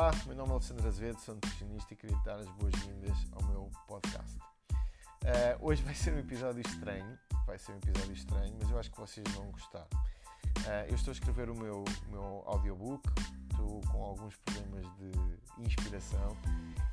Olá, 0.00 0.12
meu 0.26 0.34
nome 0.34 0.48
é 0.48 0.52
Alexandre 0.54 0.88
Azevedo, 0.88 1.20
sou 1.20 1.34
nutricionista 1.34 1.92
e 1.92 1.96
queria 1.98 2.16
dar 2.24 2.36
as 2.36 2.48
boas-vindas 2.52 3.18
ao 3.32 3.44
meu 3.48 3.70
podcast. 3.86 4.34
Uh, 4.72 5.58
hoje 5.60 5.82
vai 5.82 5.94
ser 5.94 6.14
um 6.14 6.18
episódio 6.18 6.62
estranho, 6.66 7.18
vai 7.46 7.58
ser 7.58 7.72
um 7.72 7.76
episódio 7.76 8.14
estranho, 8.14 8.56
mas 8.58 8.70
eu 8.70 8.78
acho 8.78 8.90
que 8.90 8.98
vocês 8.98 9.30
vão 9.34 9.50
gostar. 9.50 9.86
Uh, 9.92 10.88
eu 10.88 10.94
estou 10.94 11.10
a 11.10 11.12
escrever 11.12 11.50
o 11.50 11.54
meu, 11.54 11.84
meu 12.08 12.42
audiobook, 12.46 13.06
estou 13.50 13.82
com 13.92 14.02
alguns 14.02 14.34
problemas 14.36 14.86
de 14.96 15.66
inspiração, 15.66 16.34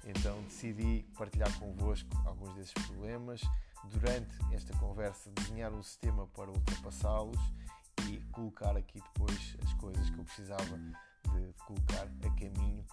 então 0.06 0.42
decidi 0.42 1.06
partilhar 1.18 1.58
convosco 1.60 2.10
alguns 2.26 2.54
desses 2.56 2.74
problemas. 2.74 3.40
Durante 3.86 4.36
esta 4.52 4.78
conversa, 4.80 5.32
desenhar 5.34 5.72
um 5.72 5.82
sistema 5.82 6.28
para 6.28 6.52
ultrapassá-los 6.52 7.40
e 8.10 8.20
colocar 8.34 8.76
aqui 8.76 9.00
depois 9.00 9.56
as 9.64 9.74
coisas 9.76 10.10
que 10.10 10.18
eu 10.18 10.26
precisava 10.26 10.78
de 11.24 11.54
colocar 11.66 12.04
a 12.04 12.30
caminho 12.40 12.86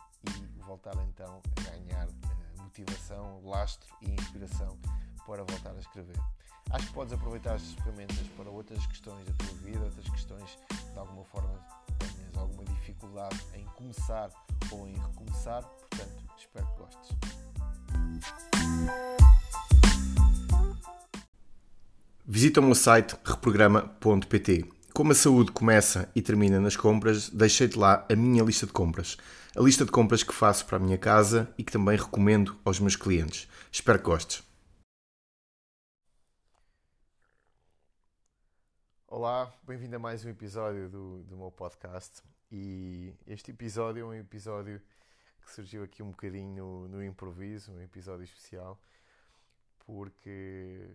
e 0.56 0.60
voltar 0.62 0.94
então 1.08 1.42
a 1.56 1.70
ganhar 1.70 2.08
uh, 2.08 2.62
motivação, 2.62 3.40
lastro 3.44 3.88
e 4.02 4.12
inspiração 4.12 4.78
para 5.26 5.44
voltar 5.44 5.70
a 5.70 5.80
escrever. 5.80 6.16
Acho 6.70 6.86
que 6.86 6.92
podes 6.92 7.12
aproveitar 7.12 7.54
estas 7.54 7.72
ferramentas 7.74 8.26
para 8.36 8.50
outras 8.50 8.86
questões 8.86 9.24
da 9.26 9.32
tua 9.32 9.54
vida, 9.58 9.84
outras 9.84 10.08
questões 10.08 10.58
de 10.92 10.98
alguma 10.98 11.24
forma 11.24 11.60
tenhas 11.98 12.36
alguma 12.36 12.64
dificuldade 12.64 13.38
em 13.54 13.64
começar 13.76 14.30
ou 14.70 14.88
em 14.88 14.94
recomeçar, 14.94 15.62
portanto, 15.62 16.24
espero 16.36 16.66
que 16.66 16.78
gostes. 16.78 17.16
Visita 22.26 22.60
o 22.60 22.62
meu 22.62 22.74
site 22.74 23.16
reprograma.pt 23.24 24.73
como 24.94 25.10
a 25.10 25.14
saúde 25.14 25.50
começa 25.50 26.08
e 26.14 26.22
termina 26.22 26.60
nas 26.60 26.76
compras, 26.76 27.28
deixei-te 27.28 27.76
lá 27.76 28.06
a 28.08 28.14
minha 28.14 28.44
lista 28.44 28.64
de 28.64 28.72
compras. 28.72 29.16
A 29.56 29.60
lista 29.60 29.84
de 29.84 29.90
compras 29.90 30.22
que 30.22 30.32
faço 30.32 30.64
para 30.64 30.76
a 30.76 30.80
minha 30.80 30.96
casa 30.96 31.52
e 31.58 31.64
que 31.64 31.72
também 31.72 31.98
recomendo 31.98 32.56
aos 32.64 32.78
meus 32.78 32.94
clientes. 32.94 33.48
Espero 33.72 33.98
que 33.98 34.04
gostes. 34.04 34.44
Olá, 39.08 39.52
bem-vindo 39.64 39.96
a 39.96 39.98
mais 39.98 40.24
um 40.24 40.28
episódio 40.28 40.88
do, 40.88 41.24
do 41.24 41.36
meu 41.36 41.50
podcast. 41.50 42.22
E 42.52 43.12
este 43.26 43.50
episódio 43.50 44.02
é 44.02 44.04
um 44.04 44.14
episódio 44.14 44.80
que 45.44 45.52
surgiu 45.52 45.82
aqui 45.82 46.04
um 46.04 46.10
bocadinho 46.12 46.54
no, 46.54 46.88
no 46.88 47.04
improviso, 47.04 47.72
um 47.72 47.80
episódio 47.80 48.22
especial, 48.22 48.80
porque 49.84 50.88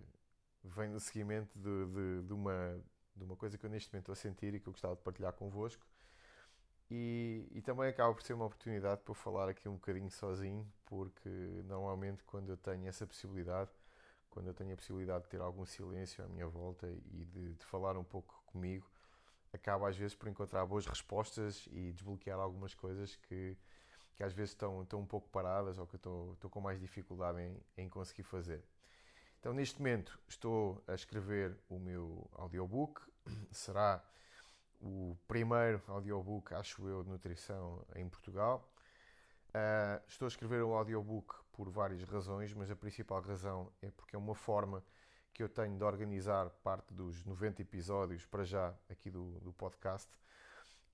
vem 0.63 0.89
no 0.89 1.01
seguimento 1.01 1.59
de, 1.59 1.85
de, 1.87 2.27
de 2.27 2.33
uma 2.33 2.79
de 3.19 3.25
uma 3.25 3.35
coisa 3.35 3.57
que 3.57 3.65
eu 3.65 3.69
neste 3.69 3.93
momento 3.93 4.11
estou 4.11 4.13
a 4.13 4.15
sentir 4.15 4.53
e 4.53 4.59
que 4.59 4.67
eu 4.67 4.73
gostava 4.73 4.95
de 4.95 5.01
partilhar 5.01 5.33
convosco. 5.33 5.85
E, 6.89 7.47
e 7.51 7.61
também 7.61 7.87
acaba 7.87 8.13
por 8.15 8.23
ser 8.23 8.33
uma 8.33 8.45
oportunidade 8.45 9.01
para 9.01 9.11
eu 9.11 9.15
falar 9.15 9.47
aqui 9.47 9.69
um 9.69 9.73
bocadinho 9.73 10.09
sozinho, 10.09 10.65
porque 10.85 11.29
normalmente 11.65 12.23
quando 12.23 12.49
eu 12.49 12.57
tenho 12.57 12.87
essa 12.87 13.05
possibilidade, 13.05 13.69
quando 14.29 14.47
eu 14.47 14.53
tenho 14.53 14.73
a 14.73 14.75
possibilidade 14.75 15.25
de 15.25 15.29
ter 15.29 15.39
algum 15.39 15.65
silêncio 15.65 16.23
à 16.23 16.27
minha 16.27 16.47
volta 16.47 16.87
e 17.11 17.25
de, 17.25 17.53
de 17.53 17.65
falar 17.65 17.95
um 17.95 18.03
pouco 18.03 18.41
comigo, 18.47 18.89
acaba 19.53 19.87
às 19.87 19.97
vezes 19.97 20.15
por 20.15 20.27
encontrar 20.29 20.65
boas 20.65 20.85
respostas 20.87 21.67
e 21.71 21.91
desbloquear 21.91 22.39
algumas 22.39 22.73
coisas 22.73 23.15
que, 23.17 23.55
que 24.15 24.23
às 24.23 24.33
vezes 24.33 24.51
estão, 24.51 24.81
estão 24.81 24.99
um 24.99 25.05
pouco 25.05 25.29
paradas 25.29 25.77
ou 25.77 25.85
que 25.85 25.95
eu 25.95 25.97
estou, 25.97 26.33
estou 26.33 26.49
com 26.49 26.59
mais 26.59 26.79
dificuldade 26.79 27.39
em, 27.39 27.57
em 27.77 27.89
conseguir 27.89 28.23
fazer. 28.23 28.63
Então, 29.39 29.53
neste 29.53 29.79
momento, 29.79 30.19
estou 30.27 30.83
a 30.85 30.93
escrever 30.93 31.57
o 31.69 31.79
meu 31.79 32.29
audiobook. 32.33 33.01
Será 33.51 34.03
o 34.81 35.17
primeiro 35.29 35.81
audiobook, 35.87 36.53
acho 36.53 36.85
eu, 36.89 37.03
de 37.03 37.09
nutrição 37.09 37.81
em 37.95 38.07
Portugal. 38.09 38.69
Uh, 39.49 40.03
estou 40.09 40.25
a 40.25 40.27
escrever 40.27 40.61
o 40.61 40.73
audiobook 40.73 41.33
por 41.53 41.69
várias 41.69 42.03
razões, 42.03 42.53
mas 42.53 42.69
a 42.69 42.75
principal 42.75 43.21
razão 43.21 43.71
é 43.81 43.89
porque 43.89 44.13
é 44.13 44.19
uma 44.19 44.35
forma 44.35 44.83
que 45.33 45.41
eu 45.41 45.47
tenho 45.47 45.77
de 45.77 45.85
organizar 45.85 46.49
parte 46.61 46.93
dos 46.93 47.23
90 47.23 47.61
episódios 47.61 48.25
para 48.25 48.43
já 48.43 48.75
aqui 48.89 49.09
do, 49.09 49.39
do 49.39 49.53
podcast 49.53 50.09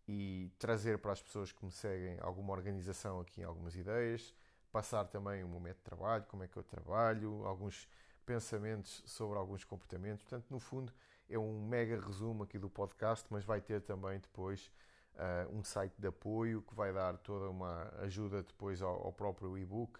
e 0.07 0.51
trazer 0.59 1.00
para 1.00 1.13
as 1.13 1.22
pessoas 1.22 1.51
que 1.51 1.66
me 1.66 1.72
seguem 1.72 2.19
alguma 2.22 2.53
organização 2.53 3.19
aqui, 3.19 3.44
algumas 3.44 3.75
ideias, 3.75 4.35
passar 4.72 5.05
também 5.05 5.44
o 5.44 5.47
meu 5.47 5.59
método 5.59 5.79
de 5.79 5.85
trabalho, 5.85 6.25
como 6.28 6.44
é 6.44 6.47
que 6.47 6.57
eu 6.57 6.63
trabalho, 6.63 7.44
alguns 7.44 7.88
pensamentos 8.25 9.03
sobre 9.06 9.38
alguns 9.38 9.63
comportamentos. 9.63 10.24
Portanto, 10.24 10.47
no 10.50 10.59
fundo, 10.59 10.91
é 11.30 11.38
um 11.38 11.66
mega 11.66 12.00
resumo 12.00 12.44
aqui 12.44 12.58
do 12.58 12.69
podcast, 12.69 13.25
mas 13.30 13.44
vai 13.44 13.62
ter 13.62 13.81
também 13.81 14.19
depois 14.19 14.72
uh, 15.16 15.56
um 15.56 15.63
site 15.63 15.94
de 16.00 16.08
apoio 16.08 16.62
que 16.62 16.75
vai 16.75 16.94
dar 16.94 17.18
toda 17.18 17.50
uma 17.50 17.91
ajuda 18.00 18.44
depois 18.44 18.81
ao, 18.81 19.06
ao 19.06 19.14
próprio 19.14 19.58
e-book 19.58 20.00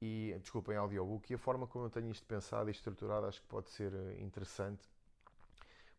e, 0.00 0.36
desculpem, 0.40 0.76
audiobook. 0.76 1.30
E 1.30 1.34
a 1.34 1.38
forma 1.38 1.66
como 1.66 1.86
eu 1.86 1.90
tenho 1.90 2.10
isto 2.10 2.26
pensado 2.26 2.68
e 2.68 2.72
estruturado 2.72 3.26
acho 3.26 3.40
que 3.40 3.46
pode 3.46 3.70
ser 3.70 3.94
ah, 3.94 4.20
interessante, 4.20 4.90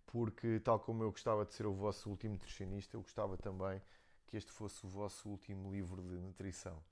porque, 0.06 0.60
tal 0.60 0.80
como 0.80 1.04
eu 1.04 1.12
gostava 1.12 1.46
de 1.46 1.54
ser 1.54 1.66
o 1.66 1.74
vosso 1.74 2.10
último 2.10 2.34
nutricionista, 2.34 2.98
eu 2.98 3.02
gostava 3.02 3.38
também 3.38 3.82
que 4.28 4.38
este 4.38 4.52
fosse 4.52 4.86
o 4.86 4.90
vosso 4.90 5.30
último 5.30 5.72
livro 5.72 6.04
de 6.04 6.16
nutrição. 6.16 6.84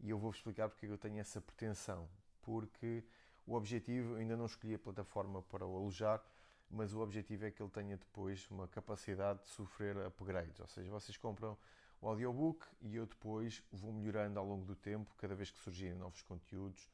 E 0.00 0.10
eu 0.10 0.18
vou-vos 0.18 0.38
explicar 0.38 0.68
porque 0.68 0.86
eu 0.86 0.96
tenho 0.96 1.18
essa 1.18 1.40
pretensão. 1.40 2.08
Porque 2.40 3.04
o 3.46 3.54
objetivo, 3.54 4.16
ainda 4.16 4.36
não 4.36 4.46
escolhi 4.46 4.74
a 4.74 4.78
plataforma 4.78 5.42
para 5.42 5.66
o 5.66 5.76
alojar, 5.76 6.22
mas 6.70 6.94
o 6.94 7.00
objetivo 7.00 7.44
é 7.44 7.50
que 7.50 7.62
ele 7.62 7.70
tenha 7.70 7.96
depois 7.96 8.48
uma 8.50 8.66
capacidade 8.66 9.42
de 9.44 9.50
sofrer 9.50 9.96
upgrades. 9.98 10.58
Ou 10.58 10.66
seja, 10.66 10.90
vocês 10.90 11.16
compram 11.16 11.56
o 12.00 12.08
audiobook 12.08 12.66
e 12.80 12.96
eu 12.96 13.06
depois 13.06 13.62
vou 13.70 13.92
melhorando 13.92 14.38
ao 14.38 14.46
longo 14.46 14.64
do 14.64 14.74
tempo, 14.74 15.14
cada 15.18 15.34
vez 15.34 15.50
que 15.50 15.58
surgirem 15.58 15.94
novos 15.94 16.22
conteúdos 16.22 16.88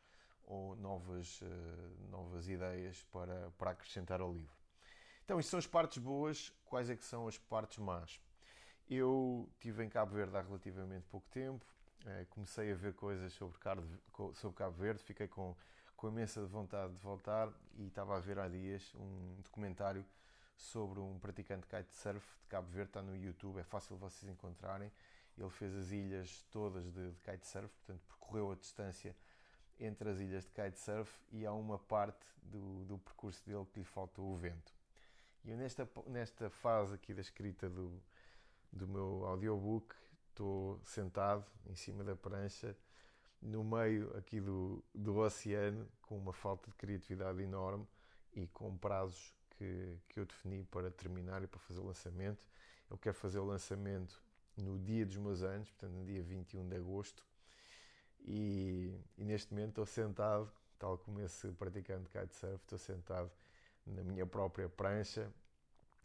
ou 0.45 0.75
novas, 0.77 1.41
uh, 1.43 2.11
novas 2.11 2.49
ideias 2.49 3.05
para, 3.13 3.51
para 3.59 3.71
acrescentar 3.71 4.21
ao 4.21 4.33
livro. 4.33 4.57
Então, 5.25 5.39
isto 5.39 5.51
são 5.51 5.59
as 5.59 5.67
partes 5.67 5.99
boas. 5.99 6.51
Quais 6.65 6.89
é 6.89 6.97
que 6.97 7.05
são 7.05 7.29
as 7.29 7.39
partes 7.39 7.79
más? 7.79 8.19
Eu 8.89 9.49
estive 9.53 9.85
em 9.85 9.89
Cabo 9.89 10.15
Verde 10.15 10.37
há 10.37 10.41
relativamente 10.41 11.07
pouco 11.09 11.29
tempo. 11.29 11.65
Uh, 12.03 12.27
comecei 12.31 12.73
a 12.73 12.75
ver 12.75 12.95
coisas 12.95 13.33
sobre 13.35 13.59
Cabo 13.59 14.77
Verde. 14.77 15.03
Fiquei 15.03 15.29
com 15.29 15.55
com 15.99 16.09
imensa 16.09 16.47
vontade 16.47 16.95
de 16.95 17.01
voltar 17.01 17.53
e 17.77 17.89
estava 17.89 18.17
a 18.17 18.21
ver 18.21 18.39
há 18.39 18.49
dias 18.49 18.95
um 18.95 19.35
documentário 19.43 20.07
sobre 20.57 21.01
um 21.01 21.19
praticante 21.19 21.63
de 21.63 21.77
kitesurf 21.77 22.25
de 22.41 22.47
Cabo 22.47 22.69
Verde, 22.69 22.91
está 22.91 23.03
no 23.03 23.17
YouTube, 23.17 23.59
é 23.59 23.65
fácil 23.65 23.97
vocês 23.97 24.31
encontrarem. 24.31 24.93
Ele 25.37 25.51
fez 25.51 25.75
as 25.75 25.91
ilhas 25.91 26.47
todas 26.53 26.85
de, 26.93 27.11
de 27.11 27.21
kitesurf, 27.21 27.69
portanto 27.69 28.01
percorreu 28.07 28.53
a 28.53 28.55
distância 28.55 29.15
entre 29.81 30.09
as 30.09 30.21
ilhas 30.21 30.45
de 30.45 30.51
kitesurf 30.53 31.21
e 31.33 31.45
há 31.45 31.53
uma 31.53 31.81
parte 31.81 32.25
do, 32.45 32.85
do 32.85 32.99
percurso 32.99 33.45
dele 33.45 33.67
que 33.73 33.81
lhe 33.81 33.85
faltou 33.85 34.33
o 34.33 34.37
vento. 34.37 34.73
E 35.45 35.51
eu 35.51 35.57
nesta, 35.57 35.89
nesta 36.07 36.49
fase 36.49 36.95
aqui 36.95 37.13
da 37.13 37.23
escrita 37.23 37.69
do, 37.69 38.01
do 38.73 38.87
meu 38.87 39.25
audiobook 39.27 39.97
estou 40.29 40.81
sentado 40.85 41.45
em 41.67 41.75
cima 41.75 42.05
da 42.05 42.15
prancha 42.15 42.77
no 43.41 43.63
meio 43.63 44.17
aqui 44.17 44.41
do, 44.41 44.83
do 44.95 45.17
oceano, 45.19 45.89
com 46.03 46.17
uma 46.17 46.33
falta 46.33 46.71
de 46.71 46.77
criatividade 46.77 47.43
enorme 47.43 47.87
e 48.33 48.47
com 48.49 48.77
prazos 48.77 49.35
que, 49.51 49.97
que 50.09 50.21
eu 50.21 50.27
defini 50.27 50.65
para 50.65 50.91
terminar 50.91 51.43
e 51.43 51.47
para 51.47 51.61
fazer 51.61 51.81
o 51.81 51.87
lançamento. 51.87 52.45
Eu 52.91 52.97
quero 52.99 53.15
fazer 53.15 53.39
o 53.39 53.45
lançamento 53.45 54.21
no 54.57 54.79
dia 54.79 55.05
dos 55.07 55.17
meus 55.17 55.43
anos, 55.43 55.71
portanto, 55.71 55.93
no 55.93 56.05
dia 56.05 56.23
21 56.23 56.69
de 56.69 56.77
agosto. 56.77 57.25
E, 58.21 58.93
e 59.17 59.25
neste 59.25 59.53
momento 59.53 59.71
estou 59.71 59.87
sentado, 59.87 60.51
tal 60.79 60.99
como 60.99 61.21
esse 61.21 61.49
praticante 61.53 62.09
kitesurf, 62.11 62.57
estou 62.57 62.79
sentado 62.79 63.31
na 63.87 64.03
minha 64.03 64.27
própria 64.27 64.69
prancha, 64.69 65.33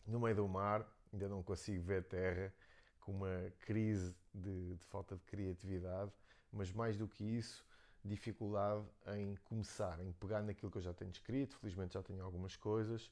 no 0.06 0.20
meio 0.20 0.36
do 0.36 0.48
mar, 0.48 0.86
ainda 1.12 1.28
não 1.28 1.42
consigo 1.42 1.84
ver 1.84 2.04
terra, 2.04 2.54
com 3.02 3.12
uma 3.12 3.52
crise 3.60 4.16
de, 4.34 4.76
de 4.76 4.86
falta 4.86 5.16
de 5.16 5.24
criatividade 5.24 6.12
mas 6.54 6.72
mais 6.72 6.96
do 6.96 7.08
que 7.08 7.24
isso, 7.24 7.66
dificuldade 8.06 8.86
em 9.16 9.36
começar, 9.46 10.00
em 10.00 10.12
pegar 10.14 10.42
naquilo 10.44 10.72
que 10.72 10.78
eu 10.78 10.82
já 10.82 10.94
tenho 10.94 11.12
escrito. 11.12 11.58
Felizmente 11.58 11.96
já 11.96 12.04
tenho 12.04 12.24
algumas 12.24 12.56
coisas, 12.56 13.12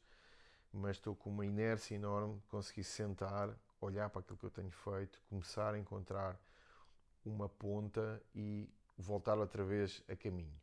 mas 0.72 0.98
estou 0.98 1.16
com 1.16 1.30
uma 1.30 1.46
inércia 1.46 1.96
enorme 1.96 2.40
de 2.40 2.48
conseguir 2.48 2.84
sentar, 2.84 3.50
olhar 3.80 4.10
para 4.10 4.22
aquilo 4.22 4.38
que 4.38 4.46
eu 4.46 4.52
tenho 4.52 4.72
feito, 4.72 5.20
começar 5.30 5.74
a 5.74 5.80
encontrar 5.80 6.40
uma 7.26 7.50
ponta 7.50 8.22
e 8.36 8.70
voltar 8.98 9.38
outra 9.38 9.64
vez 9.64 10.04
a 10.08 10.16
caminho. 10.16 10.60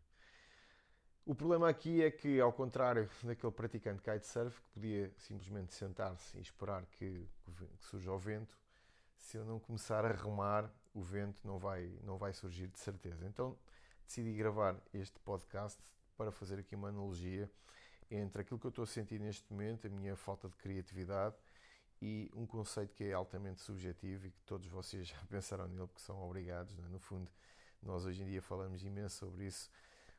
O 1.27 1.35
problema 1.35 1.69
aqui 1.69 2.03
é 2.03 2.11
que, 2.11 2.41
ao 2.41 2.53
contrário 2.53 3.09
daquele 3.23 3.53
praticante 3.53 4.01
kitesurf 4.01 4.61
que 4.61 4.69
podia 4.71 5.13
simplesmente 5.19 5.75
sentar-se 5.75 6.39
e 6.39 6.41
esperar 6.41 6.87
que, 6.87 7.29
que 7.45 7.53
surja 7.81 8.13
o 8.13 8.19
vento, 8.19 8.57
se 9.19 9.37
eu 9.37 9.45
não 9.45 9.59
começar 9.59 10.05
a 10.05 10.13
remar, 10.13 10.71
o 10.95 11.03
vento 11.03 11.47
não 11.47 11.59
vai, 11.59 11.93
não 12.03 12.17
vai 12.17 12.33
surgir 12.33 12.69
de 12.69 12.79
certeza. 12.79 13.27
Então 13.27 13.57
decidi 14.07 14.33
gravar 14.33 14.77
este 14.93 15.19
podcast 15.21 15.79
para 16.17 16.33
fazer 16.33 16.59
aqui 16.59 16.75
uma 16.75 16.89
analogia 16.89 17.51
entre 18.11 18.43
aquilo 18.43 18.59
que 18.59 18.67
eu 18.67 18.71
estou 18.71 18.85
a 18.85 18.87
sentir 18.87 19.21
neste 19.21 19.51
momento, 19.53 19.87
a 19.87 19.91
minha 19.91 20.17
falta 20.17 20.49
de 20.49 20.57
criatividade 20.57 21.37
e 22.01 22.31
um 22.35 22.47
conceito 22.47 22.95
que 22.95 23.05
é 23.05 23.13
altamente 23.13 23.61
subjetivo 23.61 24.27
e 24.27 24.31
que 24.31 24.41
todos 24.43 24.67
vocês 24.69 25.09
já 25.09 25.19
pensaram 25.29 25.69
nele 25.69 25.87
porque 25.87 26.01
são 26.01 26.21
obrigados, 26.23 26.79
é? 26.79 26.89
no 26.89 26.99
fundo, 26.99 27.31
nós 27.83 28.05
hoje 28.05 28.23
em 28.23 28.27
dia 28.27 28.41
falamos 28.41 28.83
imenso 28.83 29.17
sobre 29.17 29.47
isso. 29.47 29.71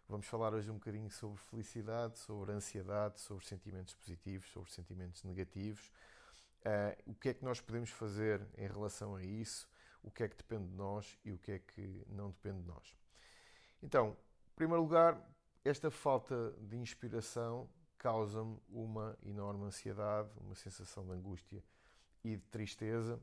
Vamos 0.07 0.25
falar 0.25 0.53
hoje 0.53 0.71
um 0.71 0.75
bocadinho 0.75 1.09
sobre 1.11 1.37
felicidade, 1.37 2.17
sobre 2.17 2.51
ansiedade, 2.51 3.19
sobre 3.21 3.45
sentimentos 3.45 3.93
positivos, 3.93 4.49
sobre 4.49 4.71
sentimentos 4.71 5.23
negativos. 5.23 5.91
Uh, 6.65 7.11
o 7.11 7.15
que 7.15 7.29
é 7.29 7.33
que 7.33 7.43
nós 7.43 7.61
podemos 7.61 7.89
fazer 7.89 8.45
em 8.57 8.67
relação 8.67 9.15
a 9.15 9.23
isso? 9.23 9.67
O 10.03 10.11
que 10.11 10.23
é 10.23 10.27
que 10.27 10.35
depende 10.35 10.67
de 10.67 10.75
nós 10.75 11.17
e 11.23 11.31
o 11.31 11.37
que 11.37 11.53
é 11.53 11.59
que 11.59 12.03
não 12.07 12.31
depende 12.31 12.61
de 12.61 12.67
nós? 12.67 12.95
Então, 13.81 14.17
em 14.51 14.55
primeiro 14.55 14.81
lugar, 14.81 15.21
esta 15.63 15.89
falta 15.89 16.53
de 16.59 16.77
inspiração 16.77 17.69
causa-me 17.97 18.57
uma 18.69 19.17
enorme 19.23 19.65
ansiedade, 19.65 20.29
uma 20.37 20.55
sensação 20.55 21.05
de 21.05 21.11
angústia 21.11 21.63
e 22.23 22.35
de 22.35 22.43
tristeza. 22.47 23.19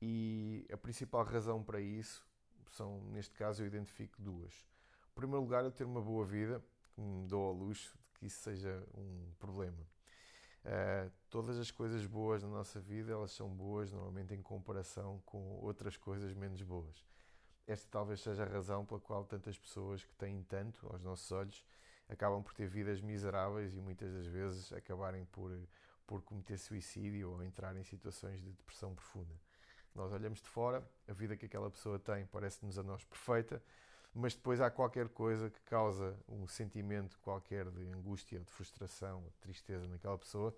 E 0.00 0.66
a 0.72 0.76
principal 0.76 1.24
razão 1.24 1.62
para 1.62 1.80
isso 1.80 2.26
são, 2.70 3.00
neste 3.10 3.34
caso, 3.34 3.62
eu 3.62 3.66
identifico 3.66 4.20
duas. 4.20 4.52
Em 5.10 5.14
primeiro 5.14 5.42
lugar, 5.42 5.64
eu 5.64 5.72
ter 5.72 5.84
uma 5.84 6.00
boa 6.00 6.24
vida, 6.24 6.62
que 6.94 7.00
me 7.00 7.26
dou 7.26 7.42
ao 7.46 7.52
luxo 7.52 7.96
de 8.12 8.18
que 8.18 8.26
isso 8.26 8.42
seja 8.42 8.86
um 8.94 9.32
problema. 9.38 9.86
Uh, 10.66 11.08
todas 11.30 11.60
as 11.60 11.70
coisas 11.70 12.04
boas 12.06 12.42
na 12.42 12.48
nossa 12.48 12.80
vida, 12.80 13.12
elas 13.12 13.30
são 13.30 13.48
boas 13.48 13.92
normalmente 13.92 14.34
em 14.34 14.42
comparação 14.42 15.22
com 15.24 15.60
outras 15.60 15.96
coisas 15.96 16.34
menos 16.34 16.60
boas. 16.62 17.06
Esta 17.68 17.86
talvez 17.88 18.20
seja 18.20 18.42
a 18.42 18.48
razão 18.48 18.84
pela 18.84 18.98
qual 18.98 19.24
tantas 19.24 19.56
pessoas 19.56 20.04
que 20.04 20.12
têm 20.16 20.42
tanto 20.42 20.84
aos 20.88 21.00
nossos 21.04 21.30
olhos 21.30 21.64
acabam 22.08 22.42
por 22.42 22.52
ter 22.52 22.66
vidas 22.66 23.00
miseráveis 23.00 23.76
e 23.76 23.80
muitas 23.80 24.12
das 24.12 24.26
vezes 24.26 24.72
acabarem 24.72 25.24
por, 25.26 25.52
por 26.04 26.20
cometer 26.22 26.58
suicídio 26.58 27.30
ou 27.30 27.44
entrar 27.44 27.76
em 27.76 27.84
situações 27.84 28.42
de 28.42 28.50
depressão 28.50 28.92
profunda. 28.92 29.34
Nós 29.94 30.12
olhamos 30.12 30.42
de 30.42 30.48
fora, 30.48 30.84
a 31.06 31.12
vida 31.12 31.36
que 31.36 31.46
aquela 31.46 31.70
pessoa 31.70 31.96
tem 31.96 32.26
parece-nos 32.26 32.76
a 32.76 32.82
nós 32.82 33.04
perfeita, 33.04 33.62
mas 34.16 34.34
depois 34.34 34.62
há 34.62 34.70
qualquer 34.70 35.10
coisa 35.10 35.50
que 35.50 35.60
causa 35.60 36.18
um 36.26 36.48
sentimento 36.48 37.18
qualquer 37.20 37.70
de 37.70 37.86
angústia, 37.92 38.40
de 38.40 38.50
frustração, 38.50 39.22
de 39.22 39.36
tristeza 39.36 39.86
naquela 39.86 40.16
pessoa, 40.16 40.56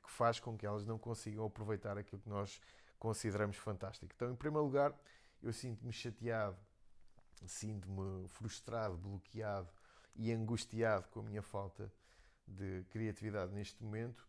que 0.00 0.10
faz 0.10 0.38
com 0.38 0.56
que 0.56 0.64
elas 0.64 0.86
não 0.86 0.96
consigam 0.96 1.44
aproveitar 1.44 1.98
aquilo 1.98 2.22
que 2.22 2.28
nós 2.28 2.60
consideramos 3.00 3.56
fantástico. 3.56 4.12
Então, 4.14 4.30
em 4.30 4.36
primeiro 4.36 4.64
lugar, 4.64 4.94
eu 5.42 5.52
sinto-me 5.52 5.92
chateado, 5.92 6.56
sinto-me 7.44 8.28
frustrado, 8.28 8.96
bloqueado 8.96 9.68
e 10.14 10.30
angustiado 10.30 11.08
com 11.08 11.18
a 11.18 11.24
minha 11.24 11.42
falta 11.42 11.92
de 12.46 12.84
criatividade 12.90 13.52
neste 13.52 13.82
momento, 13.82 14.24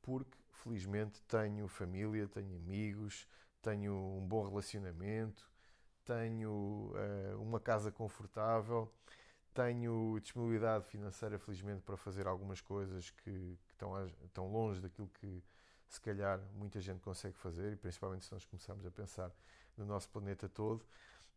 porque 0.00 0.38
felizmente 0.52 1.20
tenho 1.28 1.68
família, 1.68 2.26
tenho 2.28 2.56
amigos, 2.56 3.28
tenho 3.60 3.94
um 3.94 4.26
bom 4.26 4.48
relacionamento, 4.48 5.51
tenho 6.04 6.92
uh, 6.94 7.40
uma 7.40 7.60
casa 7.60 7.90
confortável, 7.90 8.92
tenho 9.54 10.18
disponibilidade 10.20 10.86
financeira, 10.86 11.38
felizmente, 11.38 11.82
para 11.82 11.96
fazer 11.96 12.26
algumas 12.26 12.60
coisas 12.60 13.10
que, 13.10 13.58
que 13.66 13.72
estão, 13.72 14.06
estão 14.24 14.50
longe 14.50 14.80
daquilo 14.80 15.08
que 15.08 15.42
se 15.88 16.00
calhar 16.00 16.40
muita 16.54 16.80
gente 16.80 17.00
consegue 17.00 17.36
fazer, 17.36 17.72
e 17.72 17.76
principalmente 17.76 18.24
se 18.24 18.32
nós 18.32 18.44
começarmos 18.46 18.86
a 18.86 18.90
pensar 18.90 19.30
no 19.76 19.84
nosso 19.84 20.08
planeta 20.08 20.48
todo. 20.48 20.84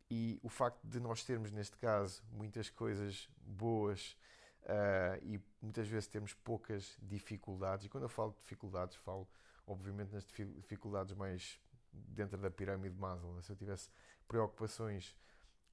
E 0.09 0.39
o 0.41 0.50
facto 0.50 0.81
de 0.88 1.00
nós 1.00 1.23
termos, 1.23 1.51
neste 1.51 1.75
caso, 1.77 2.23
muitas 2.31 2.69
coisas 2.69 3.27
boas 3.41 4.15
uh, 4.63 5.23
e 5.23 5.41
muitas 5.62 5.88
vezes 5.88 6.07
temos 6.07 6.33
poucas 6.33 6.97
dificuldades, 7.01 7.85
e 7.85 7.89
quando 7.89 8.03
eu 8.03 8.09
falo 8.09 8.31
de 8.31 8.38
dificuldades, 8.38 8.95
falo 8.97 9.27
obviamente 9.67 10.13
nas 10.13 10.25
dificuldades 10.25 11.13
mais 11.15 11.59
dentro 11.91 12.38
da 12.38 12.51
pirâmide 12.51 12.95
de 12.95 13.01
Maslow. 13.01 13.33
Né? 13.33 13.41
Se 13.41 13.51
eu 13.51 13.56
tivesse 13.56 13.89
preocupações 14.27 15.16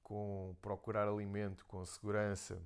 com 0.01 0.55
procurar 0.61 1.07
alimento, 1.07 1.65
com 1.65 1.83
segurança 1.85 2.61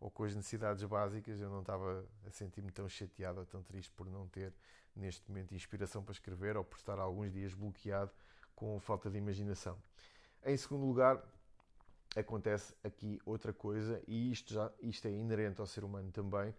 ou 0.00 0.10
com 0.10 0.24
as 0.24 0.34
necessidades 0.34 0.82
básicas, 0.84 1.40
eu 1.40 1.50
não 1.50 1.60
estava 1.60 2.04
a 2.26 2.30
sentir-me 2.30 2.70
tão 2.70 2.88
chateado 2.88 3.40
ou 3.40 3.46
tão 3.46 3.62
triste 3.62 3.92
por 3.92 4.08
não 4.08 4.26
ter 4.28 4.52
neste 4.96 5.28
momento 5.28 5.54
inspiração 5.54 6.02
para 6.02 6.12
escrever 6.12 6.56
ou 6.56 6.64
por 6.64 6.76
estar 6.76 6.98
alguns 6.98 7.32
dias 7.32 7.54
bloqueado 7.54 8.10
com 8.54 8.78
falta 8.80 9.10
de 9.10 9.18
imaginação. 9.18 9.78
Em 10.44 10.56
segundo 10.56 10.86
lugar, 10.86 11.22
acontece 12.16 12.74
aqui 12.82 13.20
outra 13.24 13.52
coisa, 13.52 14.02
e 14.06 14.32
isto, 14.32 14.52
já, 14.52 14.72
isto 14.80 15.06
é 15.06 15.10
inerente 15.10 15.60
ao 15.60 15.66
ser 15.66 15.84
humano 15.84 16.10
também, 16.10 16.54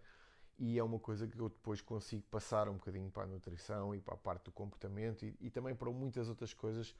e 0.58 0.78
é 0.78 0.82
uma 0.82 0.98
coisa 0.98 1.26
que 1.26 1.38
eu 1.38 1.48
depois 1.48 1.80
consigo 1.80 2.22
passar 2.30 2.68
um 2.68 2.74
bocadinho 2.74 3.10
para 3.10 3.24
a 3.24 3.26
nutrição 3.26 3.94
e 3.94 4.00
para 4.00 4.14
a 4.14 4.16
parte 4.16 4.44
do 4.44 4.52
comportamento 4.52 5.24
e, 5.24 5.36
e 5.40 5.50
também 5.50 5.74
para 5.74 5.90
muitas 5.90 6.28
outras 6.28 6.54
coisas 6.54 6.94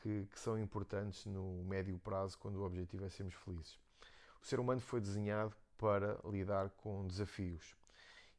que, 0.00 0.26
que, 0.26 0.38
são 0.38 0.58
importantes 0.58 1.26
no 1.26 1.62
médio 1.64 1.98
prazo 1.98 2.38
quando 2.38 2.56
o 2.56 2.64
objetivo 2.64 3.04
é 3.04 3.08
sermos 3.08 3.34
felizes. 3.34 3.78
O 4.42 4.46
ser 4.46 4.58
humano 4.58 4.80
foi 4.80 5.00
desenhado 5.00 5.54
para 5.78 6.18
lidar 6.24 6.70
com 6.70 7.06
desafios. 7.06 7.76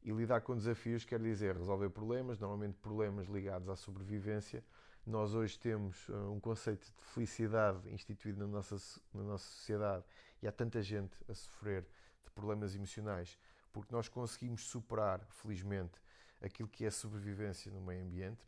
E 0.02 0.10
lidar 0.10 0.42
com 0.42 0.56
desafios 0.56 1.04
quer 1.04 1.20
dizer 1.20 1.56
resolver 1.56 1.88
problemas, 1.90 2.38
normalmente 2.38 2.76
problemas 2.78 3.26
ligados 3.26 3.68
à 3.68 3.76
sobrevivência, 3.76 4.62
nós 5.06 5.34
hoje 5.34 5.58
temos 5.58 6.08
uh, 6.08 6.32
um 6.32 6.40
conceito 6.40 6.86
de 6.86 7.02
felicidade 7.12 7.92
instituído 7.92 8.40
na 8.40 8.46
nossa, 8.46 8.76
na 9.12 9.22
nossa 9.22 9.44
sociedade 9.44 10.04
e 10.42 10.48
há 10.48 10.52
tanta 10.52 10.82
gente 10.82 11.14
a 11.28 11.34
sofrer 11.34 11.82
de 12.24 12.30
problemas 12.30 12.74
emocionais 12.74 13.38
porque 13.74 13.92
nós 13.92 14.08
conseguimos 14.08 14.64
superar, 14.66 15.20
felizmente, 15.28 16.00
aquilo 16.40 16.68
que 16.68 16.84
é 16.84 16.90
sobrevivência 16.90 17.72
no 17.72 17.80
meio 17.80 18.04
ambiente. 18.04 18.46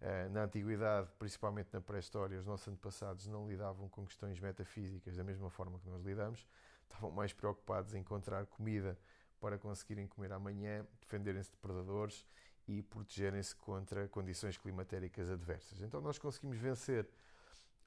Uh, 0.00 0.30
na 0.30 0.44
antiguidade, 0.44 1.10
principalmente 1.18 1.70
na 1.72 1.80
pré-história, 1.80 2.38
os 2.38 2.46
nossos 2.46 2.68
antepassados 2.68 3.26
não 3.26 3.48
lidavam 3.48 3.88
com 3.88 4.06
questões 4.06 4.38
metafísicas 4.38 5.16
da 5.16 5.24
mesma 5.24 5.50
forma 5.50 5.78
que 5.80 5.88
nós 5.88 6.02
lidamos. 6.04 6.46
Estavam 6.84 7.10
mais 7.10 7.32
preocupados 7.32 7.94
em 7.94 7.98
encontrar 7.98 8.46
comida 8.46 8.96
para 9.40 9.58
conseguirem 9.58 10.06
comer 10.06 10.32
amanhã, 10.32 10.86
defenderem-se 11.00 11.50
de 11.50 11.56
predadores 11.56 12.24
e 12.66 12.82
protegerem-se 12.82 13.56
contra 13.56 14.06
condições 14.08 14.56
climatéricas 14.56 15.30
adversas. 15.30 15.80
Então 15.80 16.00
nós 16.00 16.18
conseguimos 16.18 16.58
vencer 16.58 17.08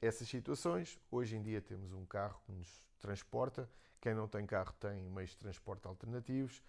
essas 0.01 0.27
situações. 0.27 0.99
Hoje 1.11 1.37
em 1.37 1.41
dia 1.41 1.61
temos 1.61 1.93
um 1.93 2.05
carro 2.05 2.41
que 2.45 2.51
nos 2.51 2.67
transporta. 2.99 3.69
Quem 4.01 4.15
não 4.15 4.27
tem 4.27 4.45
carro 4.45 4.73
tem 4.79 5.09
meios 5.09 5.31
de 5.31 5.37
transporte 5.37 5.87
alternativos. 5.87 6.63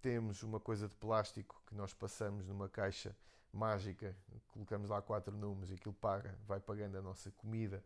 Temos 0.00 0.42
uma 0.42 0.58
coisa 0.58 0.88
de 0.88 0.96
plástico 0.96 1.62
que 1.66 1.74
nós 1.74 1.94
passamos 1.94 2.46
numa 2.46 2.68
caixa 2.68 3.16
mágica, 3.52 4.16
colocamos 4.48 4.88
lá 4.88 5.02
quatro 5.02 5.36
números 5.36 5.70
e 5.70 5.74
aquilo 5.74 5.94
paga, 5.94 6.38
vai 6.46 6.58
pagando 6.58 6.96
a 6.96 7.02
nossa 7.02 7.30
comida 7.32 7.84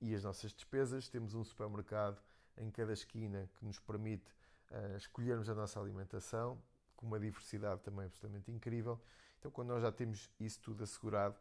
e 0.00 0.14
as 0.14 0.22
nossas 0.22 0.52
despesas. 0.52 1.08
Temos 1.08 1.34
um 1.34 1.42
supermercado 1.42 2.20
em 2.56 2.70
cada 2.70 2.92
esquina 2.92 3.48
que 3.56 3.64
nos 3.64 3.78
permite 3.78 4.32
uh, 4.70 4.96
escolhermos 4.96 5.48
a 5.48 5.54
nossa 5.54 5.80
alimentação 5.80 6.60
com 6.96 7.06
uma 7.06 7.18
diversidade 7.18 7.80
também 7.80 8.04
absolutamente 8.04 8.50
incrível. 8.50 9.00
Então, 9.38 9.50
quando 9.50 9.68
nós 9.68 9.82
já 9.82 9.90
temos 9.90 10.30
isso 10.38 10.60
tudo 10.60 10.84
assegurado, 10.84 11.34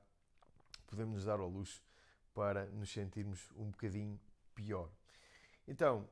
podemos 0.88 1.16
nos 1.16 1.26
dar 1.26 1.40
ao 1.40 1.50
luxo 1.50 1.84
para 2.34 2.66
nos 2.68 2.92
sentirmos 2.92 3.52
um 3.56 3.70
bocadinho 3.70 4.20
pior. 4.56 4.90
Então, 5.68 6.10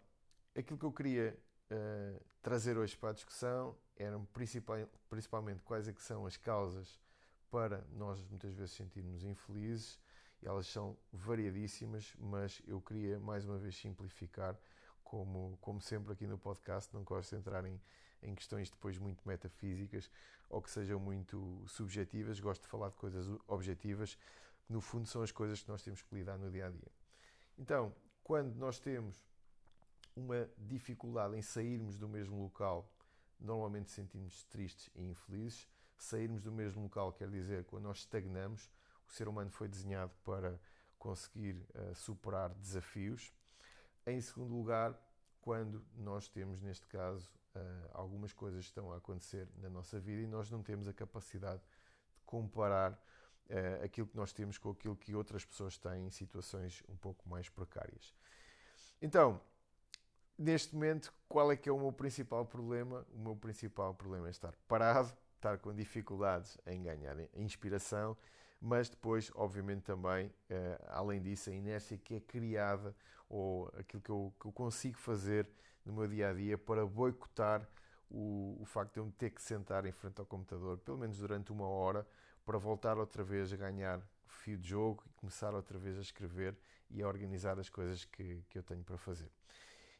aquilo 0.55 0.77
que 0.77 0.85
eu 0.85 0.91
queria 0.91 1.37
uh, 1.71 2.25
trazer 2.41 2.77
hoje 2.77 2.95
para 2.97 3.11
a 3.11 3.13
discussão 3.13 3.75
eram 3.95 4.25
principal, 4.25 4.77
principalmente 5.09 5.63
quais 5.63 5.87
é 5.87 5.93
que 5.93 6.01
são 6.01 6.25
as 6.25 6.35
causas 6.35 6.99
para 7.49 7.83
nós 7.93 8.23
muitas 8.29 8.53
vezes 8.53 8.75
sentirmos 8.75 9.23
infelizes. 9.23 9.99
Elas 10.43 10.67
são 10.67 10.97
variadíssimas, 11.11 12.13
mas 12.19 12.61
eu 12.67 12.79
queria 12.81 13.19
mais 13.19 13.45
uma 13.45 13.57
vez 13.57 13.75
simplificar, 13.75 14.55
como, 15.03 15.57
como 15.61 15.81
sempre 15.81 16.13
aqui 16.13 16.27
no 16.27 16.37
podcast, 16.37 16.93
não 16.93 17.03
gosto 17.03 17.31
de 17.31 17.37
entrar 17.37 17.65
em, 17.65 17.81
em 18.21 18.35
questões 18.35 18.69
depois 18.69 18.97
muito 18.97 19.27
metafísicas 19.27 20.09
ou 20.49 20.61
que 20.61 20.69
sejam 20.69 20.99
muito 20.99 21.63
subjetivas, 21.67 22.39
gosto 22.39 22.61
de 22.61 22.67
falar 22.67 22.89
de 22.89 22.95
coisas 22.95 23.27
objetivas, 23.47 24.17
que 24.65 24.71
no 24.71 24.81
fundo 24.81 25.07
são 25.07 25.21
as 25.21 25.31
coisas 25.31 25.61
que 25.61 25.69
nós 25.69 25.81
temos 25.81 26.01
que 26.01 26.15
lidar 26.15 26.37
no 26.37 26.51
dia 26.51 26.67
a 26.67 26.69
dia. 26.69 26.91
Então, 27.57 27.93
quando 28.23 28.55
nós 28.55 28.79
temos 28.79 29.25
uma 30.15 30.49
dificuldade 30.57 31.35
em 31.35 31.41
sairmos 31.41 31.97
do 31.97 32.07
mesmo 32.07 32.41
local, 32.41 32.89
normalmente 33.39 33.89
sentimos 33.91 34.43
tristes 34.45 34.89
e 34.95 35.03
infelizes. 35.03 35.67
Sairmos 35.97 36.41
do 36.41 36.51
mesmo 36.51 36.83
local 36.83 37.11
quer 37.11 37.29
dizer 37.29 37.65
quando 37.65 37.83
nós 37.83 37.99
estagnamos, 37.99 38.69
o 39.07 39.11
ser 39.11 39.27
humano 39.27 39.49
foi 39.49 39.67
desenhado 39.67 40.13
para 40.23 40.59
conseguir 40.97 41.55
uh, 41.75 41.95
superar 41.95 42.49
desafios. 42.55 43.33
Em 44.05 44.19
segundo 44.21 44.53
lugar, 44.53 44.97
quando 45.41 45.83
nós 45.95 46.27
temos, 46.27 46.61
neste 46.61 46.85
caso, 46.87 47.29
uh, 47.55 47.89
algumas 47.93 48.33
coisas 48.33 48.65
estão 48.65 48.91
a 48.91 48.97
acontecer 48.97 49.47
na 49.57 49.69
nossa 49.69 49.99
vida 49.99 50.21
e 50.21 50.27
nós 50.27 50.51
não 50.51 50.61
temos 50.61 50.87
a 50.87 50.93
capacidade 50.93 51.61
de 51.61 52.21
comparar 52.25 52.91
uh, 52.91 53.83
aquilo 53.83 54.07
que 54.07 54.15
nós 54.15 54.33
temos 54.33 54.57
com 54.57 54.71
aquilo 54.71 54.95
que 54.95 55.15
outras 55.15 55.45
pessoas 55.45 55.77
têm 55.77 56.07
em 56.07 56.11
situações 56.11 56.83
um 56.89 56.97
pouco 56.97 57.27
mais 57.29 57.49
precárias. 57.49 58.13
Então, 59.01 59.39
neste 60.37 60.73
momento, 60.73 61.13
qual 61.27 61.51
é 61.51 61.55
que 61.55 61.69
é 61.69 61.71
o 61.71 61.79
meu 61.79 61.91
principal 61.91 62.45
problema? 62.45 63.05
O 63.13 63.19
meu 63.19 63.35
principal 63.35 63.93
problema 63.93 64.27
é 64.27 64.31
estar 64.31 64.53
parado, 64.67 65.15
estar 65.37 65.57
com 65.57 65.73
dificuldades 65.73 66.57
em 66.65 66.83
ganhar 66.83 67.15
inspiração, 67.35 68.17
mas 68.59 68.89
depois, 68.89 69.31
obviamente, 69.35 69.83
também, 69.83 70.33
eh, 70.49 70.81
além 70.89 71.21
disso, 71.21 71.49
a 71.49 71.53
inércia 71.53 71.97
que 71.97 72.15
é 72.15 72.19
criada 72.19 72.95
ou 73.29 73.67
aquilo 73.77 74.01
que 74.01 74.09
eu, 74.09 74.33
que 74.39 74.47
eu 74.47 74.51
consigo 74.51 74.97
fazer 74.97 75.47
no 75.85 75.93
meu 75.93 76.07
dia 76.07 76.29
a 76.29 76.33
dia 76.33 76.57
para 76.57 76.85
boicotar 76.85 77.67
o, 78.09 78.57
o 78.59 78.65
facto 78.65 78.93
de 78.93 78.99
eu 78.99 79.05
me 79.05 79.11
ter 79.11 79.29
que 79.29 79.41
sentar 79.41 79.85
em 79.85 79.91
frente 79.91 80.19
ao 80.19 80.25
computador, 80.25 80.77
pelo 80.79 80.97
menos 80.97 81.17
durante 81.19 81.51
uma 81.51 81.67
hora, 81.67 82.05
para 82.45 82.57
voltar 82.57 82.97
outra 82.97 83.23
vez 83.23 83.53
a 83.53 83.57
ganhar 83.57 84.01
fio 84.27 84.57
de 84.57 84.69
jogo 84.69 85.03
e 85.05 85.09
começar 85.13 85.53
outra 85.53 85.77
vez 85.77 85.97
a 85.97 86.01
escrever 86.01 86.57
e 86.89 87.01
a 87.01 87.07
organizar 87.07 87.59
as 87.59 87.69
coisas 87.69 88.05
que, 88.05 88.43
que 88.49 88.57
eu 88.57 88.63
tenho 88.63 88.83
para 88.83 88.97
fazer. 88.97 89.29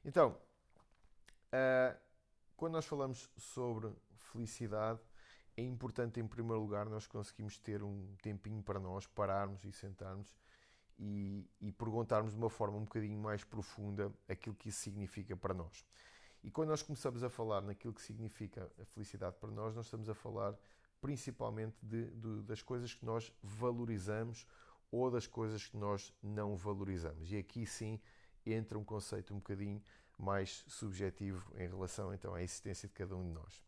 Então, 0.04 0.38
uh, 1.54 1.98
quando 2.56 2.74
nós 2.74 2.86
falamos 2.86 3.30
sobre 3.38 3.94
felicidade, 4.16 5.00
é 5.58 5.64
importante, 5.64 6.20
em 6.20 6.28
primeiro 6.28 6.62
lugar, 6.62 6.88
nós 6.88 7.08
conseguimos 7.08 7.58
ter 7.58 7.82
um 7.82 8.16
tempinho 8.22 8.62
para 8.62 8.80
nós, 8.80 9.08
pararmos 9.08 9.66
e 9.66 9.72
sentarmos 9.72 10.38
e, 11.00 11.50
e 11.60 11.72
perguntarmos 11.72 12.34
de 12.34 12.38
uma 12.38 12.50
forma 12.50 12.78
um 12.78 12.84
bocadinho 12.84 13.20
mais 13.20 13.44
profunda 13.44 14.14
aquilo 14.30 14.56
que 14.56 14.70
isso 14.70 14.80
significa 14.80 15.36
para 15.36 15.56
nós. 15.56 15.84
E 16.44 16.52
quando 16.52 16.70
nós 16.70 16.84
começamos 16.84 17.24
a 17.24 17.30
falar 17.30 17.62
naquilo 17.62 17.92
que 17.92 18.04
significa 18.04 18.72
a 18.80 18.86
felicidade 18.86 19.36
para 19.40 19.50
nós, 19.50 19.76
nós 19.76 19.88
estamos 19.88 20.08
a 20.08 20.14
falar 20.14 20.56
principalmente 21.02 21.76
de, 21.82 22.06
de, 22.12 22.44
das 22.44 22.62
coisas 22.62 22.94
que 22.94 23.04
nós 23.04 23.34
valorizamos 23.42 24.46
ou 24.92 25.10
das 25.10 25.26
coisas 25.26 25.66
que 25.66 25.76
nós 25.76 26.14
não 26.22 26.56
valorizamos. 26.56 27.32
E 27.32 27.38
aqui 27.38 27.66
sim 27.66 28.00
entra 28.46 28.78
um 28.78 28.84
conceito 28.84 29.34
um 29.34 29.38
bocadinho 29.38 29.82
mais 30.18 30.64
subjetivo 30.68 31.52
em 31.56 31.68
relação 31.68 32.14
então 32.14 32.34
à 32.34 32.44
existência 32.44 32.88
de 32.88 32.94
cada 32.94 33.16
um 33.16 33.24
de 33.24 33.34
nós. 33.34 33.67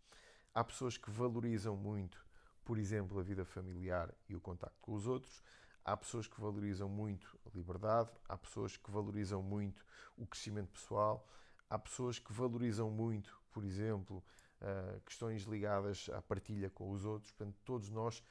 Há 0.60 0.64
pessoas 0.66 0.98
que 0.98 1.10
valorizam 1.10 1.78
muito, 1.78 2.22
por 2.66 2.78
exemplo, 2.78 3.18
a 3.18 3.24
vida 3.24 3.46
familiar 3.46 4.14
e 4.28 4.36
o 4.36 4.42
contacto 4.42 4.78
com 4.82 4.94
os 4.94 5.08
outros. 5.08 5.42
Há 5.86 5.96
pessoas 5.96 6.28
que 6.28 6.38
valorizam 6.42 6.90
muito 6.90 7.40
a 7.46 7.58
liberdade, 7.58 8.10
há 8.28 8.36
pessoas 8.36 8.76
que 8.76 8.92
valorizam 8.92 9.42
muito 9.42 9.86
o 10.18 10.28
crescimento 10.28 10.68
pessoal, 10.72 11.26
há 11.70 11.80
pessoas 11.80 12.20
que 12.20 12.34
valorizam 12.34 12.92
muito, 12.92 13.42
por 13.54 13.64
exemplo, 13.64 14.22
uh, 14.60 15.00
questões 15.06 15.44
ligadas 15.44 16.10
à 16.12 16.22
partilha 16.22 16.70
com 16.70 16.92
os 16.92 17.06
outros. 17.06 17.32
Portanto, 17.32 17.58
todos 17.64 17.90
nós 17.90 18.22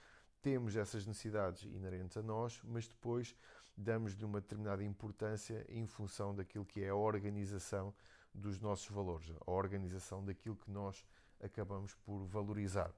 temos 0.43 0.77
essas 0.77 1.07
necessidades 1.07 1.63
inerentes 1.63 2.19
a 2.19 2.23
nós, 2.23 2.61
mas 2.63 2.87
depois 2.87 3.35
damos-lhe 3.75 4.23
uma 4.23 4.43
determinada 4.43 4.85
importância 4.85 5.65
em 5.67 5.87
função 5.87 6.35
daquilo 6.35 6.67
que 6.67 6.85
é 6.85 6.91
a 6.91 6.95
organização 6.95 7.95
dos 8.35 8.61
nossos 8.61 8.91
valores, 8.91 9.33
a 9.47 9.51
organização 9.51 10.23
daquilo 10.23 10.57
que 10.57 10.71
nós 10.71 11.03
acabamos 11.43 11.95
por 11.95 12.25
valorizar. 12.27 12.93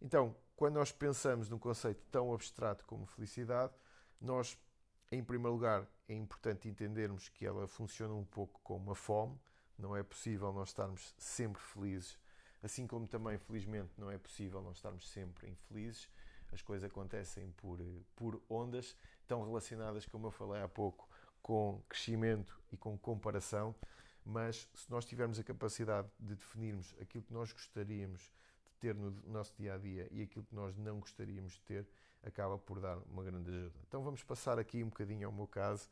Então, 0.00 0.34
quando 0.56 0.74
nós 0.74 0.92
pensamos 0.92 1.48
num 1.48 1.58
conceito 1.58 2.02
tão 2.10 2.32
abstrato 2.32 2.84
como 2.86 3.06
felicidade, 3.06 3.72
nós, 4.20 4.58
em 5.10 5.22
primeiro 5.22 5.54
lugar, 5.54 5.86
é 6.08 6.14
importante 6.14 6.68
entendermos 6.68 7.28
que 7.28 7.46
ela 7.46 7.66
funciona 7.66 8.14
um 8.14 8.24
pouco 8.24 8.60
como 8.62 8.86
uma 8.86 8.94
fome. 8.94 9.38
Não 9.78 9.96
é 9.96 10.02
possível 10.02 10.52
nós 10.52 10.68
estarmos 10.68 11.14
sempre 11.18 11.60
felizes, 11.60 12.18
assim 12.62 12.86
como 12.86 13.06
também, 13.06 13.38
felizmente, 13.38 13.92
não 13.98 14.10
é 14.10 14.18
possível 14.18 14.60
nós 14.60 14.76
estarmos 14.76 15.08
sempre 15.08 15.48
infelizes. 15.48 16.08
As 16.52 16.60
coisas 16.60 16.88
acontecem 16.88 17.50
por, 17.52 17.78
por 18.14 18.42
ondas, 18.48 18.96
tão 19.26 19.42
relacionadas, 19.42 20.04
como 20.04 20.26
eu 20.26 20.30
falei 20.30 20.62
há 20.62 20.68
pouco, 20.68 21.08
com 21.40 21.82
crescimento 21.88 22.60
e 22.70 22.76
com 22.76 22.96
comparação 22.98 23.74
mas 24.24 24.68
se 24.74 24.90
nós 24.90 25.04
tivermos 25.04 25.38
a 25.38 25.44
capacidade 25.44 26.08
de 26.18 26.34
definirmos 26.34 26.94
aquilo 27.00 27.24
que 27.24 27.32
nós 27.32 27.52
gostaríamos 27.52 28.20
de 28.20 28.76
ter 28.80 28.94
no 28.94 29.10
nosso 29.26 29.54
dia 29.56 29.74
a 29.74 29.78
dia 29.78 30.08
e 30.10 30.22
aquilo 30.22 30.44
que 30.44 30.54
nós 30.54 30.76
não 30.76 31.00
gostaríamos 31.00 31.52
de 31.52 31.60
ter, 31.62 31.86
acaba 32.22 32.56
por 32.56 32.80
dar 32.80 32.98
uma 33.10 33.24
grande 33.24 33.50
ajuda. 33.50 33.78
Então 33.86 34.02
vamos 34.02 34.22
passar 34.22 34.58
aqui 34.58 34.82
um 34.82 34.88
bocadinho 34.88 35.26
ao 35.26 35.32
meu 35.32 35.46
caso 35.46 35.88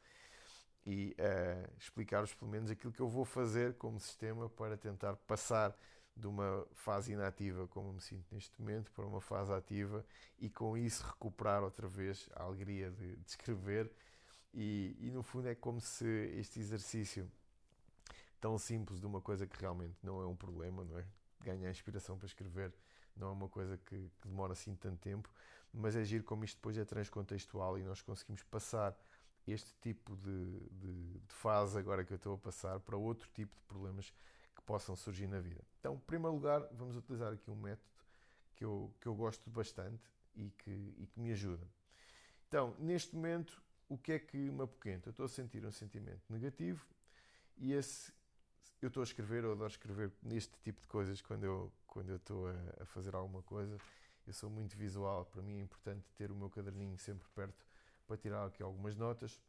e 0.86 1.14
uh, 1.18 1.72
explicar-vos 1.78 2.34
pelo 2.34 2.50
menos 2.50 2.70
aquilo 2.70 2.92
que 2.92 3.00
eu 3.00 3.08
vou 3.08 3.24
fazer 3.24 3.74
como 3.74 3.98
sistema 3.98 4.48
para 4.48 4.76
tentar 4.76 5.16
passar 5.16 5.76
de 6.16 6.26
uma 6.26 6.66
fase 6.72 7.12
inativa, 7.12 7.66
como 7.68 7.92
me 7.92 8.00
sinto 8.00 8.26
neste 8.32 8.58
momento, 8.60 8.92
para 8.92 9.06
uma 9.06 9.20
fase 9.20 9.52
ativa 9.52 10.04
e 10.38 10.50
com 10.50 10.76
isso 10.76 11.04
recuperar 11.06 11.62
outra 11.62 11.88
vez 11.88 12.28
a 12.34 12.42
alegria 12.42 12.90
de, 12.90 13.16
de 13.16 13.28
escrever. 13.28 13.90
E, 14.52 14.96
e 14.98 15.10
no 15.10 15.22
fundo 15.22 15.48
é 15.48 15.54
como 15.54 15.80
se 15.80 16.06
este 16.38 16.60
exercício 16.60 17.30
tão 18.40 18.58
simples 18.58 19.00
de 19.00 19.06
uma 19.06 19.20
coisa 19.20 19.46
que 19.46 19.60
realmente 19.60 19.96
não 20.02 20.20
é 20.20 20.26
um 20.26 20.36
problema, 20.36 20.84
não 20.84 20.98
é? 20.98 21.06
Ganhar 21.40 21.70
inspiração 21.70 22.18
para 22.18 22.26
escrever 22.26 22.72
não 23.16 23.28
é 23.28 23.32
uma 23.32 23.48
coisa 23.48 23.76
que, 23.76 24.10
que 24.20 24.28
demora 24.28 24.52
assim 24.52 24.74
tanto 24.74 24.98
tempo, 24.98 25.30
mas 25.72 25.94
é 25.94 26.04
giro 26.04 26.24
como 26.24 26.44
isto 26.44 26.56
depois 26.56 26.76
é 26.78 26.84
transcontextual 26.84 27.78
e 27.78 27.82
nós 27.82 28.00
conseguimos 28.00 28.42
passar 28.44 28.96
este 29.46 29.74
tipo 29.80 30.16
de, 30.16 30.60
de, 30.70 31.18
de, 31.20 31.34
fase 31.34 31.78
agora 31.78 32.04
que 32.04 32.12
eu 32.12 32.16
estou 32.16 32.34
a 32.34 32.38
passar 32.38 32.78
para 32.80 32.96
outro 32.96 33.28
tipo 33.34 33.54
de 33.56 33.62
problemas 33.62 34.12
que 34.54 34.62
possam 34.62 34.94
surgir 34.94 35.26
na 35.26 35.40
vida. 35.40 35.64
Então, 35.78 35.94
em 35.94 35.98
primeiro 35.98 36.34
lugar, 36.34 36.66
vamos 36.72 36.96
utilizar 36.96 37.32
aqui 37.32 37.50
um 37.50 37.56
método 37.56 37.90
que 38.54 38.64
eu, 38.64 38.94
que 39.00 39.06
eu 39.06 39.14
gosto 39.14 39.48
bastante 39.50 40.10
e 40.34 40.50
que, 40.50 40.94
e 40.98 41.06
que 41.06 41.20
me 41.20 41.32
ajuda. 41.32 41.66
Então, 42.48 42.74
neste 42.78 43.14
momento, 43.14 43.62
o 43.88 43.96
que 43.96 44.12
é 44.12 44.18
que 44.18 44.36
me 44.36 44.62
apoquenta? 44.62 45.08
Eu 45.08 45.12
estou 45.12 45.26
a 45.26 45.28
sentir 45.28 45.64
um 45.64 45.72
sentimento 45.72 46.22
negativo 46.28 46.86
e 47.56 47.72
esse 47.72 48.12
eu 48.82 48.88
estou 48.88 49.02
a 49.02 49.04
escrever, 49.04 49.44
eu 49.44 49.52
adoro 49.52 49.70
escrever 49.70 50.10
neste 50.22 50.58
tipo 50.60 50.80
de 50.80 50.86
coisas 50.86 51.20
quando 51.20 51.44
eu, 51.44 51.72
quando 51.86 52.14
estou 52.14 52.48
a, 52.48 52.54
a, 52.80 52.86
fazer 52.86 53.14
alguma 53.14 53.42
coisa. 53.42 53.76
Eu 54.26 54.32
sou 54.32 54.48
muito 54.48 54.76
visual, 54.76 55.24
para 55.26 55.42
mim 55.42 55.58
é 55.58 55.60
importante 55.60 56.04
ter 56.16 56.30
o 56.30 56.34
meu 56.34 56.48
caderninho 56.48 56.96
sempre 56.96 57.28
perto 57.34 57.66
para 58.06 58.16
tirar 58.16 58.46
aqui 58.46 58.62
algumas 58.62 58.96
notas, 58.96 59.40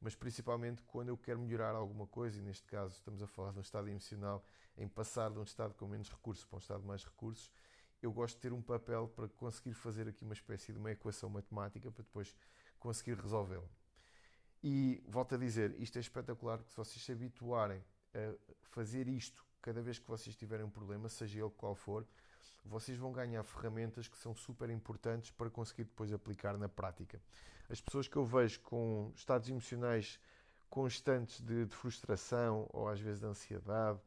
mas 0.00 0.14
principalmente 0.14 0.82
quando 0.84 1.08
eu 1.08 1.18
quero 1.18 1.38
melhorar 1.38 1.74
alguma 1.74 2.06
coisa, 2.06 2.38
e 2.38 2.42
neste 2.42 2.66
caso 2.66 2.94
estamos 2.94 3.22
a 3.22 3.26
falar 3.26 3.52
de 3.52 3.58
um 3.58 3.62
estado 3.62 3.88
emocional, 3.88 4.44
em 4.76 4.88
passar 4.88 5.30
de 5.30 5.38
um 5.38 5.42
estado 5.42 5.74
com 5.74 5.86
menos 5.86 6.10
recursos 6.10 6.44
para 6.44 6.56
um 6.56 6.60
estado 6.60 6.80
de 6.80 6.86
mais 6.86 7.04
recursos, 7.04 7.50
eu 8.02 8.12
gosto 8.12 8.36
de 8.36 8.42
ter 8.42 8.52
um 8.52 8.62
papel 8.62 9.08
para 9.08 9.28
conseguir 9.28 9.74
fazer 9.74 10.06
aqui 10.06 10.22
uma 10.22 10.34
espécie 10.34 10.72
de 10.72 10.78
uma 10.78 10.92
equação 10.92 11.28
matemática 11.28 11.90
para 11.90 12.02
depois 12.02 12.36
conseguir 12.78 13.18
resolvê-la. 13.18 13.68
E 14.62 15.02
volto 15.08 15.34
a 15.34 15.38
dizer, 15.38 15.74
isto 15.80 15.96
é 15.96 16.00
espetacular, 16.00 16.58
porque 16.58 16.70
se 16.70 16.76
vocês 16.76 17.02
se 17.02 17.12
habituarem 17.12 17.82
fazer 18.62 19.08
isto 19.08 19.44
cada 19.60 19.82
vez 19.82 19.98
que 19.98 20.06
vocês 20.08 20.36
tiverem 20.36 20.64
um 20.64 20.70
problema, 20.70 21.08
seja 21.08 21.40
ele 21.40 21.50
qual 21.56 21.74
for, 21.74 22.06
vocês 22.64 22.96
vão 22.98 23.12
ganhar 23.12 23.42
ferramentas 23.42 24.08
que 24.08 24.16
são 24.16 24.34
super 24.34 24.70
importantes 24.70 25.30
para 25.30 25.50
conseguir 25.50 25.84
depois 25.84 26.12
aplicar 26.12 26.56
na 26.56 26.68
prática. 26.68 27.20
As 27.68 27.80
pessoas 27.80 28.06
que 28.06 28.16
eu 28.16 28.24
vejo 28.24 28.60
com 28.60 29.12
estados 29.14 29.48
emocionais 29.48 30.20
constantes 30.68 31.40
de, 31.40 31.64
de 31.64 31.74
frustração 31.74 32.68
ou 32.72 32.88
às 32.88 33.00
vezes 33.00 33.20
de 33.20 33.26
ansiedade 33.26 34.00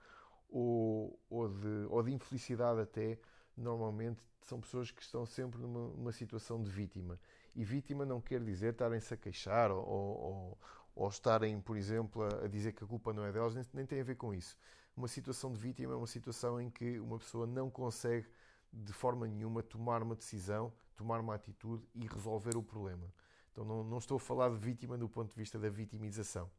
ou, 0.49 1.19
ou, 1.29 1.47
de, 1.47 1.85
ou 1.89 2.03
de 2.03 2.13
infelicidade 2.13 2.81
até, 2.81 3.17
normalmente 3.55 4.21
são 4.41 4.59
pessoas 4.59 4.91
que 4.91 5.01
estão 5.01 5.25
sempre 5.25 5.59
numa, 5.59 5.89
numa 5.89 6.11
situação 6.11 6.61
de 6.61 6.69
vítima. 6.69 7.19
E 7.55 7.63
vítima 7.63 8.05
não 8.05 8.21
quer 8.21 8.41
dizer 8.41 8.71
estarem-se 8.71 9.13
a 9.13 9.17
queixar 9.17 9.71
ou, 9.71 9.85
ou, 9.85 10.57
ou 10.96 11.08
estarem, 11.08 11.60
por 11.62 11.77
exemplo, 11.77 12.24
a 12.43 12.48
dizer 12.48 12.74
que 12.74 12.84
a 12.84 12.88
culpa 12.88 13.13
não 13.13 13.24
é 13.25 13.31
delas, 13.31 13.55
nem, 13.55 13.65
nem 13.74 13.86
tem 13.86 14.01
a 14.01 14.03
ver 14.03 14.15
com 14.15 14.34
isso. 14.34 14.58
Uma 14.96 15.08
situação 15.08 15.51
de 15.51 15.60
vítima 15.60 15.93
é 15.93 15.96
uma 15.96 16.08
situação 16.08 16.60
em 16.60 16.69
que 16.69 17.00
uma 17.00 17.17
pessoa 17.17 17.48
não 17.48 17.69
consegue 17.69 18.27
de 18.72 18.93
forma 18.93 19.27
nenhuma 19.27 19.63
tomar 19.63 20.03
uma 20.03 20.15
decisão, 20.15 20.72
tomar 20.96 21.19
uma 21.19 21.36
atitude 21.36 21.88
e 21.96 22.05
resolver 22.05 22.55
o 22.58 22.63
problema. 22.63 23.12
Então 23.51 23.65
não, 23.65 23.84
não 23.84 23.98
estou 23.98 24.17
a 24.17 24.19
falar 24.19 24.50
de 24.50 24.58
vítima 24.58 24.98
do 24.98 25.10
ponto 25.10 25.29
de 25.29 25.36
vista 25.36 25.58
da 25.58 25.69
vitimização. 25.69 26.50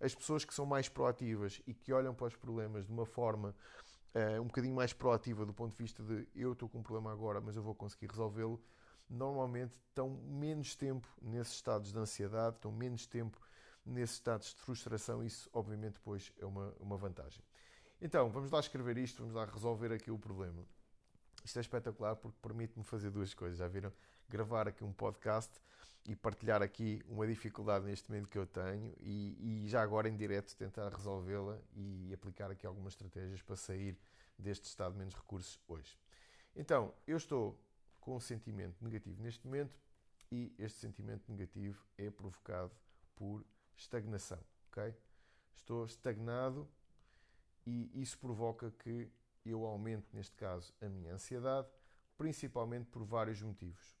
As 0.00 0.14
pessoas 0.14 0.44
que 0.44 0.54
são 0.54 0.64
mais 0.64 0.88
proativas 0.88 1.60
e 1.66 1.74
que 1.74 1.92
olham 1.92 2.14
para 2.14 2.28
os 2.28 2.36
problemas 2.36 2.86
de 2.86 2.92
uma 2.92 3.04
forma 3.04 3.54
uh, 4.14 4.40
um 4.40 4.46
bocadinho 4.46 4.74
mais 4.74 4.92
proativa 4.92 5.44
do 5.44 5.52
ponto 5.52 5.72
de 5.72 5.82
vista 5.82 6.02
de 6.02 6.26
eu 6.34 6.52
estou 6.52 6.68
com 6.68 6.78
um 6.78 6.82
problema 6.82 7.12
agora, 7.12 7.40
mas 7.40 7.56
eu 7.56 7.62
vou 7.62 7.74
conseguir 7.74 8.06
resolvê-lo, 8.06 8.60
normalmente 9.08 9.72
estão 9.88 10.08
menos 10.08 10.74
tempo 10.74 11.06
nesses 11.20 11.54
estados 11.54 11.92
de 11.92 11.98
ansiedade, 11.98 12.56
estão 12.56 12.72
menos 12.72 13.06
tempo 13.06 13.38
nesses 13.84 14.16
estados 14.16 14.54
de 14.54 14.60
frustração, 14.60 15.22
isso 15.22 15.48
obviamente 15.52 15.94
depois 15.94 16.32
é 16.38 16.46
uma, 16.46 16.74
uma 16.80 16.96
vantagem. 16.96 17.42
Então, 18.00 18.30
vamos 18.30 18.50
lá 18.50 18.60
escrever 18.60 18.96
isto, 18.98 19.18
vamos 19.18 19.34
lá 19.34 19.44
resolver 19.44 19.92
aqui 19.92 20.10
o 20.10 20.18
problema. 20.18 20.64
Isto 21.44 21.58
é 21.58 21.60
espetacular 21.60 22.16
porque 22.16 22.38
permite-me 22.40 22.84
fazer 22.84 23.10
duas 23.10 23.34
coisas. 23.34 23.58
Já 23.58 23.68
viram? 23.68 23.92
Gravar 24.28 24.68
aqui 24.68 24.84
um 24.84 24.92
podcast 24.92 25.60
e 26.06 26.16
partilhar 26.16 26.62
aqui 26.62 27.02
uma 27.06 27.26
dificuldade 27.26 27.84
neste 27.84 28.10
momento 28.10 28.28
que 28.28 28.38
eu 28.38 28.46
tenho 28.46 28.94
e, 29.00 29.64
e 29.64 29.68
já 29.68 29.82
agora 29.82 30.08
em 30.08 30.16
direto 30.16 30.56
tentar 30.56 30.88
resolvê-la 30.94 31.58
e 31.74 32.12
aplicar 32.14 32.50
aqui 32.50 32.66
algumas 32.66 32.94
estratégias 32.94 33.42
para 33.42 33.56
sair 33.56 33.98
deste 34.38 34.64
estado 34.64 34.92
de 34.92 34.98
menos 34.98 35.14
recursos 35.14 35.60
hoje. 35.68 35.98
Então, 36.56 36.94
eu 37.06 37.16
estou 37.16 37.58
com 38.00 38.16
um 38.16 38.20
sentimento 38.20 38.82
negativo 38.82 39.22
neste 39.22 39.46
momento 39.46 39.76
e 40.32 40.54
este 40.58 40.78
sentimento 40.78 41.30
negativo 41.30 41.84
é 41.98 42.10
provocado 42.10 42.72
por 43.14 43.44
estagnação, 43.76 44.38
ok? 44.68 44.94
Estou 45.54 45.84
estagnado 45.84 46.68
e 47.66 47.90
isso 48.00 48.18
provoca 48.18 48.70
que 48.70 49.10
eu 49.44 49.64
aumente, 49.64 50.08
neste 50.12 50.36
caso, 50.36 50.72
a 50.80 50.88
minha 50.88 51.14
ansiedade, 51.14 51.68
principalmente 52.16 52.86
por 52.86 53.04
vários 53.04 53.40
motivos. 53.42 53.96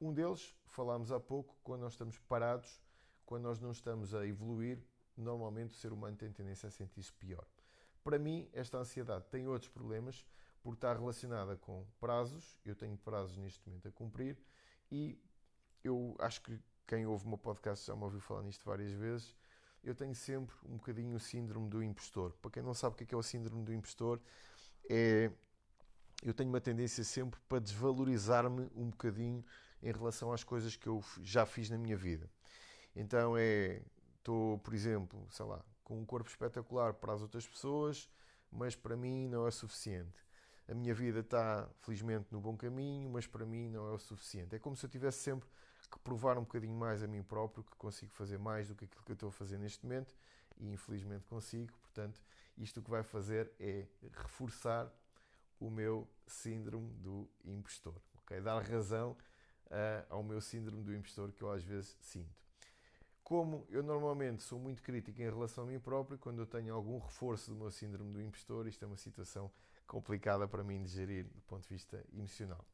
Um 0.00 0.12
deles, 0.12 0.54
falámos 0.66 1.12
há 1.12 1.20
pouco, 1.20 1.56
quando 1.62 1.82
nós 1.82 1.92
estamos 1.92 2.18
parados, 2.18 2.82
quando 3.24 3.44
nós 3.44 3.60
não 3.60 3.70
estamos 3.70 4.14
a 4.14 4.26
evoluir, 4.26 4.84
normalmente 5.16 5.72
o 5.72 5.76
ser 5.76 5.92
humano 5.92 6.16
tem 6.16 6.30
tendência 6.32 6.66
a 6.66 6.70
sentir-se 6.70 7.12
pior. 7.12 7.46
Para 8.02 8.18
mim, 8.18 8.48
esta 8.52 8.78
ansiedade 8.78 9.24
tem 9.30 9.46
outros 9.46 9.70
problemas, 9.70 10.26
porque 10.60 10.76
está 10.76 10.92
relacionada 10.92 11.56
com 11.56 11.86
prazos, 11.98 12.58
eu 12.64 12.74
tenho 12.74 12.96
prazos 12.96 13.36
neste 13.36 13.66
momento 13.66 13.88
a 13.88 13.92
cumprir, 13.92 14.36
e 14.90 15.18
eu 15.82 16.14
acho 16.18 16.42
que 16.42 16.60
quem 16.86 17.06
ouve 17.06 17.24
o 17.24 17.28
meu 17.28 17.38
podcast 17.38 17.86
já 17.86 17.94
me 17.94 18.02
ouviu 18.04 18.20
falar 18.20 18.42
nisto 18.42 18.64
várias 18.64 18.92
vezes, 18.92 19.36
eu 19.82 19.94
tenho 19.94 20.14
sempre 20.14 20.54
um 20.64 20.76
bocadinho 20.76 21.16
o 21.16 21.20
síndrome 21.20 21.68
do 21.68 21.82
impostor. 21.82 22.32
Para 22.40 22.50
quem 22.50 22.62
não 22.62 22.74
sabe 22.74 22.94
o 22.94 23.06
que 23.06 23.14
é, 23.14 23.18
o 23.18 23.22
síndrome 23.22 23.64
do 23.64 23.72
impostor, 23.72 24.20
é 24.88 25.30
eu 26.22 26.32
tenho 26.32 26.48
uma 26.48 26.60
tendência 26.60 27.02
sempre 27.02 27.40
para 27.48 27.58
desvalorizar-me 27.58 28.70
um 28.76 28.90
bocadinho 28.90 29.44
em 29.82 29.90
relação 29.90 30.32
às 30.32 30.44
coisas 30.44 30.76
que 30.76 30.86
eu 30.86 31.02
já 31.20 31.44
fiz 31.44 31.68
na 31.68 31.76
minha 31.76 31.96
vida. 31.96 32.30
Então 32.94 33.36
é, 33.36 33.82
estou, 34.18 34.58
por 34.58 34.72
exemplo, 34.72 35.26
sei 35.30 35.44
lá, 35.44 35.64
com 35.82 35.98
um 35.98 36.06
corpo 36.06 36.30
espetacular 36.30 36.94
para 36.94 37.12
as 37.12 37.22
outras 37.22 37.46
pessoas, 37.46 38.08
mas 38.52 38.76
para 38.76 38.96
mim 38.96 39.26
não 39.28 39.46
é 39.48 39.50
suficiente. 39.50 40.24
A 40.68 40.74
minha 40.74 40.94
vida 40.94 41.20
está, 41.20 41.68
felizmente, 41.80 42.28
no 42.30 42.40
bom 42.40 42.56
caminho, 42.56 43.10
mas 43.10 43.26
para 43.26 43.44
mim 43.44 43.68
não 43.68 43.88
é 43.88 43.90
o 43.90 43.98
suficiente. 43.98 44.54
É 44.54 44.58
como 44.60 44.76
se 44.76 44.86
eu 44.86 44.90
tivesse 44.90 45.18
sempre 45.18 45.48
que 45.92 45.98
provar 45.98 46.38
um 46.38 46.42
bocadinho 46.42 46.74
mais 46.74 47.02
a 47.02 47.06
mim 47.06 47.22
próprio 47.22 47.62
que 47.62 47.76
consigo 47.76 48.12
fazer 48.12 48.38
mais 48.38 48.68
do 48.68 48.74
que 48.74 48.86
aquilo 48.86 49.04
que 49.04 49.12
eu 49.12 49.14
estou 49.14 49.28
a 49.28 49.32
fazer 49.32 49.58
neste 49.58 49.84
momento 49.84 50.14
e 50.58 50.72
infelizmente 50.72 51.26
consigo. 51.26 51.72
Portanto, 51.82 52.20
isto 52.56 52.80
o 52.80 52.82
que 52.82 52.90
vai 52.90 53.02
fazer 53.02 53.52
é 53.60 53.86
reforçar 54.14 54.90
o 55.60 55.70
meu 55.70 56.08
síndrome 56.26 56.90
do 56.94 57.28
impostor, 57.44 57.94
ok? 58.22 58.40
Dar 58.40 58.60
razão 58.62 59.12
uh, 59.66 60.06
ao 60.08 60.22
meu 60.22 60.40
síndrome 60.40 60.82
do 60.82 60.94
impostor 60.94 61.30
que 61.30 61.42
eu 61.42 61.50
às 61.52 61.62
vezes 61.62 61.96
sinto. 62.00 62.42
Como 63.22 63.66
eu 63.70 63.82
normalmente 63.82 64.42
sou 64.42 64.58
muito 64.58 64.82
crítico 64.82 65.20
em 65.20 65.24
relação 65.24 65.64
a 65.64 65.66
mim 65.66 65.78
próprio, 65.78 66.18
quando 66.18 66.40
eu 66.40 66.46
tenho 66.46 66.74
algum 66.74 66.98
reforço 66.98 67.50
do 67.50 67.56
meu 67.56 67.70
síndrome 67.70 68.12
do 68.12 68.20
impostor, 68.20 68.66
isto 68.66 68.84
é 68.84 68.88
uma 68.88 68.96
situação 68.96 69.50
complicada 69.86 70.48
para 70.48 70.64
mim 70.64 70.82
de 70.82 70.90
gerir 70.90 71.24
do 71.26 71.40
ponto 71.42 71.62
de 71.62 71.68
vista 71.68 72.04
emocional. 72.12 72.64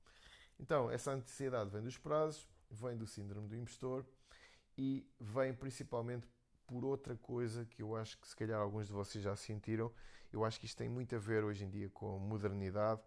Então, 0.58 0.90
essa 0.90 1.12
ansiedade 1.12 1.70
vem 1.70 1.82
dos 1.82 1.98
prazos, 1.98 2.48
vem 2.70 2.96
do 2.96 3.06
síndrome 3.06 3.48
do 3.48 3.56
impostor 3.56 4.04
e 4.76 5.06
vem 5.18 5.54
principalmente 5.54 6.28
por 6.66 6.84
outra 6.84 7.16
coisa 7.16 7.64
que 7.64 7.82
eu 7.82 7.96
acho 7.96 8.18
que 8.18 8.28
se 8.28 8.36
calhar 8.36 8.60
alguns 8.60 8.86
de 8.86 8.92
vocês 8.92 9.24
já 9.24 9.34
sentiram. 9.34 9.92
Eu 10.32 10.44
acho 10.44 10.60
que 10.60 10.66
isto 10.66 10.76
tem 10.76 10.88
muito 10.88 11.16
a 11.16 11.18
ver 11.18 11.42
hoje 11.42 11.64
em 11.64 11.70
dia 11.70 11.88
com 11.88 12.16
a 12.16 12.18
modernidade, 12.18 13.00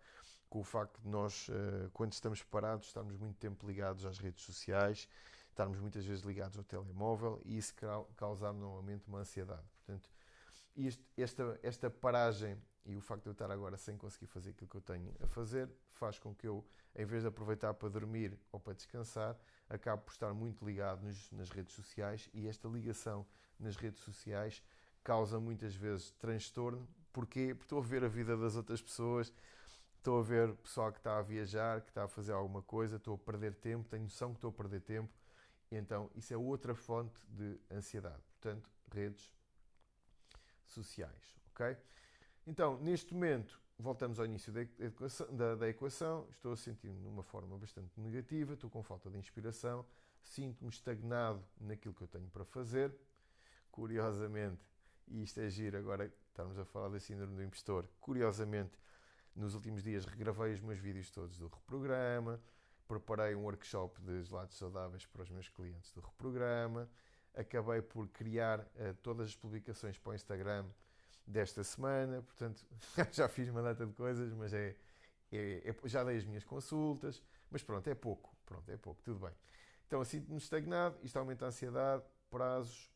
com 0.49 0.59
o 0.59 0.63
facto 0.63 0.99
de 1.01 1.07
nós, 1.07 1.47
eh, 1.49 1.89
quando 1.93 2.11
estamos 2.11 2.41
parados, 2.43 2.87
estarmos 2.87 3.15
muito 3.15 3.37
tempo 3.37 3.65
ligados 3.67 4.05
às 4.05 4.17
redes 4.17 4.43
sociais, 4.43 5.07
estarmos 5.49 5.79
muitas 5.79 6.03
vezes 6.05 6.23
ligados 6.23 6.57
ao 6.57 6.63
telemóvel 6.63 7.39
e 7.45 7.57
isso 7.57 7.73
causar 8.17 8.51
normalmente 8.51 9.07
uma 9.07 9.19
ansiedade. 9.19 9.63
Portanto, 9.77 10.09
esta, 11.15 11.59
esta 11.61 11.89
paragem 11.89 12.57
e 12.85 12.95
o 12.95 13.01
facto 13.01 13.23
de 13.23 13.29
eu 13.29 13.33
estar 13.33 13.51
agora 13.51 13.77
sem 13.77 13.97
conseguir 13.97 14.27
fazer 14.27 14.51
aquilo 14.51 14.69
que 14.69 14.77
eu 14.77 14.81
tenho 14.81 15.13
a 15.21 15.27
fazer 15.27 15.69
faz 15.91 16.17
com 16.17 16.33
que 16.33 16.47
eu, 16.47 16.65
em 16.95 17.05
vez 17.05 17.21
de 17.21 17.27
aproveitar 17.27 17.73
para 17.73 17.89
dormir 17.89 18.37
ou 18.51 18.59
para 18.59 18.73
descansar, 18.73 19.37
acabe 19.69 20.03
por 20.03 20.11
estar 20.11 20.33
muito 20.33 20.65
ligado 20.65 21.03
nos, 21.03 21.31
nas 21.31 21.49
redes 21.49 21.73
sociais 21.73 22.29
e 22.33 22.47
esta 22.47 22.67
ligação 22.67 23.25
nas 23.59 23.75
redes 23.75 24.01
sociais 24.01 24.63
causa 25.03 25.39
muitas 25.39 25.75
vezes 25.75 26.11
transtorno. 26.11 26.87
Porquê? 27.13 27.53
Porque 27.53 27.65
estou 27.65 27.79
a 27.79 27.83
ver 27.83 28.03
a 28.03 28.07
vida 28.07 28.35
das 28.37 28.55
outras 28.55 28.81
pessoas, 28.81 29.31
estou 29.97 30.19
a 30.19 30.23
ver 30.23 30.53
pessoal 30.55 30.91
que 30.91 30.97
está 30.99 31.17
a 31.17 31.21
viajar, 31.21 31.81
que 31.81 31.89
está 31.89 32.05
a 32.05 32.07
fazer 32.07 32.31
alguma 32.33 32.61
coisa, 32.61 32.95
estou 32.95 33.15
a 33.15 33.17
perder 33.17 33.53
tempo, 33.55 33.87
tenho 33.89 34.03
noção 34.03 34.29
que 34.31 34.37
estou 34.37 34.49
a 34.49 34.53
perder 34.53 34.81
tempo, 34.81 35.11
então 35.71 36.09
isso 36.15 36.33
é 36.33 36.37
outra 36.37 36.73
fonte 36.73 37.19
de 37.29 37.59
ansiedade. 37.69 38.21
Portanto, 38.39 38.69
redes 38.91 39.31
sociais, 40.65 41.35
ok? 41.51 41.77
Então, 42.45 42.79
neste 42.79 43.13
momento, 43.13 43.59
voltamos 43.77 44.19
ao 44.19 44.25
início 44.25 44.51
da 44.51 45.69
equação, 45.69 46.27
estou 46.31 46.53
a 46.53 46.57
sentir-me 46.57 46.99
de 46.99 47.07
uma 47.07 47.21
forma 47.23 47.57
bastante 47.57 47.99
negativa, 47.99 48.53
estou 48.53 48.69
com 48.69 48.81
falta 48.81 49.09
de 49.09 49.17
inspiração, 49.17 49.85
sinto-me 50.23 50.69
estagnado 50.69 51.43
naquilo 51.59 51.93
que 51.93 52.01
eu 52.01 52.07
tenho 52.07 52.27
para 52.29 52.43
fazer. 52.43 52.93
Curiosamente, 53.69 54.61
e 55.07 55.21
isto 55.23 55.39
é 55.39 55.49
giro 55.49 55.77
agora 55.77 56.11
estarmos 56.27 56.57
a 56.57 56.65
falar 56.65 56.89
da 56.89 56.99
síndrome 56.99 57.35
do 57.35 57.43
impostor, 57.43 57.87
curiosamente, 57.99 58.79
nos 59.35 59.53
últimos 59.53 59.83
dias 59.83 60.05
regravei 60.05 60.53
os 60.53 60.61
meus 60.61 60.79
vídeos 60.79 61.09
todos 61.11 61.37
do 61.37 61.47
reprograma, 61.47 62.41
preparei 62.87 63.35
um 63.35 63.43
workshop 63.43 64.01
de 64.01 64.23
gelados 64.23 64.57
saudáveis 64.57 65.05
para 65.05 65.21
os 65.21 65.29
meus 65.29 65.47
clientes 65.47 65.91
do 65.93 66.01
reprograma, 66.01 66.89
acabei 67.33 67.81
por 67.81 68.09
criar 68.09 68.59
uh, 68.59 68.93
todas 69.01 69.29
as 69.29 69.35
publicações 69.35 69.97
para 69.97 70.11
o 70.11 70.15
Instagram 70.15 70.65
desta 71.31 71.63
semana, 71.63 72.21
portanto 72.21 72.65
já 73.11 73.27
fiz 73.27 73.49
uma 73.49 73.61
data 73.61 73.85
de 73.85 73.93
coisas, 73.93 74.31
mas 74.33 74.53
é, 74.53 74.75
é, 75.31 75.69
é, 75.69 75.87
já 75.87 76.03
dei 76.03 76.17
as 76.17 76.25
minhas 76.25 76.43
consultas, 76.43 77.23
mas 77.49 77.63
pronto, 77.63 77.87
é 77.89 77.95
pouco, 77.95 78.35
pronto, 78.45 78.69
é 78.69 78.77
pouco, 78.77 79.01
tudo 79.01 79.19
bem. 79.19 79.33
Então 79.87 80.03
sinto-me 80.03 80.37
estagnado, 80.37 80.97
isto 81.01 81.17
aumenta 81.17 81.45
a 81.45 81.47
ansiedade, 81.47 82.03
prazos, 82.29 82.91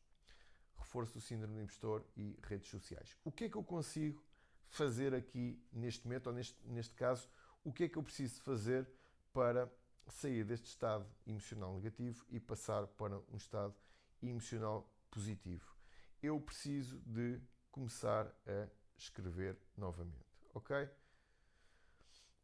reforço 0.78 1.14
do 1.14 1.22
síndrome 1.22 1.56
do 1.56 1.62
impostor 1.62 2.06
e 2.16 2.38
redes 2.44 2.70
sociais. 2.70 3.16
O 3.24 3.32
que 3.32 3.46
é 3.46 3.50
que 3.50 3.56
eu 3.56 3.64
consigo 3.64 4.24
fazer 4.68 5.14
aqui 5.14 5.62
neste 5.72 6.06
momento, 6.06 6.28
ou 6.28 6.34
neste, 6.34 6.58
neste 6.68 6.94
caso, 6.94 7.30
o 7.64 7.72
que 7.72 7.86
é 7.86 7.90
que 7.90 7.98
eu 7.98 8.04
preciso 8.04 8.42
fazer 8.42 8.88
para 9.34 9.72
sair 10.08 10.44
deste 10.44 10.68
estado 10.68 11.06
emocional 11.26 11.74
negativo 11.74 12.26
e 12.30 12.40
passar 12.40 12.86
para 12.88 13.18
um 13.32 13.38
estado 13.38 13.74
emocional 14.22 14.90
positivo? 15.10 15.76
Eu 16.22 16.40
preciso 16.40 17.00
de 17.06 17.42
começar 17.76 18.26
a 18.48 18.68
escrever 18.98 19.58
novamente, 19.78 20.26
ok? 20.54 20.90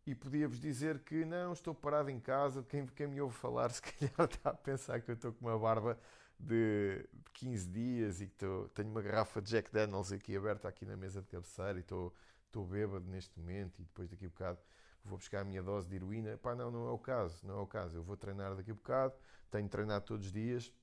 E 0.06 0.14
podia-vos 0.14 0.60
dizer 0.60 1.00
que 1.00 1.24
não, 1.24 1.54
estou 1.54 1.74
parado 1.74 2.10
em 2.10 2.20
casa, 2.20 2.62
quem, 2.64 2.86
quem 2.88 3.08
me 3.08 3.22
ouve 3.22 3.34
falar 3.38 3.70
se 3.72 3.82
calhar 3.82 4.30
está 4.30 4.50
a 4.50 4.54
pensar 4.54 5.00
que 5.00 5.10
eu 5.10 5.16
estou 5.16 5.32
com 5.32 5.46
uma 5.46 5.58
barba 5.58 5.98
de 6.38 7.08
15 7.34 7.70
dias 7.70 8.20
e 8.20 8.28
que 8.28 8.34
estou, 8.34 8.68
tenho 8.70 8.90
uma 8.90 9.02
garrafa 9.02 9.42
de 9.42 9.52
Jack 9.52 9.72
Daniels 9.72 10.12
aqui 10.12 10.36
aberta 10.36 10.68
aqui 10.68 10.86
na 10.86 10.98
mesa 10.98 11.22
de 11.22 11.30
cabeceira 11.30 11.78
e 11.78 11.82
estou, 11.82 12.14
estou 12.48 12.66
bêbado 12.66 13.06
neste 13.06 13.40
momento 13.40 13.80
e 13.80 13.86
depois 13.86 14.10
daqui 14.10 14.26
a 14.26 14.30
bocado 14.30 14.60
vou 15.06 15.18
buscar 15.18 15.42
a 15.42 15.44
minha 15.46 15.64
dose 15.64 15.88
de 15.88 15.96
heroína. 15.96 16.38
Pá, 16.40 16.56
não, 16.56 16.70
não 16.70 16.90
é 16.90 16.92
o 16.92 17.00
caso, 17.00 17.40
não 17.48 17.60
é 17.60 17.62
o 17.62 17.68
caso. 17.68 17.96
Eu 17.96 18.04
vou 18.04 18.18
treinar 18.18 18.54
daqui 18.54 18.72
a 18.72 18.74
bocado, 18.74 19.14
tenho 19.50 19.70
treinado 19.70 20.04
todos 20.04 20.26
os 20.26 20.32
dias, 20.34 20.74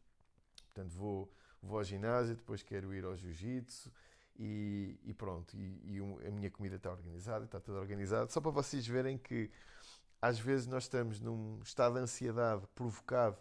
portanto 0.72 0.92
vou, 0.94 1.30
vou 1.62 1.76
ao 1.76 1.84
ginásio, 1.84 2.34
depois 2.34 2.62
quero 2.62 2.94
ir 2.94 3.04
ao 3.04 3.14
jiu-jitsu, 3.14 3.92
e, 4.38 4.98
e 5.04 5.12
pronto, 5.12 5.56
e, 5.56 5.96
e, 5.96 6.26
a 6.26 6.30
minha 6.30 6.50
comida 6.50 6.76
está 6.76 6.90
organizada, 6.90 7.44
está 7.44 7.58
tudo 7.58 7.78
organizado, 7.78 8.32
só 8.32 8.40
para 8.40 8.52
vocês 8.52 8.86
verem 8.86 9.18
que 9.18 9.50
às 10.22 10.38
vezes 10.38 10.66
nós 10.66 10.84
estamos 10.84 11.20
num 11.20 11.60
estado 11.62 11.94
de 11.94 12.00
ansiedade 12.00 12.66
provocado 12.74 13.36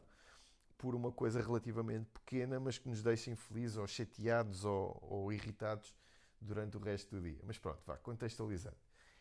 por 0.78 0.96
uma 0.96 1.12
coisa 1.12 1.42
relativamente 1.42 2.08
pequena, 2.10 2.60
mas 2.60 2.78
que 2.78 2.88
nos 2.88 3.02
deixa 3.02 3.32
infelizes 3.32 3.78
ou 3.78 3.88
chateados 3.88 4.64
ou, 4.64 4.98
ou 5.02 5.34
irritados 5.34 5.94
durante 6.40 6.78
o 6.78 6.80
resto 6.80 7.16
do 7.16 7.22
dia. 7.22 7.40
Mas 7.44 7.58
pronto, 7.58 7.82
vá, 7.86 7.98
contextualizando. 7.98 8.78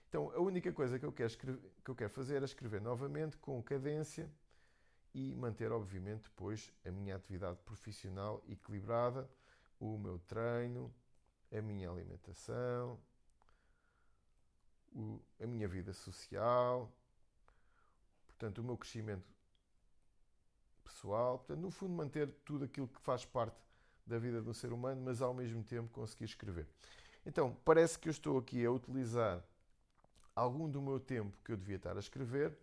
Então, 0.08 0.30
a 0.32 0.40
única 0.40 0.72
coisa 0.72 0.98
que 0.98 1.04
eu 1.04 1.12
quero, 1.12 1.28
escrever, 1.28 1.60
que 1.84 1.90
eu 1.90 1.94
quero 1.94 2.10
fazer 2.10 2.42
é 2.42 2.44
escrever 2.44 2.80
novamente 2.80 3.36
com 3.38 3.62
cadência 3.62 4.30
e 5.14 5.34
manter, 5.34 5.72
obviamente, 5.72 6.24
depois 6.24 6.72
a 6.84 6.90
minha 6.90 7.16
atividade 7.16 7.58
profissional 7.64 8.42
equilibrada, 8.46 9.28
o 9.80 9.96
meu 9.98 10.18
treino, 10.18 10.94
a 11.52 11.60
minha 11.60 11.90
alimentação, 11.90 12.98
o, 14.92 15.20
a 15.42 15.46
minha 15.46 15.68
vida 15.68 15.92
social, 15.92 16.90
portanto, 18.26 18.58
o 18.58 18.64
meu 18.64 18.76
crescimento 18.76 19.24
pessoal. 20.84 21.38
Portanto, 21.38 21.60
no 21.60 21.70
fundo, 21.70 21.92
manter 21.92 22.30
tudo 22.44 22.64
aquilo 22.64 22.88
que 22.88 23.00
faz 23.00 23.24
parte 23.24 23.56
da 24.06 24.18
vida 24.18 24.40
do 24.40 24.54
ser 24.54 24.72
humano, 24.72 25.02
mas 25.04 25.20
ao 25.20 25.34
mesmo 25.34 25.62
tempo 25.62 25.88
conseguir 25.90 26.24
escrever. 26.24 26.66
Então, 27.24 27.56
parece 27.64 27.98
que 27.98 28.08
eu 28.08 28.12
estou 28.12 28.38
aqui 28.38 28.64
a 28.64 28.70
utilizar 28.70 29.42
algum 30.34 30.70
do 30.70 30.80
meu 30.80 31.00
tempo 31.00 31.36
que 31.44 31.52
eu 31.52 31.56
devia 31.56 31.76
estar 31.76 31.96
a 31.96 32.00
escrever, 32.00 32.56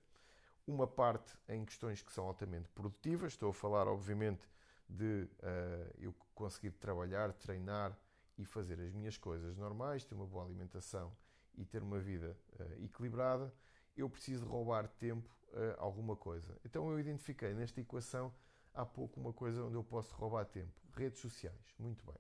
uma 0.65 0.88
parte 0.88 1.38
em 1.50 1.65
questões 1.65 2.02
que 2.02 2.12
são 2.12 2.26
altamente 2.26 2.69
produtivas. 2.69 3.34
Estou 3.34 3.50
a 3.50 3.54
falar, 3.54 3.88
obviamente, 3.88 4.48
de 4.88 5.28
uh, 5.39 5.93
eu 5.98 6.15
conseguir 6.34 6.72
trabalhar, 6.72 7.34
treinar, 7.34 7.98
e 8.43 8.45
fazer 8.45 8.79
as 8.79 8.91
minhas 8.91 9.17
coisas 9.17 9.58
normais, 9.58 10.03
ter 10.03 10.15
uma 10.15 10.27
boa 10.27 10.45
alimentação 10.45 11.15
e 11.56 11.65
ter 11.65 11.82
uma 11.82 11.99
vida 11.99 12.38
uh, 12.60 12.84
equilibrada, 12.84 13.53
eu 13.95 14.10
preciso 14.10 14.45
roubar 14.45 14.88
tempo 14.88 15.29
a 15.77 15.84
alguma 15.84 16.15
coisa. 16.15 16.60
Então 16.65 16.89
eu 16.89 16.99
identifiquei 16.99 17.53
nesta 17.53 17.79
equação 17.79 18.34
há 18.73 18.86
pouco 18.86 19.19
uma 19.19 19.32
coisa 19.32 19.63
onde 19.63 19.75
eu 19.75 19.84
posso 19.84 20.15
roubar 20.15 20.45
tempo: 20.45 20.73
redes 20.95 21.19
sociais. 21.19 21.73
Muito 21.77 22.03
bem. 22.06 22.19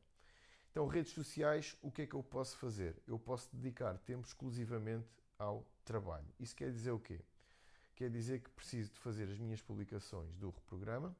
Então, 0.71 0.87
redes 0.87 1.13
sociais, 1.13 1.77
o 1.83 1.91
que 1.91 2.01
é 2.01 2.07
que 2.07 2.15
eu 2.15 2.23
posso 2.23 2.57
fazer? 2.57 2.99
Eu 3.05 3.19
posso 3.19 3.47
dedicar 3.55 3.95
tempo 3.99 4.25
exclusivamente 4.25 5.07
ao 5.37 5.63
trabalho. 5.85 6.27
Isso 6.39 6.55
quer 6.55 6.71
dizer 6.71 6.89
o 6.89 6.99
quê? 6.99 7.21
Quer 7.95 8.09
dizer 8.09 8.41
que 8.41 8.49
preciso 8.49 8.91
de 8.91 8.99
fazer 8.99 9.29
as 9.29 9.37
minhas 9.37 9.61
publicações 9.61 10.35
do 10.35 10.49
reprograma 10.49 11.15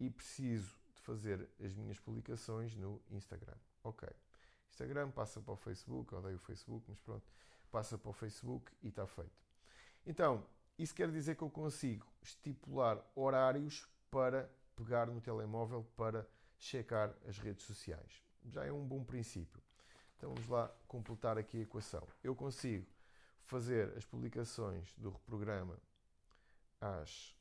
e 0.00 0.10
preciso 0.10 0.76
fazer 1.04 1.48
as 1.62 1.74
minhas 1.74 2.00
publicações 2.00 2.74
no 2.74 3.00
Instagram. 3.10 3.56
Ok. 3.82 4.08
Instagram 4.70 5.10
passa 5.10 5.40
para 5.40 5.52
o 5.52 5.56
Facebook, 5.56 6.14
odeio 6.14 6.36
o 6.36 6.40
Facebook, 6.40 6.84
mas 6.88 6.98
pronto, 7.00 7.24
passa 7.70 7.96
para 7.96 8.10
o 8.10 8.12
Facebook 8.12 8.72
e 8.82 8.88
está 8.88 9.06
feito. 9.06 9.44
Então, 10.06 10.44
isso 10.78 10.94
quer 10.94 11.10
dizer 11.10 11.36
que 11.36 11.42
eu 11.42 11.50
consigo 11.50 12.06
estipular 12.22 12.98
horários 13.14 13.86
para 14.10 14.50
pegar 14.74 15.06
no 15.06 15.20
telemóvel 15.20 15.86
para 15.96 16.26
checar 16.58 17.14
as 17.28 17.38
redes 17.38 17.64
sociais. 17.64 18.22
Já 18.46 18.64
é 18.64 18.72
um 18.72 18.84
bom 18.84 19.04
princípio. 19.04 19.62
Então 20.16 20.30
vamos 20.30 20.48
lá 20.48 20.68
completar 20.88 21.38
aqui 21.38 21.58
a 21.58 21.62
equação. 21.62 22.06
Eu 22.22 22.34
consigo 22.34 22.86
fazer 23.44 23.96
as 23.96 24.04
publicações 24.04 24.92
do 24.96 25.10
reprograma 25.10 25.78
às 26.80 27.36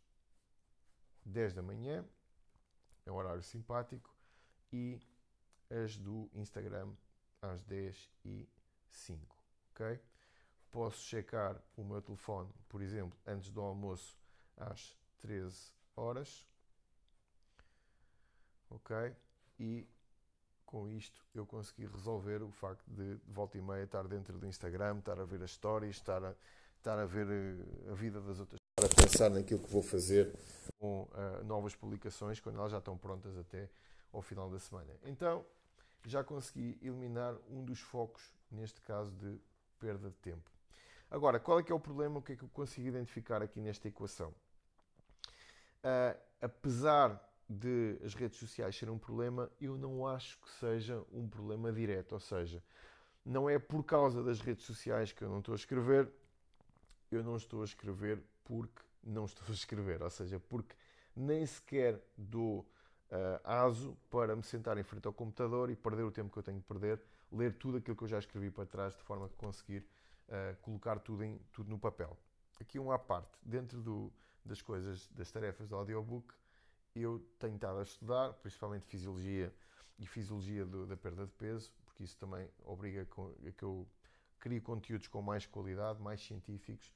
10 1.26 1.54
da 1.54 1.62
manhã, 1.62 2.06
é 3.06 3.12
um 3.12 3.16
horário 3.16 3.44
simpático, 3.44 4.14
e 4.72 5.00
as 5.70 5.98
do 5.98 6.30
Instagram 6.34 6.92
às 7.42 7.64
10 7.64 8.10
e 8.26 8.48
5, 8.90 9.38
ok? 9.72 10.00
Posso 10.72 11.04
checar 11.04 11.62
o 11.76 11.84
meu 11.84 12.02
telefone, 12.02 12.50
por 12.68 12.82
exemplo, 12.82 13.18
antes 13.28 13.52
do 13.52 13.62
almoço 13.62 14.18
às 14.58 14.96
13 15.20 15.72
horas, 15.96 16.48
ok? 18.70 19.16
E 19.60 19.88
com 20.66 20.90
isto 20.90 21.24
eu 21.36 21.46
consegui 21.46 21.86
resolver 21.86 22.42
o 22.42 22.50
facto 22.50 22.84
de, 22.90 23.18
de 23.18 23.32
volta 23.32 23.58
e 23.58 23.62
meia 23.62 23.84
estar 23.84 24.08
dentro 24.08 24.40
do 24.40 24.48
Instagram, 24.48 24.98
estar 25.00 25.20
a 25.20 25.26
ver 25.26 25.44
as 25.44 25.52
stories, 25.52 25.98
estar 25.98 26.24
a, 26.24 26.36
estar 26.78 26.98
a 26.98 27.06
ver 27.06 27.28
eh, 27.30 27.92
a 27.92 27.94
vida 27.94 28.20
das 28.20 28.40
outras 28.40 28.63
pensar 29.04 29.30
naquilo 29.30 29.60
que 29.60 29.70
vou 29.70 29.82
fazer 29.82 30.34
com 30.80 31.04
uh, 31.04 31.44
novas 31.44 31.76
publicações 31.76 32.40
quando 32.40 32.58
elas 32.58 32.72
já 32.72 32.78
estão 32.78 32.98
prontas 32.98 33.38
até 33.38 33.70
ao 34.14 34.22
final 34.22 34.50
da 34.50 34.60
semana. 34.60 34.94
Então 35.04 35.46
já 36.06 36.24
consegui 36.24 36.78
eliminar 36.82 37.36
um 37.50 37.64
dos 37.64 37.80
focos, 37.80 38.34
neste 38.52 38.82
caso 38.82 39.12
de 39.12 39.40
perda 39.80 40.10
de 40.10 40.16
tempo. 40.16 40.50
Agora, 41.10 41.40
qual 41.40 41.60
é 41.60 41.64
que 41.64 41.72
é 41.72 41.76
o 41.76 41.80
problema? 41.80 42.20
O 42.20 42.22
que 42.22 42.34
é 42.34 42.36
que 42.36 42.44
eu 42.44 42.50
consigo 42.50 42.88
identificar 42.88 43.42
aqui 43.42 43.60
nesta 43.62 43.88
equação? 43.88 44.34
Uh, 45.84 46.18
apesar 46.42 47.22
de 47.48 48.00
as 48.04 48.14
redes 48.14 48.40
sociais 48.40 48.76
serem 48.76 48.94
um 48.94 48.98
problema, 48.98 49.52
eu 49.60 49.78
não 49.78 50.08
acho 50.08 50.40
que 50.40 50.50
seja 50.60 51.04
um 51.12 51.28
problema 51.28 51.72
direto. 51.72 52.14
Ou 52.14 52.20
seja, 52.20 52.64
não 53.26 53.50
é 53.50 53.60
por 53.60 53.84
causa 53.84 54.24
das 54.24 54.40
redes 54.40 54.66
sociais 54.66 55.12
que 55.12 55.24
eu 55.24 55.30
não 55.30 55.40
estou 55.40 55.54
a 55.54 55.56
escrever, 55.58 56.10
eu 57.12 57.24
não 57.24 57.36
estou 57.36 57.62
a 57.62 57.66
escrever 57.66 58.24
porque 58.44 58.82
não 59.04 59.26
estou 59.26 59.46
a 59.50 59.52
escrever. 59.52 60.02
Ou 60.02 60.10
seja, 60.10 60.40
porque 60.40 60.76
nem 61.16 61.46
sequer 61.46 62.02
dou 62.18 62.60
uh, 62.60 63.40
aso 63.44 63.98
para 64.10 64.36
me 64.36 64.44
sentar 64.44 64.78
em 64.78 64.84
frente 64.84 65.08
ao 65.08 65.14
computador 65.14 65.70
e 65.70 65.76
perder 65.76 66.04
o 66.04 66.12
tempo 66.12 66.32
que 66.32 66.40
eu 66.40 66.44
tenho 66.44 66.60
de 66.60 66.66
perder, 66.66 67.02
ler 67.32 67.54
tudo 67.58 67.78
aquilo 67.78 67.96
que 67.96 68.04
eu 68.04 68.08
já 68.08 68.20
escrevi 68.20 68.50
para 68.50 68.66
trás, 68.66 68.96
de 68.96 69.04
forma 69.04 69.26
a 69.26 69.30
conseguir 69.30 69.86
uh, 70.28 70.56
colocar 70.62 71.00
tudo, 71.00 71.24
em, 71.24 71.40
tudo 71.52 71.70
no 71.70 71.80
papel. 71.80 72.18
Aqui 72.60 72.80
um 72.80 72.92
à 72.92 73.00
parte, 73.00 73.38
dentro 73.42 73.82
do, 73.82 74.12
das 74.46 74.62
coisas, 74.62 75.08
das 75.10 75.32
tarefas 75.32 75.68
do 75.68 75.76
audiobook, 75.76 76.34
eu 76.96 77.20
tenho 77.40 77.56
estado 77.56 77.80
a 77.80 77.84
estudar, 77.84 78.34
principalmente 78.34 78.86
fisiologia 78.86 79.54
e 79.98 80.06
fisiologia 80.06 80.66
do, 80.66 80.86
da 80.86 80.96
perda 80.96 81.26
de 81.26 81.32
peso, 81.34 81.72
porque 81.86 82.04
isso 82.04 82.18
também 82.18 82.48
obriga 82.64 83.02
a 83.02 83.52
que 83.52 83.64
eu 83.64 83.88
crie 84.40 84.62
conteúdos 84.62 85.08
com 85.08 85.22
mais 85.22 85.46
qualidade, 85.46 86.02
mais 86.02 86.22
científicos 86.22 86.94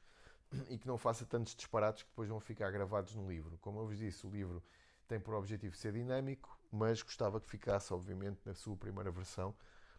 e 0.69 0.77
que 0.77 0.87
não 0.87 0.97
faça 0.97 1.25
tantos 1.25 1.55
disparates 1.55 2.03
que 2.03 2.09
depois 2.09 2.29
vão 2.29 2.39
ficar 2.39 2.71
gravados 2.71 3.15
no 3.15 3.27
livro. 3.29 3.57
Como 3.59 3.79
eu 3.79 3.87
vos 3.87 3.97
disse, 3.97 4.25
o 4.25 4.29
livro 4.29 4.63
tem 5.07 5.19
por 5.19 5.33
objetivo 5.33 5.75
ser 5.75 5.93
dinâmico, 5.93 6.57
mas 6.71 7.01
gostava 7.01 7.39
que 7.39 7.49
ficasse, 7.49 7.93
obviamente, 7.93 8.39
na 8.45 8.53
sua 8.53 8.75
primeira 8.75 9.11
versão, 9.11 9.55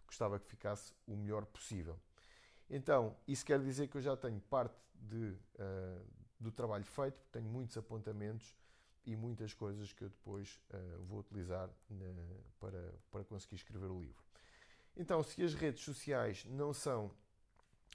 gostava 0.06 0.38
que 0.38 0.46
ficasse 0.46 0.92
o 1.06 1.16
melhor 1.16 1.44
possível. 1.46 1.98
Então, 2.68 3.16
isso 3.26 3.44
quer 3.44 3.61
dizer 3.61 3.88
que 3.88 3.96
eu 3.96 4.02
já 4.02 4.16
tenho 4.16 4.40
parte 4.40 4.76
de, 4.94 5.37
uh, 5.56 6.06
do 6.38 6.52
trabalho 6.52 6.84
feito, 6.84 7.18
tenho 7.32 7.48
muitos 7.48 7.76
apontamentos 7.76 8.54
e 9.06 9.16
muitas 9.16 9.54
coisas 9.54 9.92
que 9.92 10.04
eu 10.04 10.11
depois 10.11 10.61
uh, 10.70 11.02
vou 11.04 11.20
utilizar 11.20 11.70
na, 11.88 12.06
para, 12.61 12.94
para 13.11 13.24
conseguir 13.24 13.56
escrever 13.56 13.90
o 13.90 14.00
livro. 14.00 14.22
Então, 14.94 15.22
se 15.22 15.42
as 15.42 15.54
redes 15.54 15.82
sociais 15.82 16.44
não 16.44 16.74
são 16.74 17.11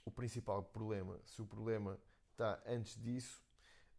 o 0.05 0.09
principal 0.11 0.63
problema, 0.63 1.19
se 1.25 1.41
o 1.41 1.45
problema 1.45 1.99
está 2.33 2.61
antes 2.65 2.99
disso, 3.01 3.41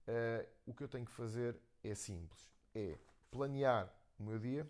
uh, 0.09 0.47
o 0.66 0.75
que 0.75 0.83
eu 0.83 0.88
tenho 0.88 1.07
que 1.07 1.12
fazer 1.12 1.57
é 1.83 1.94
simples: 1.94 2.53
é 2.75 2.99
planear 3.31 3.92
o 4.18 4.25
meu 4.25 4.38
dia. 4.38 4.68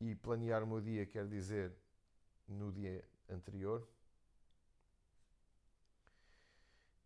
E 0.00 0.14
planear 0.14 0.62
o 0.62 0.66
meu 0.66 0.80
dia 0.80 1.04
quer 1.04 1.26
dizer 1.26 1.72
no 2.46 2.70
dia 2.70 3.04
anterior. 3.28 3.86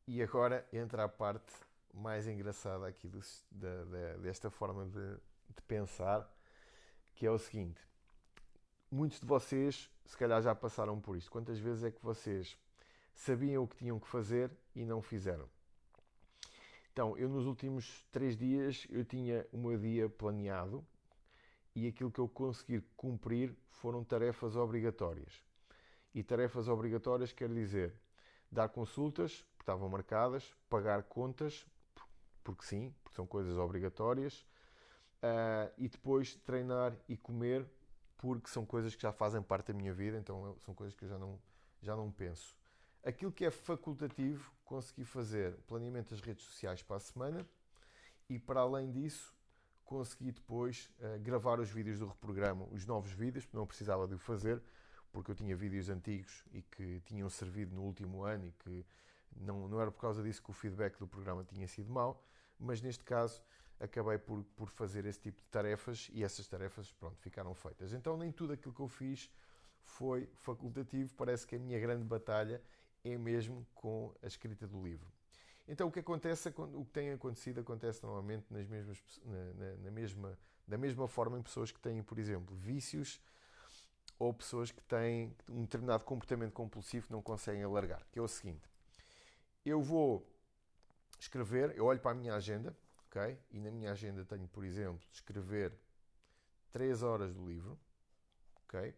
E 0.07 0.23
agora 0.23 0.67
entra 0.71 1.05
a 1.05 1.09
parte 1.09 1.53
mais 1.95 2.27
engraçada 2.27 2.87
aqui 2.87 3.09
do, 3.09 3.21
da, 3.51 3.85
da, 3.85 4.17
desta 4.19 4.51
forma 4.51 4.85
de, 4.85 5.15
de, 5.55 5.63
pensar, 5.67 6.29
que 7.15 7.25
é 7.25 7.31
o 7.31 7.39
seguinte: 7.39 7.81
muitos 8.91 9.21
de 9.21 9.27
vocês, 9.27 9.91
se 10.05 10.17
calhar, 10.17 10.43
já 10.43 10.55
passaram 10.55 11.01
por 11.01 11.17
isto. 11.17 11.31
Quantas 11.31 11.59
vezes 11.59 11.85
é 11.85 11.91
que 11.91 12.03
vocês 12.03 12.59
sabiam 13.15 13.65
o 13.65 13.69
que 13.69 13.77
tinham 13.77 13.99
que 13.99 14.09
fazer 14.09 14.51
e 14.75 14.85
não 14.85 15.03
fizeram? 15.03 15.49
Então, 16.93 17.17
eu 17.17 17.29
nos 17.29 17.47
últimos 17.47 18.07
três 18.13 18.37
dias 18.37 18.87
eu 18.91 19.05
tinha 19.05 19.47
o 19.51 19.57
meu 19.57 19.79
dia 19.79 20.09
planeado 20.09 20.87
e 21.75 21.87
aquilo 21.87 22.11
que 22.11 22.19
eu 22.19 22.29
consegui 22.29 22.83
cumprir 22.97 23.57
foram 23.71 24.05
tarefas 24.05 24.57
obrigatórias. 24.57 25.43
E 26.15 26.23
tarefas 26.23 26.69
obrigatórias 26.69 27.33
quer 27.33 27.49
dizer 27.49 27.95
dar 28.51 28.69
consultas, 28.69 29.43
que 29.57 29.63
estavam 29.63 29.89
marcadas, 29.89 30.55
pagar 30.69 31.05
contas, 31.05 31.67
porque 32.45 32.65
sim, 32.67 32.95
porque 33.03 33.17
são 33.17 33.27
coisas 33.27 33.57
obrigatórias, 33.57 34.41
uh, 35.23 35.73
e 35.79 35.89
depois 35.89 36.35
treinar 36.37 36.95
e 37.09 37.17
comer, 37.17 37.67
porque 38.19 38.51
são 38.51 38.67
coisas 38.67 38.95
que 38.95 39.01
já 39.01 39.13
fazem 39.13 39.41
parte 39.41 39.73
da 39.73 39.79
minha 39.79 39.95
vida, 39.95 40.19
então 40.19 40.55
são 40.59 40.75
coisas 40.75 40.95
que 40.95 41.05
eu 41.05 41.09
já 41.09 41.19
não, 41.19 41.41
já 41.81 41.97
não 41.97 42.11
penso. 42.11 42.55
Aquilo 43.05 43.33
que 43.33 43.45
é 43.45 43.51
facultativo, 43.51 44.53
consegui 44.65 45.05
fazer 45.05 45.57
planeamento 45.67 46.11
das 46.11 46.21
redes 46.21 46.45
sociais 46.45 46.83
para 46.85 46.97
a 46.97 47.01
semana 47.01 47.45
e, 48.29 48.39
para 48.39 48.61
além 48.61 48.93
disso, 48.93 49.35
consegui 49.85 50.31
depois 50.31 50.89
uh, 51.01 51.19
gravar 51.19 51.59
os 51.59 51.69
vídeos 51.69 51.99
do 51.99 52.07
reprograma, 52.07 52.65
os 52.71 52.87
novos 52.87 53.11
vídeos, 53.11 53.49
não 53.53 53.67
precisava 53.67 54.07
de 54.07 54.15
o 54.15 54.19
fazer, 54.19 54.63
porque 55.11 55.33
eu 55.33 55.35
tinha 55.35 55.57
vídeos 55.57 55.89
antigos 55.89 56.45
e 56.53 56.63
que 56.63 57.01
tinham 57.01 57.29
servido 57.29 57.75
no 57.75 57.83
último 57.83 58.23
ano 58.23 58.47
e 58.47 58.53
que 58.53 58.87
não, 59.37 59.67
não 59.67 59.81
era 59.81 59.91
por 59.91 60.01
causa 60.01 60.23
disso 60.23 60.41
que 60.41 60.51
o 60.51 60.55
feedback 60.55 60.97
do 60.97 61.07
programa 61.09 61.43
tinha 61.45 61.67
sido 61.67 61.91
mau, 61.91 62.25
mas 62.57 62.81
neste 62.81 63.03
caso 63.03 63.43
acabei 63.81 64.17
por, 64.17 64.45
por 64.57 64.69
fazer 64.69 65.07
esse 65.07 65.19
tipo 65.19 65.43
de 65.43 65.49
tarefas 65.49 66.09
e 66.13 66.23
essas 66.23 66.47
tarefas 66.47 66.93
pronto, 66.93 67.21
ficaram 67.21 67.53
feitas. 67.53 67.93
Então 67.93 68.17
nem 68.17 68.31
tudo 68.31 68.53
aquilo 68.53 68.73
que 68.73 68.81
eu 68.81 68.89
fiz 68.89 69.29
foi 69.83 70.31
facultativo, 70.35 71.13
parece 71.17 71.45
que 71.45 71.57
a 71.57 71.59
minha 71.59 71.81
grande 71.81 72.05
batalha 72.05 72.63
é 73.05 73.17
mesmo 73.19 73.67
com 73.75 74.15
a 74.23 74.27
escrita 74.27 74.67
do 74.67 74.83
livro. 74.83 75.07
Então 75.67 75.89
o 75.89 75.93
que 75.93 76.01
acontece, 76.01 76.49
o 76.49 76.85
que 76.85 76.93
tem 76.93 77.13
acontecido 77.13 77.61
acontece 77.61 78.03
normalmente 78.03 78.47
nas 78.51 78.67
mesmas, 78.67 79.03
na, 79.25 79.53
na, 79.55 79.77
na 79.77 79.91
mesma, 79.91 80.39
da 80.67 80.77
mesma 80.77 81.07
forma 81.09 81.39
em 81.39 81.43
pessoas 81.43 81.71
que 81.71 81.81
têm, 81.81 82.03
por 82.03 82.19
exemplo, 82.19 82.55
vícios 82.57 83.21
ou 84.19 84.33
pessoas 84.33 84.71
que 84.71 84.83
têm 84.83 85.35
um 85.51 85.63
determinado 85.63 86.05
comportamento 86.05 86.53
compulsivo 86.53 87.07
que 87.07 87.13
não 87.13 87.23
conseguem 87.23 87.63
alargar, 87.63 88.07
que 88.13 88.19
é 88.19 88.23
o 88.23 88.29
seguinte: 88.29 88.69
eu 89.65 89.81
vou 89.81 90.27
escrever, 91.19 91.77
eu 91.77 91.85
olho 91.87 92.01
para 92.01 92.11
a 92.11 92.15
minha 92.15 92.35
agenda, 92.35 92.77
ok? 93.07 93.39
E 93.51 93.61
na 93.61 93.71
minha 93.71 93.93
agenda 93.93 94.25
tenho, 94.25 94.49
por 94.49 94.65
exemplo, 94.65 95.01
escrever 95.13 95.73
3 96.73 97.03
horas 97.03 97.33
do 97.33 97.47
livro, 97.47 97.79
ok? 98.65 98.95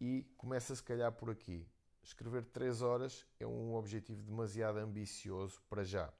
E 0.00 0.24
começa 0.36 0.74
se 0.74 0.82
calhar 0.82 1.10
por 1.12 1.30
aqui. 1.30 1.66
Escrever 2.02 2.44
3 2.46 2.82
horas 2.82 3.26
é 3.38 3.46
um 3.46 3.74
objetivo 3.74 4.22
demasiado 4.22 4.78
ambicioso 4.78 5.62
para 5.68 5.84
já. 5.84 6.12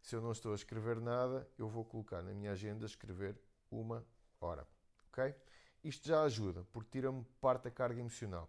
Se 0.00 0.14
eu 0.14 0.20
não 0.20 0.32
estou 0.32 0.52
a 0.52 0.54
escrever 0.54 1.00
nada, 1.00 1.48
eu 1.58 1.68
vou 1.68 1.84
colocar 1.84 2.22
na 2.22 2.32
minha 2.32 2.52
agenda 2.52 2.86
escrever 2.86 3.36
uma 3.70 4.06
hora, 4.40 4.66
ok? 5.08 5.34
Isto 5.82 6.08
já 6.08 6.22
ajuda, 6.22 6.64
porque 6.72 6.90
tira-me 6.90 7.24
parte 7.40 7.64
da 7.64 7.70
carga 7.70 8.00
emocional. 8.00 8.48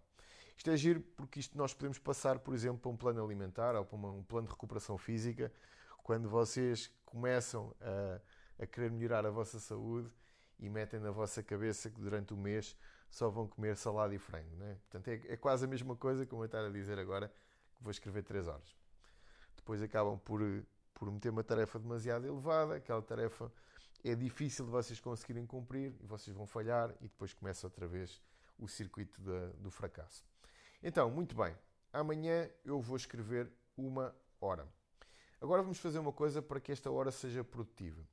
Isto 0.55 0.69
é 0.69 0.77
giro 0.77 1.01
porque 1.01 1.39
isto 1.39 1.57
nós 1.57 1.73
podemos 1.73 1.99
passar, 1.99 2.39
por 2.39 2.53
exemplo, 2.53 2.79
para 2.79 2.91
um 2.91 2.97
plano 2.97 3.23
alimentar 3.23 3.75
ou 3.75 3.85
para 3.85 3.97
um 3.97 4.23
plano 4.23 4.47
de 4.47 4.53
recuperação 4.53 4.97
física 4.97 5.51
quando 6.03 6.29
vocês 6.29 6.91
começam 7.03 7.75
a, 7.81 8.21
a 8.63 8.67
querer 8.67 8.91
melhorar 8.91 9.25
a 9.25 9.29
vossa 9.29 9.59
saúde 9.59 10.09
e 10.59 10.69
metem 10.69 10.99
na 10.99 11.11
vossa 11.11 11.43
cabeça 11.43 11.89
que 11.89 11.99
durante 11.99 12.33
o 12.33 12.37
mês 12.37 12.77
só 13.15 13.29
vão 13.29 13.47
comer 13.47 13.77
salada 13.77 14.13
e 14.13 14.19
frango. 14.19 14.53
Né? 14.57 14.77
Portanto, 14.81 15.07
é, 15.07 15.33
é, 15.33 15.37
quase 15.37 15.63
a 15.63 15.67
mesma 15.69 15.95
coisa 15.95 16.25
como 16.25 16.41
eu 16.41 16.47
estar 16.47 16.65
a 16.65 16.69
dizer 16.69 16.99
agora 16.99 17.31
que 17.73 17.81
vou 17.81 17.89
escrever 17.89 18.23
3 18.23 18.45
horas. 18.45 18.75
depois 19.55 19.81
acabam 19.81 20.19
por, 20.19 20.41
por 20.93 21.09
meter 21.09 21.29
uma 21.29 21.43
tarefa 21.43 21.79
demasiado 21.79 22.27
elevada, 22.27 22.75
aquela 22.75 23.01
tarefa 23.01 23.49
é 24.03 24.13
difícil 24.15 24.65
de 24.65 24.71
vocês 24.71 24.99
conseguirem 24.99 25.45
cumprir 25.45 25.95
e 26.01 26.05
vocês 26.05 26.35
vão 26.35 26.45
falhar 26.45 26.93
e 26.99 27.07
depois 27.07 27.33
começa 27.33 27.65
outra 27.65 27.87
vez 27.87 28.21
o 28.59 28.67
circuito 28.67 29.21
do 29.59 29.71
fracasso. 29.71 30.25
Então, 30.83 31.09
muito 31.09 31.37
bem, 31.37 31.55
amanhã 31.93 32.49
eu 32.65 32.81
vou 32.81 32.97
escrever 32.97 33.49
uma 33.77 34.13
hora. 34.41 34.67
Agora 35.39 35.61
vamos 35.61 35.79
fazer 35.79 35.99
uma 35.99 36.11
coisa 36.11 36.41
para 36.41 36.59
que 36.59 36.69
esta 36.69 36.91
hora 36.91 37.11
seja 37.11 37.45
produtiva. 37.45 38.05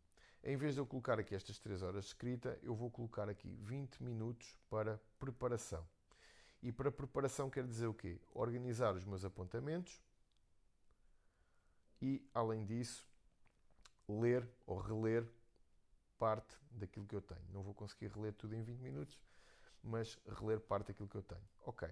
Em 0.45 0.57
vez 0.57 0.75
de 0.75 0.81
eu 0.81 0.87
colocar 0.87 1.21
aqui 1.21 1.35
estas 1.37 1.59
3 1.61 1.83
horas 1.83 2.05
de 2.05 2.11
escrita, 2.11 2.59
eu 2.63 2.75
vou 2.75 2.91
colocar 2.91 3.29
aqui 3.29 3.55
20 3.63 4.03
minutos 4.03 4.59
para 4.69 5.01
preparação. 5.19 5.87
E 6.61 6.73
para 6.73 6.91
preparação 6.91 7.49
quer 7.49 7.65
dizer 7.65 7.87
o 7.87 7.95
quê? 7.95 8.21
Organizar 8.35 8.95
os 8.95 9.05
meus 9.05 9.25
apontamentos 9.25 10.03
e, 12.01 12.29
além 12.35 12.65
disso, 12.65 13.07
ler 14.09 14.49
ou 14.67 14.79
reler 14.79 15.29
parte 16.19 16.57
daquilo 16.73 17.07
que 17.07 17.15
eu 17.15 17.23
tenho. 17.23 17.45
Não 17.53 17.63
vou 17.63 17.73
conseguir 17.73 18.09
reler 18.09 18.33
tudo 18.33 18.55
em 18.55 18.63
20 18.63 18.81
minutos, 18.81 19.21
mas 19.83 20.19
reler 20.27 20.61
parte 20.61 20.89
daquilo 20.89 21.09
que 21.09 21.17
eu 21.17 21.23
tenho. 21.23 21.49
Ok. 21.67 21.89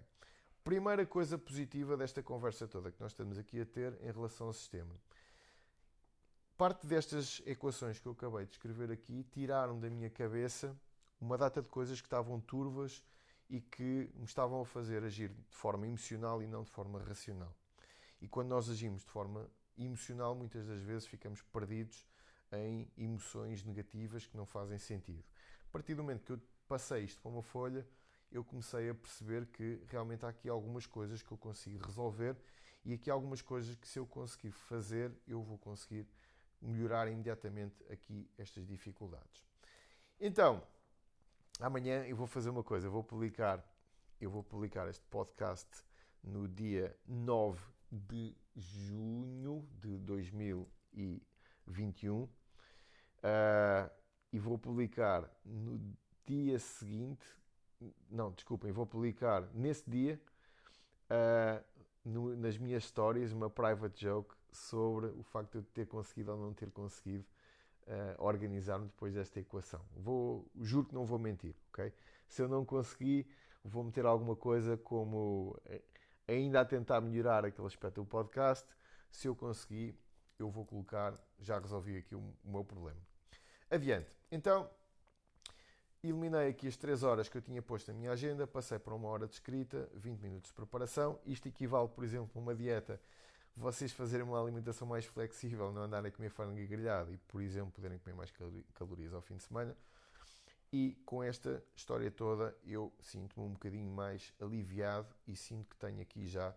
Primeira 0.64 1.06
coisa 1.06 1.38
positiva 1.38 1.96
desta 1.96 2.22
conversa 2.22 2.66
toda 2.66 2.90
que 2.90 3.00
nós 3.00 3.12
estamos 3.12 3.38
aqui 3.38 3.60
a 3.60 3.66
ter 3.66 3.96
em 4.02 4.10
relação 4.10 4.48
ao 4.48 4.52
sistema. 4.52 4.94
Parte 6.60 6.86
destas 6.86 7.40
equações 7.46 7.98
que 7.98 8.06
eu 8.06 8.12
acabei 8.12 8.44
de 8.44 8.52
escrever 8.52 8.90
aqui 8.90 9.24
tiraram 9.32 9.80
da 9.80 9.88
minha 9.88 10.10
cabeça 10.10 10.78
uma 11.18 11.38
data 11.38 11.62
de 11.62 11.70
coisas 11.70 12.02
que 12.02 12.06
estavam 12.06 12.38
turvas 12.38 13.02
e 13.48 13.62
que 13.62 14.10
me 14.14 14.26
estavam 14.26 14.60
a 14.60 14.66
fazer 14.66 15.02
agir 15.02 15.30
de 15.30 15.56
forma 15.56 15.86
emocional 15.86 16.42
e 16.42 16.46
não 16.46 16.62
de 16.62 16.70
forma 16.70 17.02
racional. 17.02 17.56
E 18.20 18.28
quando 18.28 18.50
nós 18.50 18.68
agimos 18.68 19.00
de 19.00 19.08
forma 19.08 19.50
emocional, 19.78 20.34
muitas 20.34 20.66
das 20.66 20.82
vezes 20.82 21.06
ficamos 21.06 21.40
perdidos 21.40 22.06
em 22.52 22.92
emoções 22.94 23.64
negativas 23.64 24.26
que 24.26 24.36
não 24.36 24.44
fazem 24.44 24.76
sentido. 24.76 25.24
A 25.66 25.72
partir 25.72 25.94
do 25.94 26.02
momento 26.02 26.26
que 26.26 26.32
eu 26.32 26.40
passei 26.68 27.04
isto 27.04 27.22
para 27.22 27.30
uma 27.30 27.42
folha, 27.42 27.88
eu 28.30 28.44
comecei 28.44 28.90
a 28.90 28.94
perceber 28.94 29.46
que 29.46 29.80
realmente 29.86 30.26
há 30.26 30.28
aqui 30.28 30.46
algumas 30.46 30.84
coisas 30.84 31.22
que 31.22 31.32
eu 31.32 31.38
consigo 31.38 31.86
resolver 31.86 32.36
e 32.84 32.92
aqui 32.92 33.10
algumas 33.10 33.40
coisas 33.40 33.74
que 33.76 33.88
se 33.88 33.98
eu 33.98 34.06
conseguir 34.06 34.50
fazer, 34.50 35.10
eu 35.26 35.42
vou 35.42 35.56
conseguir 35.56 36.06
melhorar 36.60 37.08
imediatamente 37.08 37.82
aqui 37.90 38.30
estas 38.38 38.66
dificuldades. 38.66 39.44
Então, 40.20 40.62
amanhã 41.58 42.04
eu 42.04 42.16
vou 42.16 42.26
fazer 42.26 42.50
uma 42.50 42.62
coisa, 42.62 42.86
eu 42.86 42.90
vou 42.90 43.02
publicar, 43.02 43.64
eu 44.20 44.30
vou 44.30 44.42
publicar 44.42 44.88
este 44.88 45.04
podcast 45.06 45.68
no 46.22 46.46
dia 46.46 46.94
9 47.06 47.58
de 47.90 48.36
junho 48.54 49.66
de 49.80 49.96
2021 49.98 52.22
uh, 52.22 52.28
e 54.32 54.38
vou 54.38 54.58
publicar 54.58 55.28
no 55.44 55.80
dia 56.26 56.58
seguinte, 56.58 57.24
não, 58.10 58.30
desculpem, 58.32 58.70
vou 58.70 58.86
publicar 58.86 59.48
nesse 59.54 59.90
dia 59.90 60.20
uh, 61.10 61.64
no, 62.10 62.36
nas 62.36 62.58
minhas 62.58 62.84
histórias 62.84 63.32
uma 63.32 63.48
private 63.48 64.04
joke 64.04 64.34
sobre 64.52 65.06
o 65.06 65.22
facto 65.22 65.52
de 65.52 65.58
eu 65.58 65.62
ter 65.72 65.86
conseguido 65.86 66.32
ou 66.32 66.38
não 66.38 66.52
ter 66.52 66.70
conseguido 66.70 67.24
uh, 67.86 68.22
organizar-me 68.24 68.86
depois 68.86 69.14
desta 69.14 69.40
equação. 69.40 69.80
Vou, 69.96 70.46
juro 70.60 70.86
que 70.86 70.94
não 70.94 71.04
vou 71.04 71.18
mentir, 71.18 71.54
ok? 71.72 71.92
Se 72.28 72.42
eu 72.42 72.48
não 72.48 72.64
conseguir, 72.64 73.26
vou 73.64 73.84
meter 73.84 74.04
alguma 74.04 74.36
coisa 74.36 74.76
como 74.76 75.56
eh, 75.66 75.82
ainda 76.28 76.60
a 76.60 76.64
tentar 76.64 77.00
melhorar 77.00 77.44
aquele 77.44 77.66
aspecto 77.66 78.00
do 78.00 78.06
podcast. 78.06 78.66
Se 79.10 79.26
eu 79.26 79.34
conseguir, 79.34 79.98
eu 80.38 80.48
vou 80.50 80.64
colocar, 80.64 81.14
já 81.40 81.58
resolvi 81.58 81.96
aqui 81.96 82.14
o, 82.14 82.20
o 82.44 82.50
meu 82.50 82.64
problema. 82.64 83.00
Adiante. 83.70 84.10
Então, 84.30 84.70
eliminei 86.02 86.48
aqui 86.48 86.66
as 86.66 86.76
3 86.76 87.02
horas 87.02 87.28
que 87.28 87.36
eu 87.36 87.42
tinha 87.42 87.60
posto 87.60 87.92
na 87.92 87.98
minha 87.98 88.12
agenda, 88.12 88.46
passei 88.46 88.78
para 88.78 88.94
uma 88.94 89.08
hora 89.08 89.26
de 89.26 89.34
escrita, 89.34 89.88
20 89.94 90.20
minutos 90.20 90.50
de 90.50 90.54
preparação. 90.54 91.18
Isto 91.26 91.48
equivale, 91.48 91.88
por 91.88 92.04
exemplo, 92.04 92.30
a 92.34 92.38
uma 92.38 92.54
dieta 92.54 93.00
vocês 93.56 93.92
fazerem 93.92 94.24
uma 94.24 94.40
alimentação 94.40 94.86
mais 94.88 95.04
flexível, 95.04 95.70
não 95.72 95.82
andarem 95.82 96.08
a 96.08 96.12
comer 96.12 96.30
frango 96.30 96.54
grelhado 96.66 97.12
e, 97.12 97.18
por 97.18 97.42
exemplo, 97.42 97.72
poderem 97.72 97.98
comer 97.98 98.14
mais 98.14 98.32
calorias 98.74 99.12
ao 99.12 99.20
fim 99.20 99.36
de 99.36 99.42
semana. 99.42 99.76
E 100.72 100.96
com 101.04 101.22
esta 101.22 101.62
história 101.74 102.10
toda, 102.10 102.56
eu 102.64 102.92
sinto-me 103.00 103.44
um 103.44 103.52
bocadinho 103.52 103.90
mais 103.90 104.32
aliviado 104.40 105.14
e 105.26 105.34
sinto 105.36 105.68
que 105.68 105.76
tenho 105.76 106.00
aqui 106.00 106.26
já 106.26 106.54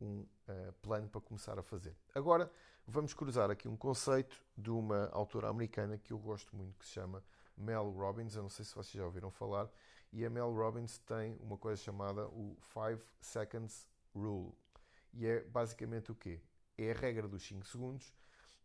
um 0.00 0.20
uh, 0.20 0.72
plano 0.80 1.08
para 1.08 1.20
começar 1.20 1.58
a 1.58 1.62
fazer. 1.62 1.96
Agora, 2.14 2.50
vamos 2.86 3.12
cruzar 3.12 3.50
aqui 3.50 3.66
um 3.66 3.76
conceito 3.76 4.36
de 4.56 4.70
uma 4.70 5.08
autora 5.10 5.48
americana 5.48 5.98
que 5.98 6.12
eu 6.12 6.18
gosto 6.18 6.54
muito, 6.54 6.78
que 6.78 6.86
se 6.86 6.92
chama 6.92 7.22
Mel 7.56 7.90
Robbins. 7.90 8.36
Eu 8.36 8.42
não 8.42 8.50
sei 8.50 8.64
se 8.64 8.74
vocês 8.74 8.92
já 8.92 9.04
ouviram 9.04 9.30
falar. 9.30 9.70
E 10.12 10.24
a 10.24 10.30
Mel 10.30 10.52
Robbins 10.52 10.98
tem 10.98 11.36
uma 11.40 11.56
coisa 11.56 11.82
chamada 11.82 12.26
o 12.28 12.56
5 12.72 13.02
Seconds 13.20 13.86
Rule 14.14 14.54
e 15.16 15.26
é 15.26 15.40
basicamente 15.40 16.12
o 16.12 16.14
quê? 16.14 16.40
É 16.76 16.90
a 16.90 16.94
regra 16.94 17.26
dos 17.26 17.42
5 17.46 17.66
segundos. 17.66 18.12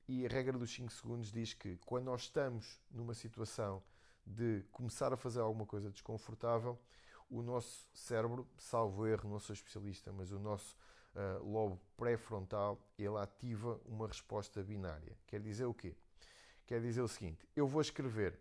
E 0.08 0.26
a 0.26 0.30
regra 0.30 0.58
dos 0.58 0.70
5 0.74 0.92
segundos 0.92 1.32
diz 1.32 1.54
que 1.54 1.78
quando 1.86 2.06
nós 2.06 2.24
estamos 2.24 2.82
numa 2.92 3.14
situação 3.14 3.82
de 4.26 4.64
começar 4.72 5.14
a 5.14 5.18
fazer 5.18 5.40
alguma 5.40 5.66
coisa 5.66 5.90
desconfortável, 5.90 6.78
o 7.30 7.42
nosso 7.42 7.88
cérebro, 7.94 8.46
salvo 8.58 9.08
erro, 9.08 9.30
não 9.30 9.40
sou 9.40 9.54
especialista, 9.54 10.12
mas 10.12 10.34
o 10.34 10.40
nosso 10.40 10.76
uh, 11.16 11.42
lobo 11.42 11.80
pré-frontal, 11.96 12.86
ele 12.98 13.18
ativa 13.18 13.80
uma 13.86 14.08
resposta 14.08 14.62
binária. 14.62 15.18
Quer 15.26 15.40
dizer 15.40 15.66
o 15.66 15.74
quê? 15.74 15.96
Quer 16.68 16.82
dizer 16.82 17.02
o 17.02 17.08
seguinte: 17.08 17.48
eu 17.56 17.66
vou 17.66 17.82
escrever, 17.82 18.38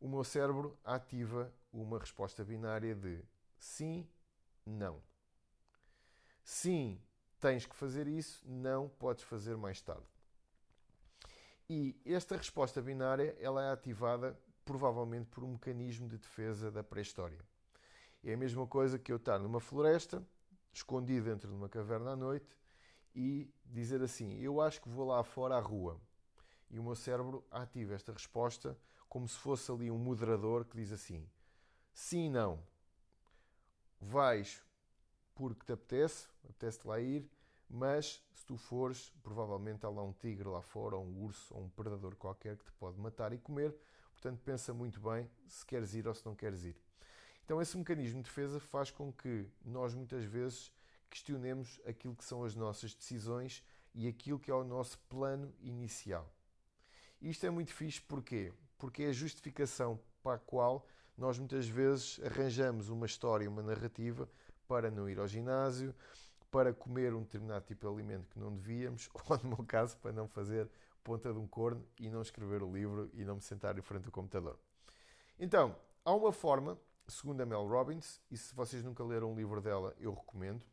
o 0.00 0.08
meu 0.08 0.24
cérebro 0.24 0.78
ativa 0.84 1.52
uma 1.72 1.98
resposta 1.98 2.44
binária 2.44 2.94
de 2.94 3.24
sim, 3.58 4.08
não. 4.64 5.02
Sim, 6.42 7.00
tens 7.40 7.66
que 7.66 7.74
fazer 7.74 8.06
isso, 8.06 8.42
não 8.46 8.88
podes 8.88 9.24
fazer 9.24 9.56
mais 9.56 9.80
tarde. 9.80 10.06
E 11.68 12.00
esta 12.06 12.36
resposta 12.36 12.80
binária 12.80 13.36
ela 13.40 13.62
é 13.62 13.70
ativada 13.70 14.38
provavelmente 14.64 15.26
por 15.26 15.44
um 15.44 15.52
mecanismo 15.52 16.08
de 16.08 16.18
defesa 16.18 16.70
da 16.70 16.82
pré-história. 16.82 17.38
É 18.24 18.34
a 18.34 18.36
mesma 18.36 18.66
coisa 18.66 18.98
que 18.98 19.12
eu 19.12 19.16
estar 19.16 19.38
numa 19.38 19.60
floresta, 19.60 20.26
escondido 20.72 21.26
dentro 21.26 21.48
de 21.48 21.54
uma 21.54 21.68
caverna 21.68 22.12
à 22.12 22.16
noite, 22.16 22.56
e 23.14 23.52
dizer 23.64 24.02
assim: 24.02 24.38
Eu 24.40 24.60
acho 24.60 24.80
que 24.80 24.88
vou 24.88 25.06
lá 25.06 25.22
fora 25.22 25.56
à 25.56 25.60
rua. 25.60 26.00
E 26.70 26.78
o 26.78 26.82
meu 26.82 26.94
cérebro 26.94 27.46
ativa 27.50 27.94
esta 27.94 28.12
resposta 28.12 28.76
como 29.08 29.28
se 29.28 29.38
fosse 29.38 29.70
ali 29.70 29.90
um 29.90 29.98
moderador 29.98 30.64
que 30.64 30.76
diz 30.76 30.92
assim: 30.92 31.28
Sim, 31.92 32.30
não. 32.30 32.62
Vais 34.00 34.62
porque 35.34 35.64
te 35.64 35.72
apetece, 35.72 36.28
apetece-te 36.44 36.86
lá 36.86 37.00
ir, 37.00 37.28
mas 37.70 38.22
se 38.32 38.44
tu 38.44 38.56
fores, 38.56 39.12
provavelmente 39.22 39.86
há 39.86 39.88
lá 39.88 40.02
um 40.02 40.12
tigre 40.12 40.48
lá 40.48 40.60
fora, 40.60 40.96
ou 40.96 41.04
um 41.04 41.22
urso, 41.22 41.54
ou 41.54 41.62
um 41.62 41.68
predador 41.68 42.16
qualquer 42.16 42.56
que 42.56 42.64
te 42.64 42.72
pode 42.72 42.98
matar 42.98 43.32
e 43.32 43.38
comer. 43.38 43.74
Portanto, 44.12 44.40
pensa 44.44 44.74
muito 44.74 45.00
bem 45.00 45.30
se 45.46 45.64
queres 45.64 45.94
ir 45.94 46.08
ou 46.08 46.14
se 46.14 46.26
não 46.26 46.34
queres 46.34 46.64
ir. 46.64 46.76
Então, 47.44 47.62
esse 47.62 47.76
mecanismo 47.78 48.20
de 48.20 48.28
defesa 48.28 48.58
faz 48.58 48.90
com 48.90 49.12
que 49.12 49.46
nós 49.64 49.94
muitas 49.94 50.24
vezes 50.24 50.72
questionemos 51.08 51.80
aquilo 51.86 52.16
que 52.16 52.24
são 52.24 52.42
as 52.42 52.54
nossas 52.54 52.92
decisões 52.94 53.62
e 53.94 54.08
aquilo 54.08 54.38
que 54.38 54.50
é 54.50 54.54
o 54.54 54.64
nosso 54.64 54.98
plano 55.08 55.54
inicial. 55.60 56.28
Isto 57.22 57.46
é 57.46 57.50
muito 57.50 57.72
fixe 57.72 58.00
porquê? 58.00 58.52
Porque 58.78 59.02
é 59.02 59.08
a 59.08 59.12
justificação 59.12 60.00
para 60.22 60.36
a 60.36 60.38
qual 60.38 60.86
nós 61.16 61.38
muitas 61.38 61.68
vezes 61.68 62.20
arranjamos 62.24 62.88
uma 62.88 63.04
história, 63.04 63.50
uma 63.50 63.62
narrativa 63.62 64.28
para 64.68 64.90
não 64.90 65.08
ir 65.08 65.18
ao 65.18 65.26
ginásio, 65.26 65.94
para 66.50 66.72
comer 66.72 67.12
um 67.12 67.22
determinado 67.22 67.64
tipo 67.66 67.86
de 67.86 67.92
alimento 67.92 68.28
que 68.28 68.38
não 68.38 68.54
devíamos, 68.54 69.10
ou 69.28 69.38
no 69.38 69.48
meu 69.56 69.64
caso, 69.66 69.96
para 69.98 70.12
não 70.12 70.28
fazer 70.28 70.70
ponta 71.02 71.32
de 71.32 71.38
um 71.38 71.46
corno 71.46 71.84
e 71.98 72.08
não 72.08 72.22
escrever 72.22 72.62
o 72.62 72.72
livro 72.72 73.10
e 73.14 73.24
não 73.24 73.36
me 73.36 73.42
sentar 73.42 73.76
em 73.78 73.82
frente 73.82 74.06
ao 74.06 74.12
computador. 74.12 74.58
Então, 75.38 75.74
há 76.04 76.14
uma 76.14 76.32
forma, 76.32 76.78
segundo 77.06 77.40
a 77.40 77.46
Mel 77.46 77.66
Robbins, 77.66 78.20
e 78.30 78.36
se 78.36 78.54
vocês 78.54 78.84
nunca 78.84 79.02
leram 79.02 79.32
um 79.32 79.34
livro 79.34 79.60
dela, 79.60 79.94
eu 79.98 80.12
recomendo. 80.12 80.64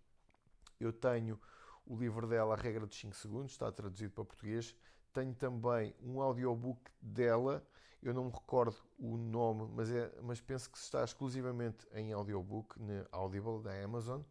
Eu 0.80 0.92
tenho 0.92 1.40
o 1.86 1.96
livro 1.96 2.28
dela, 2.28 2.54
A 2.54 2.58
Regra 2.58 2.86
dos 2.86 3.00
5 3.00 3.16
Segundos, 3.16 3.52
está 3.52 3.72
traduzido 3.72 4.12
para 4.12 4.26
português. 4.26 4.76
Tenho 5.14 5.34
também 5.34 5.96
um 6.02 6.20
audiobook 6.22 6.82
dela, 7.02 7.66
eu 8.08 8.14
não 8.14 8.26
me 8.26 8.32
recordo 8.32 8.76
o 9.00 9.18
nome, 9.18 9.68
mas, 9.74 9.92
é, 9.92 10.12
mas 10.22 10.40
penso 10.40 10.70
que 10.70 10.78
está 10.78 11.04
exclusivamente 11.04 11.88
em 11.92 12.14
audiobook, 12.14 12.80
na 12.80 13.06
Audible, 13.12 13.64
da 13.64 13.84
Amazon. 13.84 14.22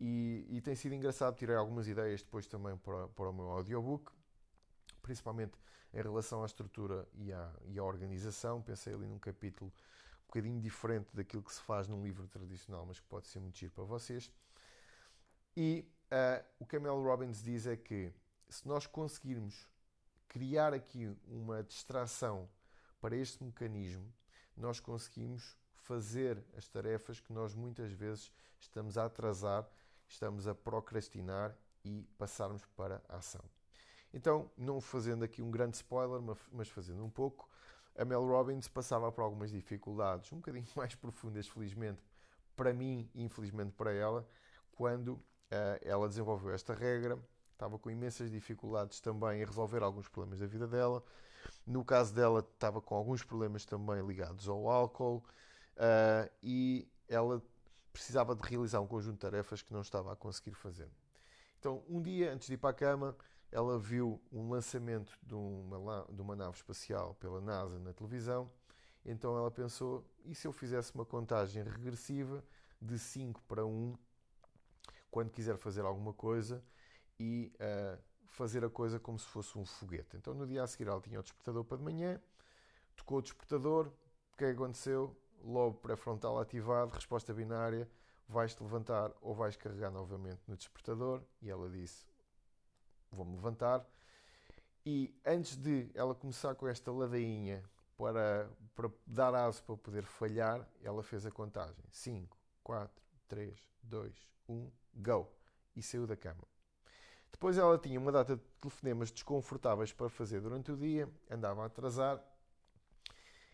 E, 0.00 0.44
e, 0.50 0.60
tem 0.60 0.74
sido 0.74 0.94
engraçado, 0.94 1.36
tirei 1.36 1.54
algumas 1.54 1.86
ideias 1.86 2.22
depois 2.22 2.46
também 2.48 2.76
para, 2.76 3.06
para 3.08 3.30
o 3.30 3.32
meu 3.32 3.46
audiobook, 3.50 4.12
principalmente 5.00 5.52
em 5.94 6.02
relação 6.02 6.42
à 6.42 6.46
estrutura 6.46 7.08
e 7.14 7.32
à, 7.32 7.52
e 7.66 7.78
à 7.78 7.84
organização. 7.84 8.60
Pensei 8.62 8.92
ali 8.92 9.06
num 9.06 9.18
capítulo 9.18 9.72
um 10.24 10.26
bocadinho 10.26 10.60
diferente 10.60 11.08
daquilo 11.14 11.42
que 11.42 11.52
se 11.52 11.60
faz 11.60 11.86
num 11.86 12.02
livro 12.02 12.26
tradicional, 12.26 12.84
mas 12.84 12.98
que 12.98 13.06
pode 13.06 13.28
ser 13.28 13.38
muito 13.38 13.56
giro 13.56 13.72
para 13.72 13.84
vocês. 13.84 14.30
E 15.56 15.88
uh, 16.12 16.44
o 16.58 16.66
que 16.66 16.76
a 16.76 16.80
Mel 16.80 17.00
Robbins 17.00 17.42
diz 17.42 17.66
é 17.66 17.76
que 17.76 18.12
se 18.48 18.66
nós 18.66 18.86
conseguirmos 18.86 19.68
criar 20.28 20.74
aqui 20.74 21.16
uma 21.26 21.62
distração 21.62 22.48
para 23.00 23.16
este 23.16 23.42
mecanismo, 23.42 24.12
nós 24.56 24.80
conseguimos 24.80 25.56
fazer 25.76 26.44
as 26.56 26.68
tarefas 26.68 27.20
que 27.20 27.32
nós 27.32 27.54
muitas 27.54 27.92
vezes 27.92 28.32
estamos 28.60 28.98
a 28.98 29.06
atrasar, 29.06 29.68
estamos 30.06 30.46
a 30.46 30.54
procrastinar 30.54 31.56
e 31.84 32.06
passarmos 32.18 32.64
para 32.76 33.02
a 33.08 33.16
ação. 33.16 33.44
Então, 34.12 34.50
não 34.56 34.80
fazendo 34.80 35.24
aqui 35.24 35.42
um 35.42 35.50
grande 35.50 35.76
spoiler, 35.76 36.20
mas 36.52 36.68
fazendo 36.68 37.04
um 37.04 37.10
pouco, 37.10 37.48
a 37.96 38.04
Mel 38.04 38.24
Robbins 38.26 38.68
passava 38.68 39.10
por 39.10 39.22
algumas 39.22 39.50
dificuldades, 39.50 40.32
um 40.32 40.36
bocadinho 40.36 40.66
mais 40.76 40.94
profundas, 40.94 41.48
felizmente, 41.48 42.02
para 42.56 42.72
mim 42.72 43.08
e 43.14 43.22
infelizmente 43.22 43.72
para 43.72 43.92
ela, 43.92 44.26
quando 44.72 45.08
uh, 45.08 45.22
ela 45.82 46.08
desenvolveu 46.08 46.52
esta 46.52 46.74
regra, 46.74 47.18
estava 47.52 47.78
com 47.78 47.90
imensas 47.90 48.30
dificuldades 48.30 49.00
também 49.00 49.42
em 49.42 49.44
resolver 49.44 49.82
alguns 49.82 50.08
problemas 50.08 50.38
da 50.38 50.46
vida 50.46 50.66
dela. 50.66 51.02
No 51.66 51.84
caso 51.84 52.14
dela, 52.14 52.40
estava 52.40 52.80
com 52.80 52.94
alguns 52.94 53.22
problemas 53.22 53.64
também 53.64 54.04
ligados 54.06 54.48
ao 54.48 54.68
álcool 54.68 55.24
uh, 55.76 56.30
e 56.42 56.88
ela 57.08 57.42
precisava 57.92 58.34
de 58.34 58.42
realizar 58.48 58.80
um 58.80 58.86
conjunto 58.86 59.14
de 59.14 59.20
tarefas 59.20 59.62
que 59.62 59.72
não 59.72 59.80
estava 59.80 60.12
a 60.12 60.16
conseguir 60.16 60.54
fazer. 60.54 60.88
Então, 61.58 61.82
um 61.88 62.00
dia 62.00 62.32
antes 62.32 62.46
de 62.46 62.54
ir 62.54 62.58
para 62.58 62.70
a 62.70 62.74
cama, 62.74 63.16
ela 63.50 63.78
viu 63.78 64.20
um 64.30 64.48
lançamento 64.50 65.18
de 65.22 65.34
uma, 65.34 66.06
de 66.10 66.20
uma 66.20 66.36
nave 66.36 66.56
espacial 66.56 67.14
pela 67.14 67.40
NASA 67.40 67.78
na 67.78 67.92
televisão. 67.92 68.50
Então 69.04 69.36
ela 69.36 69.50
pensou: 69.50 70.04
e 70.24 70.34
se 70.34 70.46
eu 70.46 70.52
fizesse 70.52 70.94
uma 70.94 71.04
contagem 71.04 71.62
regressiva 71.62 72.44
de 72.80 72.98
5 72.98 73.42
para 73.48 73.64
1 73.64 73.96
quando 75.10 75.30
quiser 75.30 75.56
fazer 75.56 75.80
alguma 75.80 76.12
coisa 76.12 76.62
e 77.18 77.52
uh, 77.56 77.98
fazer 78.28 78.64
a 78.64 78.70
coisa 78.70 78.98
como 78.98 79.18
se 79.18 79.26
fosse 79.26 79.58
um 79.58 79.64
foguete? 79.64 80.16
Então 80.16 80.34
no 80.34 80.46
dia 80.46 80.62
a 80.62 80.66
seguir 80.66 80.88
ela 80.88 81.00
tinha 81.00 81.18
o 81.18 81.22
despertador 81.22 81.64
para 81.64 81.78
de 81.78 81.84
manhã, 81.84 82.20
tocou 82.96 83.18
o 83.18 83.22
despertador, 83.22 83.88
o 84.32 84.36
que 84.36 84.44
é 84.44 84.48
que 84.48 84.54
aconteceu? 84.54 85.16
Lobo 85.42 85.78
pré-frontal 85.78 86.38
ativado, 86.38 86.92
resposta 86.92 87.32
binária: 87.32 87.88
vais-te 88.28 88.62
levantar 88.62 89.12
ou 89.20 89.34
vais 89.34 89.56
carregar 89.56 89.90
novamente 89.90 90.40
no 90.46 90.56
despertador? 90.56 91.22
E 91.40 91.48
ela 91.48 91.68
disse: 91.70 92.06
vou-me 93.10 93.34
levantar. 93.34 93.86
E 94.84 95.14
antes 95.24 95.56
de 95.56 95.90
ela 95.94 96.14
começar 96.14 96.54
com 96.54 96.66
esta 96.66 96.90
ladainha 96.90 97.62
para, 97.96 98.50
para 98.74 98.90
dar 99.06 99.34
aso 99.34 99.62
para 99.64 99.76
poder 99.76 100.04
falhar, 100.04 100.66
ela 100.82 101.02
fez 101.02 101.26
a 101.26 101.30
contagem: 101.30 101.84
5, 101.90 102.36
4, 102.62 103.02
3, 103.28 103.58
2, 103.82 104.30
1, 104.48 104.70
go! 104.94 105.30
E 105.76 105.82
saiu 105.82 106.06
da 106.06 106.16
cama. 106.16 106.44
Depois 107.30 107.56
ela 107.56 107.78
tinha 107.78 107.98
uma 107.98 108.10
data 108.10 108.36
de 108.36 108.42
telefonemas 108.60 109.10
desconfortáveis 109.10 109.92
para 109.92 110.08
fazer 110.08 110.40
durante 110.40 110.72
o 110.72 110.76
dia, 110.76 111.08
andava 111.30 111.62
a 111.62 111.66
atrasar. 111.66 112.22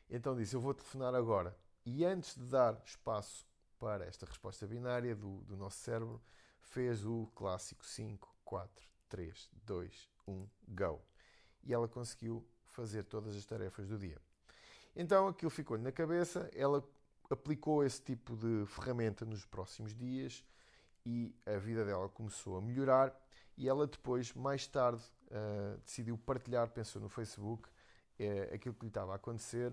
Então 0.09 0.37
disse: 0.37 0.55
Eu 0.55 0.61
vou 0.61 0.75
telefonar 0.75 1.15
agora. 1.15 1.57
E 1.85 2.05
antes 2.05 2.35
de 2.35 2.45
dar 2.45 2.81
espaço 2.85 3.47
para 3.79 4.07
esta 4.07 4.25
resposta 4.25 4.67
binária 4.67 5.15
do, 5.15 5.43
do 5.43 5.57
nosso 5.57 5.79
cérebro, 5.79 6.23
fez 6.61 7.05
o 7.05 7.31
clássico 7.35 7.85
5, 7.85 8.35
4, 8.45 8.89
3, 9.09 9.51
2, 9.65 10.11
1, 10.27 10.49
go. 10.69 11.03
E 11.63 11.75
ela 11.75 11.87
conseguiu 11.87 12.47
fazer 12.65 13.05
todas 13.05 13.37
as 13.37 13.45
tarefas 13.45 13.87
do 13.87 13.99
dia. 13.99 14.21
Então 14.97 15.29
aquilo 15.29 15.51
ficou-lhe 15.51 15.83
na 15.83 15.93
cabeça, 15.93 16.49
ela 16.55 16.83
aplicou 17.31 17.85
esse 17.85 18.01
tipo 18.01 18.37
de 18.37 18.65
ferramenta 18.67 19.25
nos 19.25 19.45
próximos 19.45 19.95
dias 19.95 20.45
e 21.05 21.35
a 21.45 21.57
vida 21.59 21.85
dela 21.85 22.09
começou 22.09 22.57
a 22.57 22.63
melhorar. 22.63 23.15
E 23.57 23.69
ela 23.69 23.87
depois, 23.87 24.33
mais 24.33 24.67
tarde, 24.67 25.03
uh, 25.31 25.79
decidiu 25.85 26.19
partilhar, 26.19 26.69
pensou 26.71 27.01
no 27.01 27.09
Facebook, 27.09 27.69
uh, 27.69 28.55
aquilo 28.55 28.75
que 28.75 28.83
lhe 28.83 28.89
estava 28.89 29.13
a 29.13 29.17
acontecer 29.17 29.73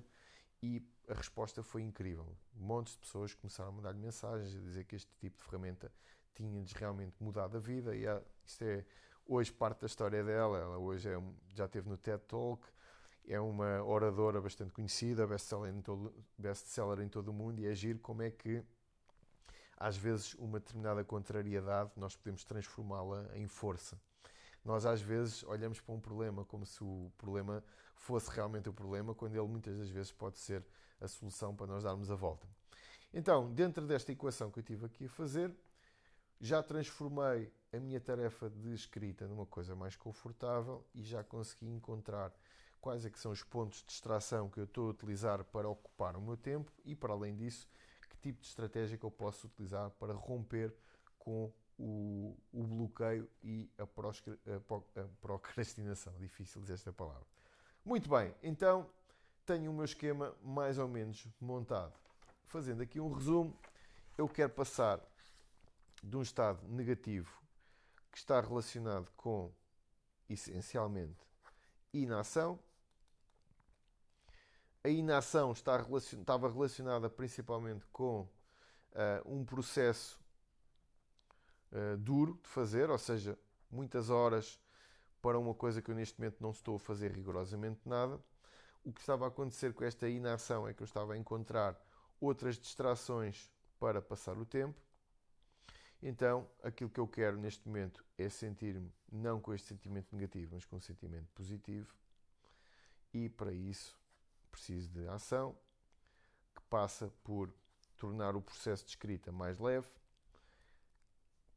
e 0.62 0.84
a 1.08 1.13
resposta 1.13 1.63
foi 1.63 1.82
incrível. 1.82 2.36
Montes 2.54 2.94
de 2.94 3.00
pessoas 3.00 3.34
começaram 3.34 3.70
a 3.70 3.74
mandar-lhe 3.74 4.00
mensagens 4.00 4.56
a 4.56 4.60
dizer 4.60 4.84
que 4.86 4.96
este 4.96 5.12
tipo 5.20 5.38
de 5.38 5.44
ferramenta 5.44 5.91
tinha-lhes 6.36 6.72
realmente 6.74 7.15
mudado 7.20 7.58
a 7.58 7.60
vida 7.60 7.96
e 7.96 8.08
uh, 8.08 8.24
isto 8.46 8.63
é 8.63 8.86
hoje 9.26 9.52
parte 9.52 9.82
da 9.82 9.88
história 9.88 10.24
dela. 10.24 10.58
Ela 10.60 10.78
hoje 10.78 11.10
é, 11.10 11.22
já 11.54 11.65
esteve 11.65 11.89
no 11.89 11.98
TED 11.98 12.22
Talk, 12.28 12.67
é 13.28 13.39
uma 13.39 13.84
oradora 13.84 14.41
bastante 14.41 14.74
conhecida, 14.74 15.26
best-seller 15.28 15.74
em, 15.74 15.82
todo, 15.82 16.13
best 16.38 16.80
em 17.02 17.08
todo 17.08 17.30
o 17.30 17.34
mundo, 17.34 17.60
e 17.60 17.67
é 17.67 17.74
giro 17.74 18.00
como 18.00 18.22
é 18.22 18.32
que 18.32 18.63
às 19.82 19.98
vezes 19.98 20.36
uma 20.36 20.60
determinada 20.60 21.04
contrariedade 21.04 21.91
nós 21.96 22.15
podemos 22.15 22.44
transformá-la 22.44 23.28
em 23.34 23.48
força. 23.48 24.00
Nós 24.63 24.86
às 24.86 25.02
vezes 25.02 25.44
olhamos 25.44 25.82
para 25.82 25.96
um 25.96 26.00
problema 26.00 26.46
como 26.46 26.65
se 26.65 26.84
o 26.84 27.12
problema 27.17 27.63
fosse 27.96 28.30
realmente 28.30 28.70
o 28.70 28.74
problema, 28.74 29.15
quando 29.15 29.36
ele 29.36 29.48
muitas 29.48 29.78
das 29.78 29.89
vezes 29.89 30.12
pode 30.12 30.38
ser 30.38 30.63
a 31.00 31.08
solução 31.08 31.56
para 31.56 31.65
nós 31.65 31.84
darmos 31.84 32.12
a 32.12 32.15
volta. 32.15 32.48
Então, 33.12 33.52
dentro 33.52 33.86
desta 33.88 34.12
equação 34.12 34.52
que 34.52 34.60
eu 34.60 34.63
tive 34.63 34.86
aqui 34.86 35.06
a 35.06 35.10
fazer, 35.10 35.52
já 36.39 36.62
transformei 36.62 37.52
a 37.74 37.80
minha 37.80 38.00
tarefa 38.00 38.50
de 38.50 38.74
escrita 38.74 39.28
numa 39.28 39.46
coisa 39.46 39.76
mais 39.76 39.96
confortável 39.96 40.86
e 40.94 41.04
já 41.04 41.24
consegui 41.24 41.67
encontrar 41.67 42.32
quais 42.80 43.06
é 43.06 43.10
que 43.10 43.20
são 43.20 43.32
os 43.32 43.44
pontos 43.44 43.80
de 43.80 43.86
distração 43.86 44.50
que 44.50 44.60
eu 44.60 44.65
estou 44.65 44.88
a 44.88 44.91
utilizar 44.91 45.44
para 45.46 45.67
ocupar 45.67 46.15
o 46.15 46.22
meu 46.22 46.38
tempo 46.38 46.72
e, 46.86 46.96
para 46.96 47.13
além 47.13 47.36
disso, 47.36 47.67
tipo 48.21 48.41
de 48.41 48.47
estratégia 48.47 48.97
que 48.97 49.03
eu 49.03 49.12
posso 49.12 49.47
utilizar 49.47 49.89
para 49.91 50.13
romper 50.13 50.73
com 51.17 51.51
o, 51.77 52.38
o 52.53 52.63
bloqueio 52.63 53.27
e 53.43 53.69
a, 53.77 53.84
a, 53.84 55.01
a 55.01 55.07
procrastinação. 55.21 56.13
Difícil 56.19 56.62
dizer 56.62 56.75
esta 56.75 56.93
palavra. 56.93 57.25
Muito 57.84 58.10
bem, 58.10 58.34
então 58.43 58.88
tenho 59.45 59.71
o 59.71 59.73
meu 59.73 59.86
esquema 59.86 60.36
mais 60.43 60.77
ou 60.77 60.88
menos 60.88 61.27
montado. 61.39 61.93
Fazendo 62.45 62.84
aqui 62.84 62.99
um 62.99 63.12
resumo, 63.12 63.57
eu 64.17 64.27
quero 64.27 64.51
passar 64.51 64.99
de 66.03 66.15
um 66.15 66.21
estado 66.21 66.67
negativo 66.67 67.41
que 68.12 68.17
está 68.17 68.39
relacionado 68.39 69.10
com, 69.15 69.51
essencialmente, 70.29 71.25
inação. 71.93 72.60
A 74.84 74.89
inação 74.89 75.52
está 75.52 75.78
relacion, 75.78 76.22
estava 76.22 76.52
relacionada 76.52 77.10
principalmente 77.10 77.86
com 77.91 78.22
uh, 78.22 78.30
um 79.26 79.46
processo 79.46 80.20
uh, 81.72 81.98
duro 81.98 82.39
de 82.41 82.50
fazer, 82.50 82.89
ou 82.89 82.98
seja, 82.98 83.38
muitas 83.70 84.10
horas 84.10 84.60
para 85.22 85.38
uma 85.38 85.54
coisa 85.54 85.82
que 85.82 85.91
eu 85.91 85.96
neste 85.96 86.20
momento 86.20 86.41
não 86.41 86.52
estou 86.52 86.78
a 86.78 86.80
fazer 86.80 87.12
rigorosamente 87.12 87.82
nada. 87.86 88.20
O 88.84 88.91
que 88.91 89.00
estava 89.00 89.26
a 89.26 89.28
acontecer 89.28 89.74
com 89.74 89.84
esta 89.84 90.10
inação 90.10 90.67
é 90.67 90.74
que 90.74 90.82
eu 90.82 90.86
estava 90.86 91.13
a 91.13 91.17
encontrar 91.17 91.80
outras 92.20 92.58
distrações 92.58 93.52
para 93.80 94.02
passar 94.02 94.38
o 94.38 94.46
tempo 94.46 94.82
então, 96.02 96.50
aquilo 96.63 96.89
que 96.89 97.00
eu 97.00 97.08
quero 97.08 97.38
neste 97.38 97.67
momento 97.67 98.04
é 98.17 98.28
sentir-me 98.28 98.91
não 99.12 99.39
com 99.39 99.54
este 99.54 99.67
sentimento 99.67 100.15
negativo, 100.15 100.56
mas 100.56 100.65
com 100.65 100.78
um 100.78 100.82
sentimento 100.82 101.30
positivo. 101.36 101.94
E 103.13 103.30
para 103.30 103.54
isso 103.54 104.00
preciso 104.51 104.89
de 104.89 105.07
ação 105.07 105.57
que 106.55 106.61
passa 106.69 107.11
por 107.23 107.53
tornar 107.97 108.35
o 108.35 108.41
processo 108.41 108.83
de 108.83 108.91
escrita 108.91 109.31
mais 109.31 109.59
leve, 109.59 109.87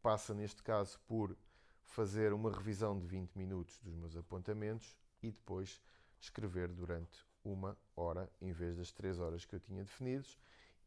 passa 0.03 0.35
neste 0.35 0.63
caso 0.63 0.99
por 1.07 1.37
fazer 1.83 2.33
uma 2.33 2.51
revisão 2.51 2.99
de 2.99 3.07
20 3.07 3.37
minutos 3.37 3.79
dos 3.81 3.95
meus 3.95 4.17
apontamentos 4.17 4.97
e 5.23 5.31
depois 5.31 5.81
escrever 6.21 6.69
durante 6.69 7.25
uma 7.45 7.77
hora 7.95 8.31
em 8.41 8.53
vez 8.53 8.77
das 8.77 8.93
3 8.93 9.19
horas 9.19 9.45
que 9.45 9.55
eu 9.55 9.61
tinha 9.61 9.83
definidos. 9.83 10.39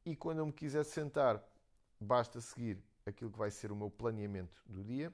E 0.06 0.16
quando 0.16 0.40
eu 0.40 0.46
me 0.46 0.54
quiser 0.54 0.84
sentar, 0.84 1.44
basta 2.00 2.42
seguir 2.42 2.82
aquilo 3.06 3.32
que 3.32 3.38
vai 3.38 3.52
ser 3.52 3.72
o 3.72 3.76
meu 3.76 3.90
planeamento 3.90 4.62
do 4.66 4.84
dia, 4.84 5.14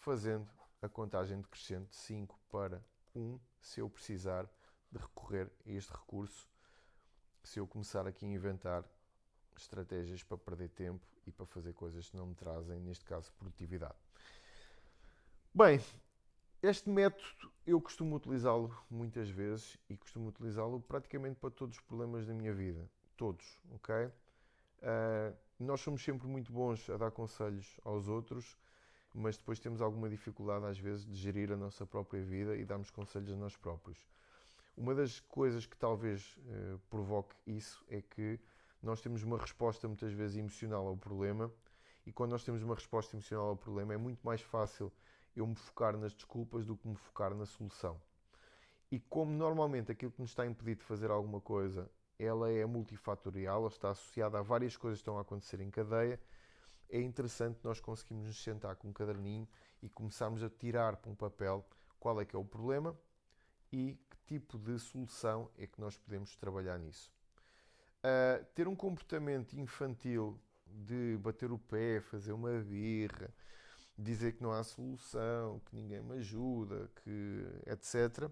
fazendo 0.00 0.48
a 0.80 0.88
contagem 0.88 1.40
decrescente 1.40 1.90
de 1.90 1.96
5 1.96 2.38
para 2.50 2.84
1, 3.14 3.38
se 3.60 3.80
eu 3.80 3.88
precisar 3.88 4.48
de 4.94 4.98
recorrer 4.98 5.50
a 5.66 5.70
este 5.70 5.92
recurso, 5.92 6.48
se 7.42 7.58
eu 7.58 7.66
começar 7.66 8.06
aqui 8.06 8.24
a 8.24 8.28
inventar 8.28 8.84
estratégias 9.56 10.22
para 10.22 10.38
perder 10.38 10.68
tempo 10.70 11.04
e 11.26 11.32
para 11.32 11.44
fazer 11.46 11.72
coisas 11.72 12.08
que 12.08 12.16
não 12.16 12.26
me 12.26 12.34
trazem, 12.34 12.78
neste 12.80 13.04
caso, 13.04 13.32
produtividade. 13.34 13.94
Bem, 15.52 15.80
este 16.62 16.88
método 16.88 17.52
eu 17.66 17.80
costumo 17.80 18.16
utilizá-lo 18.16 18.76
muitas 18.90 19.28
vezes 19.28 19.78
e 19.88 19.96
costumo 19.96 20.28
utilizá-lo 20.28 20.80
praticamente 20.80 21.36
para 21.38 21.50
todos 21.50 21.76
os 21.76 21.82
problemas 21.82 22.26
da 22.26 22.34
minha 22.34 22.52
vida. 22.52 22.88
Todos, 23.16 23.58
ok? 23.72 23.94
Uh, 24.06 25.36
nós 25.58 25.80
somos 25.80 26.02
sempre 26.02 26.26
muito 26.26 26.52
bons 26.52 26.88
a 26.90 26.96
dar 26.96 27.10
conselhos 27.10 27.78
aos 27.84 28.08
outros, 28.08 28.58
mas 29.14 29.36
depois 29.36 29.58
temos 29.58 29.80
alguma 29.80 30.08
dificuldade 30.08 30.66
às 30.66 30.78
vezes 30.78 31.06
de 31.06 31.14
gerir 31.14 31.52
a 31.52 31.56
nossa 31.56 31.86
própria 31.86 32.22
vida 32.22 32.56
e 32.56 32.64
darmos 32.64 32.90
conselhos 32.90 33.32
a 33.32 33.36
nós 33.36 33.56
próprios. 33.56 33.98
Uma 34.76 34.94
das 34.94 35.20
coisas 35.20 35.66
que 35.66 35.76
talvez 35.76 36.36
eh, 36.48 36.76
provoque 36.90 37.34
isso 37.46 37.84
é 37.88 38.02
que 38.02 38.40
nós 38.82 39.00
temos 39.00 39.22
uma 39.22 39.38
resposta 39.38 39.86
muitas 39.86 40.12
vezes 40.12 40.36
emocional 40.36 40.86
ao 40.86 40.96
problema 40.96 41.50
e 42.04 42.12
quando 42.12 42.32
nós 42.32 42.44
temos 42.44 42.62
uma 42.62 42.74
resposta 42.74 43.14
emocional 43.14 43.48
ao 43.48 43.56
problema 43.56 43.94
é 43.94 43.96
muito 43.96 44.20
mais 44.22 44.40
fácil 44.40 44.92
eu 45.36 45.46
me 45.46 45.54
focar 45.54 45.96
nas 45.96 46.12
desculpas 46.12 46.66
do 46.66 46.76
que 46.76 46.88
me 46.88 46.96
focar 46.96 47.34
na 47.34 47.46
solução. 47.46 48.00
E 48.90 48.98
como 48.98 49.32
normalmente 49.32 49.90
aquilo 49.90 50.12
que 50.12 50.20
nos 50.20 50.30
está 50.30 50.44
impedido 50.44 50.80
de 50.80 50.86
fazer 50.86 51.10
alguma 51.10 51.40
coisa, 51.40 51.90
ela 52.18 52.50
é 52.50 52.64
multifatorial, 52.66 53.60
ela 53.60 53.68
está 53.68 53.90
associada 53.90 54.38
a 54.38 54.42
várias 54.42 54.76
coisas 54.76 54.98
que 54.98 55.02
estão 55.02 55.18
a 55.18 55.22
acontecer 55.22 55.60
em 55.60 55.70
cadeia, 55.70 56.20
é 56.88 57.00
interessante 57.00 57.58
nós 57.64 57.80
conseguirmos 57.80 58.26
nos 58.26 58.42
sentar 58.42 58.76
com 58.76 58.88
um 58.88 58.92
caderninho 58.92 59.48
e 59.82 59.88
começarmos 59.88 60.42
a 60.42 60.50
tirar 60.50 60.96
para 60.96 61.10
um 61.10 61.14
papel 61.14 61.64
qual 61.98 62.20
é 62.20 62.24
que 62.24 62.36
é 62.36 62.38
o 62.38 62.44
problema 62.44 62.96
e 63.72 63.98
tipo 64.26 64.58
de 64.58 64.78
solução 64.78 65.50
é 65.58 65.66
que 65.66 65.80
nós 65.80 65.96
podemos 65.96 66.34
trabalhar 66.36 66.78
nisso. 66.78 67.12
Uh, 68.00 68.44
ter 68.54 68.68
um 68.68 68.76
comportamento 68.76 69.58
infantil 69.58 70.38
de 70.66 71.16
bater 71.18 71.50
o 71.52 71.58
pé, 71.58 72.00
fazer 72.00 72.32
uma 72.32 72.50
birra, 72.60 73.32
dizer 73.96 74.32
que 74.32 74.42
não 74.42 74.52
há 74.52 74.62
solução, 74.62 75.60
que 75.66 75.76
ninguém 75.76 76.02
me 76.02 76.18
ajuda, 76.18 76.90
que 77.02 77.46
etc. 77.66 78.30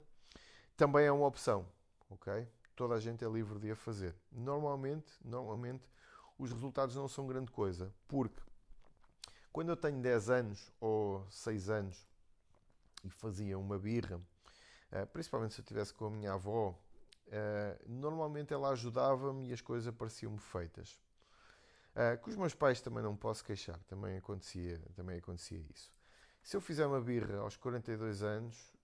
Também 0.76 1.07
é 1.07 1.12
uma 1.12 1.26
opção, 1.26 1.66
ok? 2.11 2.47
Toda 2.74 2.95
a 2.95 3.01
gente 3.01 3.24
é 3.24 3.28
livre 3.28 3.59
de 3.59 3.70
a 3.70 3.76
fazer. 3.76 4.14
Normalmente, 4.30 5.12
normalmente 5.24 5.88
os 6.38 6.53
resultados 6.53 6.97
não 6.97 7.07
são 7.07 7.26
grande 7.26 7.51
coisa, 7.51 7.95
porque 8.09 8.40
quando 9.53 9.68
eu 9.68 9.76
tenho 9.76 10.01
10 10.01 10.30
anos 10.30 10.72
ou 10.80 11.24
6 11.30 11.70
anos 11.70 12.09
e 13.05 13.11
fazia 13.11 13.59
uma 13.59 13.78
birra, 13.78 14.20
principalmente 15.12 15.55
se 15.55 15.61
eu 15.61 15.62
estivesse 15.62 15.95
com 15.95 16.07
a 16.07 16.11
minha 16.11 16.32
avó, 16.32 16.78
eh, 17.34 17.78
normalmente 17.86 18.53
ela 18.53 18.68
ajudava-me 18.70 19.49
e 19.49 19.53
as 19.55 19.62
coisas 19.62 19.93
pareciam-me 19.95 20.38
feitas. 20.38 21.01
Uh, 21.95 22.16
com 22.22 22.30
os 22.30 22.36
meus 22.36 22.55
pais 22.55 22.80
também 22.80 23.03
não 23.03 23.14
posso 23.14 23.45
queixar, 23.45 23.78
também 23.84 24.16
acontecia, 24.16 24.78
também 24.95 25.18
acontecia 25.18 25.59
isso. 25.74 25.93
Se 26.43 26.57
eu 26.57 26.61
fizer 26.61 26.86
uma 26.86 27.01
birra 27.01 27.38
aos 27.38 27.57
42 27.57 28.22
anos, 28.22 28.74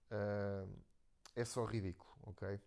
é 1.35 1.45
só 1.45 1.65
ridículo, 1.65 2.11
ok? 2.23 2.61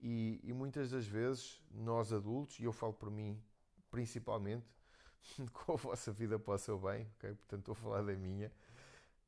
E, 0.00 0.40
e, 0.42 0.52
muitas 0.52 0.90
das 0.90 1.06
vezes, 1.06 1.60
nós 1.70 2.12
adultos, 2.12 2.58
e 2.60 2.64
eu 2.64 2.72
falo 2.72 2.92
por 2.92 3.10
mim 3.10 3.40
principalmente, 3.90 4.66
com 5.52 5.72
a 5.72 5.76
vossa 5.76 6.12
vida 6.12 6.38
para 6.38 6.54
o 6.54 6.58
seu 6.58 6.78
bem, 6.78 7.08
ok? 7.16 7.34
Portanto, 7.34 7.60
estou 7.60 7.72
a 7.72 7.76
falar 7.76 8.02
da 8.02 8.14
minha. 8.14 8.52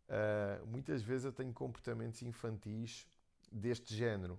Uh, 0.08 0.66
muitas 0.66 1.02
vezes 1.02 1.24
eu 1.24 1.32
tenho 1.32 1.52
comportamentos 1.52 2.22
infantis 2.22 3.06
deste 3.50 3.94
género. 3.94 4.38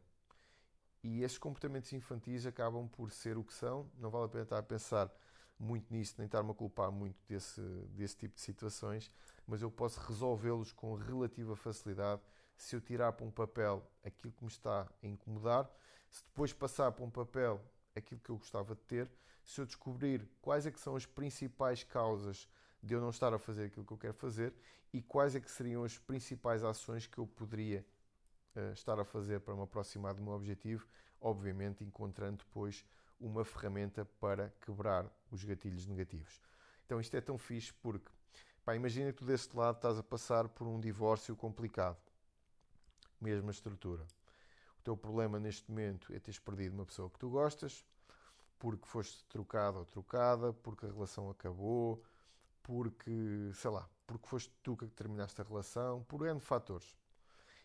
E 1.04 1.24
esses 1.24 1.38
comportamentos 1.38 1.92
infantis 1.94 2.46
acabam 2.46 2.88
por 2.88 3.12
ser 3.12 3.38
o 3.38 3.44
que 3.44 3.54
são. 3.54 3.90
Não 3.98 4.10
vale 4.10 4.26
a 4.26 4.30
pena 4.30 4.44
estar 4.44 4.58
a 4.58 4.64
pensar 4.64 5.12
muito 5.60 5.92
nisso, 5.92 6.16
nem 6.18 6.26
estar-me 6.26 6.52
a 6.52 6.54
culpar 6.54 6.92
muito 6.92 7.18
desse, 7.28 7.62
desse 7.96 8.16
tipo 8.16 8.36
de 8.36 8.42
situações, 8.42 9.12
mas 9.48 9.62
eu 9.62 9.72
posso 9.72 10.00
resolvê-los 10.02 10.72
com 10.72 10.94
relativa 10.96 11.56
facilidade 11.56 12.22
se 12.56 12.76
eu 12.76 12.82
tirar 12.82 13.14
para 13.14 13.26
um 13.26 13.32
papel 13.32 13.84
aquilo 14.04 14.34
que 14.34 14.44
me 14.44 14.50
está 14.50 14.88
a 15.02 15.08
incomodar, 15.08 15.70
se 16.10 16.24
depois 16.26 16.54
passar 16.54 16.92
para 16.92 17.04
um 17.04 17.10
papel 17.10 17.62
aquilo 17.96 18.20
que 18.20 18.30
eu 18.30 18.38
gostava 18.38 18.76
de 18.76 18.82
ter, 18.82 19.10
se 19.44 19.62
eu 19.62 19.66
descobrir 19.66 20.28
quais 20.42 20.66
é 20.66 20.72
que 20.72 20.80
são 20.80 20.96
as 20.96 21.06
principais 21.06 21.84
causas 21.84 22.48
de 22.82 22.94
eu 22.94 23.02
não 23.02 23.10
estar 23.10 23.34
a 23.34 23.40
fazer 23.40 23.66
aquilo 23.66 23.86
que 23.86 23.94
eu 23.94 23.98
quero 23.98 24.14
fazer 24.14 24.54
e 24.94 25.02
quais 25.02 25.36
é 25.36 25.40
que 25.40 25.50
seriam 25.50 25.84
as 25.84 25.98
principais 25.98 26.64
ações 26.64 27.08
que 27.08 27.18
eu 27.18 27.26
poderia 27.26 27.86
estar 28.74 29.00
a 29.00 29.06
fazer 29.06 29.40
para 29.42 29.56
me 29.56 29.64
aproximar 29.64 30.14
do 30.14 30.22
meu 30.22 30.34
objetivo, 30.34 30.88
obviamente 31.20 31.84
encontrando 31.84 32.38
depois 32.38 32.86
uma 33.20 33.44
ferramenta 33.44 34.06
para 34.20 34.54
quebrar 34.66 35.06
os 35.32 35.44
gatilhos 35.44 35.86
negativos. 35.86 36.42
Então 36.86 37.00
isto 37.02 37.16
é 37.16 37.22
tão 37.22 37.38
fixe 37.38 37.74
porque, 37.74 38.12
pá, 38.64 38.76
imagina 38.76 39.12
que 39.12 39.20
tu 39.20 39.26
deste 39.26 39.56
lado 39.56 39.76
estás 39.76 39.98
a 39.98 40.04
passar 40.04 40.48
por 40.48 40.68
um 40.68 40.80
divórcio 40.80 41.36
complicado. 41.36 41.98
Mesma 43.20 43.52
estrutura. 43.52 44.04
O 44.80 44.84
teu 44.84 44.96
problema 44.96 45.40
neste 45.40 45.70
momento 45.70 46.14
é 46.14 46.20
teres 46.20 46.40
perdido 46.40 46.74
uma 46.74 46.86
pessoa 46.86 47.10
que 47.10 47.20
tu 47.20 47.30
gostas, 47.30 47.86
porque 48.60 48.86
foste 48.86 49.24
trocado 49.26 49.80
ou 49.80 49.86
trocada, 49.86 50.54
porque 50.54 50.86
a 50.86 50.90
relação 50.90 51.30
acabou, 51.30 52.04
porque, 52.64 53.52
sei 53.54 53.72
lá, 53.72 53.90
porque 54.06 54.28
foste 54.28 54.54
tu 54.64 54.78
que 54.78 54.88
terminaste 54.88 55.40
a 55.42 55.44
relação, 55.44 56.04
por 56.04 56.26
N 56.26 56.40
fatores. 56.40 56.96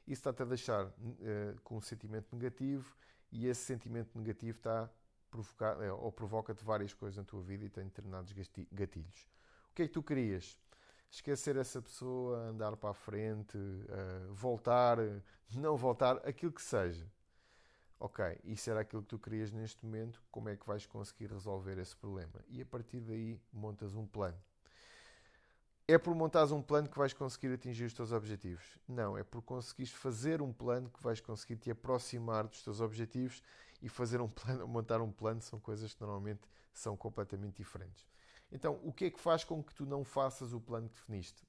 Isso 0.07 0.21
está-te 0.21 0.43
a 0.43 0.45
deixar 0.45 0.87
uh, 0.87 1.61
com 1.63 1.77
um 1.77 1.81
sentimento 1.81 2.35
negativo 2.35 2.97
e 3.31 3.47
esse 3.47 3.63
sentimento 3.63 4.17
negativo 4.19 4.59
está 4.59 4.91
provocar, 5.31 5.83
é, 5.83 5.91
ou 5.91 6.13
provoca-te 6.13 6.63
várias 6.63 6.93
coisas 6.93 7.17
na 7.17 7.25
tua 7.25 7.43
vida 7.43 7.65
e 7.65 7.71
tem 7.71 7.85
determinados 7.85 8.33
gatilhos. 8.71 9.27
O 9.71 9.75
que 9.75 9.83
é 9.83 9.87
que 9.87 9.93
tu 9.93 10.03
querias? 10.03 10.59
Esquecer 11.11 11.57
essa 11.57 11.81
pessoa, 11.81 12.39
andar 12.49 12.77
para 12.77 12.91
a 12.91 12.95
frente, 12.95 13.57
uh, 13.57 14.33
voltar, 14.33 14.99
não 15.55 15.77
voltar, 15.77 16.17
aquilo 16.27 16.53
que 16.53 16.63
seja. 16.63 17.11
Ok, 17.99 18.25
isso 18.45 18.71
era 18.71 18.81
aquilo 18.81 19.03
que 19.03 19.09
tu 19.09 19.19
querias 19.19 19.53
neste 19.53 19.85
momento, 19.85 20.23
como 20.31 20.49
é 20.49 20.57
que 20.57 20.67
vais 20.67 20.87
conseguir 20.87 21.31
resolver 21.31 21.79
esse 21.79 21.97
problema? 21.97 22.45
E 22.49 22.61
a 22.61 22.67
partir 22.67 23.01
daí 23.01 23.41
montas 23.53 23.95
um 23.95 24.07
plano. 24.07 24.39
É 25.93 25.99
por 25.99 26.14
montares 26.14 26.51
um 26.53 26.62
plano 26.62 26.88
que 26.88 26.97
vais 26.97 27.12
conseguir 27.12 27.53
atingir 27.53 27.84
os 27.84 27.93
teus 27.93 28.12
objetivos? 28.12 28.64
Não, 28.88 29.18
é 29.18 29.22
por 29.22 29.43
conseguires 29.43 29.93
fazer 29.93 30.40
um 30.40 30.51
plano 30.51 30.88
que 30.88 31.03
vais 31.03 31.20
conseguir 31.20 31.57
te 31.57 31.70
aproximar 31.70 32.47
dos 32.47 32.62
teus 32.62 32.80
objetivos 32.80 33.43
e 33.82 33.90
fazer 33.90 34.18
um 34.18 34.28
plano, 34.32 34.66
montar 34.66 35.03
um 35.03 35.12
plano 35.12 35.43
são 35.43 35.61
coisas 35.61 35.93
que 35.93 36.01
normalmente 36.01 36.49
são 36.72 36.97
completamente 36.97 37.57
diferentes. 37.57 38.09
Então, 38.51 38.80
o 38.82 38.90
que 38.90 39.05
é 39.05 39.11
que 39.11 39.20
faz 39.20 39.45
com 39.45 39.62
que 39.62 39.74
tu 39.74 39.84
não 39.84 40.03
faças 40.03 40.55
o 40.55 40.61
plano 40.62 40.88
que 40.88 40.95
definiste? 40.95 41.47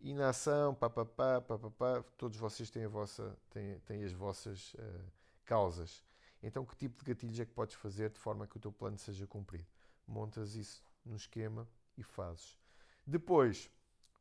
Inação, 0.00 0.72
papapá, 0.72 1.40
papapá, 1.40 2.04
todos 2.16 2.38
vocês 2.38 2.70
têm, 2.70 2.84
a 2.84 2.88
vossa, 2.88 3.36
têm, 3.50 3.80
têm 3.80 4.04
as 4.04 4.12
vossas 4.12 4.72
uh, 4.74 5.12
causas. 5.44 6.04
Então, 6.40 6.64
que 6.64 6.76
tipo 6.76 7.02
de 7.02 7.12
gatilhos 7.12 7.40
é 7.40 7.44
que 7.44 7.52
podes 7.52 7.74
fazer 7.74 8.10
de 8.10 8.20
forma 8.20 8.46
que 8.46 8.56
o 8.56 8.60
teu 8.60 8.70
plano 8.70 8.98
seja 8.98 9.26
cumprido? 9.26 9.66
Montas 10.06 10.54
isso 10.54 10.80
no 11.04 11.16
esquema 11.16 11.66
e 11.98 12.04
fazes. 12.04 12.62
Depois, 13.06 13.70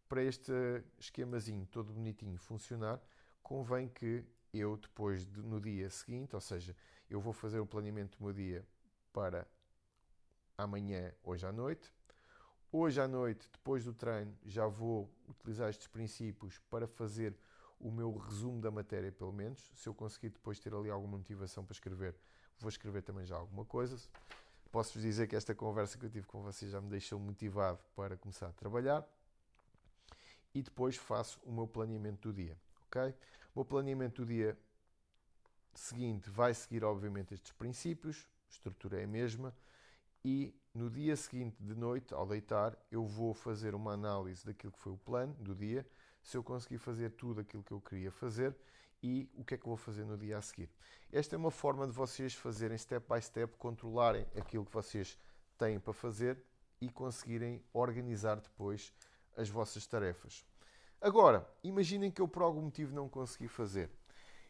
para 0.10 0.22
este 0.24 0.52
esquemazinho 1.00 1.66
todo 1.68 1.94
bonitinho 1.94 2.38
funcionar, 2.38 3.02
convém 3.42 3.88
que 3.88 4.26
eu 4.54 4.78
depois, 4.78 5.26
de, 5.26 5.42
no 5.42 5.60
dia 5.60 5.90
seguinte, 5.90 6.36
ou 6.36 6.42
seja, 6.42 6.76
eu 7.10 7.20
vou 7.20 7.34
fazer 7.34 7.60
o 7.60 7.66
planeamento 7.66 8.18
do 8.18 8.24
meu 8.24 8.34
dia 8.34 8.68
para 9.12 9.48
amanhã, 10.58 11.14
hoje 11.24 11.46
à 11.46 11.52
noite. 11.52 11.92
Hoje 12.72 13.00
à 13.00 13.08
noite, 13.08 13.48
depois 13.52 13.86
do 13.86 13.94
treino, 13.94 14.36
já 14.44 14.68
vou 14.68 15.10
utilizar 15.28 15.70
estes 15.70 15.88
princípios 15.88 16.60
para 16.70 16.88
fazer 16.88 17.38
o 17.80 17.92
meu 17.92 18.16
resumo 18.18 18.60
da 18.60 18.72
matéria, 18.72 19.12
pelo 19.12 19.32
menos. 19.32 19.72
Se 19.76 19.88
eu 19.88 19.94
conseguir 19.94 20.30
depois 20.30 20.60
ter 20.60 20.74
ali 20.74 20.90
alguma 20.90 21.18
motivação 21.18 21.64
para 21.64 21.74
escrever, 21.74 22.16
vou 22.60 22.70
escrever 22.70 23.02
também 23.02 23.26
já 23.26 23.36
alguma 23.36 23.64
coisa. 23.64 23.98
Posso-vos 24.74 25.04
dizer 25.04 25.28
que 25.28 25.36
esta 25.36 25.54
conversa 25.54 26.00
que 26.00 26.06
eu 26.08 26.10
tive 26.10 26.26
com 26.26 26.42
vocês 26.42 26.72
já 26.72 26.82
me 26.82 26.90
deixou 26.90 27.20
motivado 27.20 27.78
para 27.96 28.18
começar 28.18 28.48
a 28.48 28.54
trabalhar. 28.54 29.08
E 30.52 30.64
depois 30.64 30.98
faço 30.98 31.40
o 31.44 31.52
meu 31.52 31.68
planeamento 31.68 32.32
do 32.32 32.34
dia, 32.34 32.58
ok? 32.88 33.12
O 33.54 33.60
meu 33.60 33.66
planeamento 33.66 34.26
do 34.26 34.28
dia 34.28 34.58
seguinte 35.76 36.28
vai 36.28 36.56
seguir, 36.56 36.84
obviamente, 36.84 37.36
estes 37.36 37.52
princípios, 37.52 38.28
a 38.50 38.52
estrutura 38.52 39.00
é 39.00 39.04
a 39.04 39.08
mesma, 39.08 39.56
e 40.26 40.52
no 40.74 40.90
dia 40.90 41.16
seguinte 41.16 41.56
de 41.60 41.76
noite, 41.76 42.12
ao 42.12 42.26
deitar, 42.26 42.76
eu 42.90 43.06
vou 43.06 43.32
fazer 43.36 43.76
uma 43.76 43.94
análise 43.94 44.44
daquilo 44.44 44.72
que 44.72 44.80
foi 44.80 44.94
o 44.94 44.98
plano 44.98 45.36
do 45.36 45.54
dia, 45.54 45.88
se 46.24 46.36
eu 46.36 46.44
conseguir 46.44 46.80
fazer 46.80 47.12
tudo 47.12 47.42
aquilo 47.42 47.62
que 47.62 47.74
eu 47.74 47.80
queria 47.80 48.12
fazer 48.12 48.56
e 49.04 49.30
o 49.36 49.44
que 49.44 49.56
é 49.56 49.58
que 49.58 49.68
vou 49.68 49.78
fazer 49.78 50.06
no 50.06 50.18
dia 50.18 50.38
a 50.38 50.42
seguir. 50.42 50.70
Esta 51.12 51.36
é 51.36 51.38
uma 51.38 51.52
forma 51.52 51.86
de 51.86 51.92
vocês 51.92 52.34
fazerem 52.34 52.78
step 52.78 53.06
by 53.14 53.22
step, 53.22 53.56
controlarem 53.58 54.26
aquilo 54.36 54.66
que 54.66 54.74
vocês 54.74 55.20
têm 55.58 55.80
para 55.80 55.94
fazer 55.94 56.42
e 56.82 56.90
conseguirem 56.90 57.62
organizar 57.74 58.40
depois 58.40 58.94
as 59.38 59.50
vossas 59.50 59.86
tarefas. 59.86 60.46
Agora, 61.02 61.48
imaginem 61.64 62.10
que 62.10 62.22
eu 62.22 62.28
por 62.28 62.42
algum 62.42 62.62
motivo 62.62 62.96
não 62.96 63.10
consegui 63.10 63.50
fazer 63.50 63.92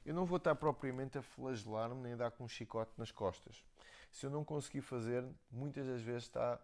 eu 0.05 0.13
não 0.13 0.25
vou 0.25 0.37
estar 0.37 0.55
propriamente 0.55 1.17
a 1.17 1.21
flagelar-me 1.21 2.01
nem 2.01 2.13
a 2.13 2.17
dar 2.17 2.31
com 2.31 2.43
um 2.43 2.47
chicote 2.47 2.91
nas 2.97 3.11
costas. 3.11 3.63
Se 4.11 4.25
eu 4.25 4.29
não 4.29 4.43
conseguir 4.43 4.81
fazer, 4.81 5.25
muitas 5.49 5.85
das 5.85 6.01
vezes 6.01 6.23
está. 6.23 6.59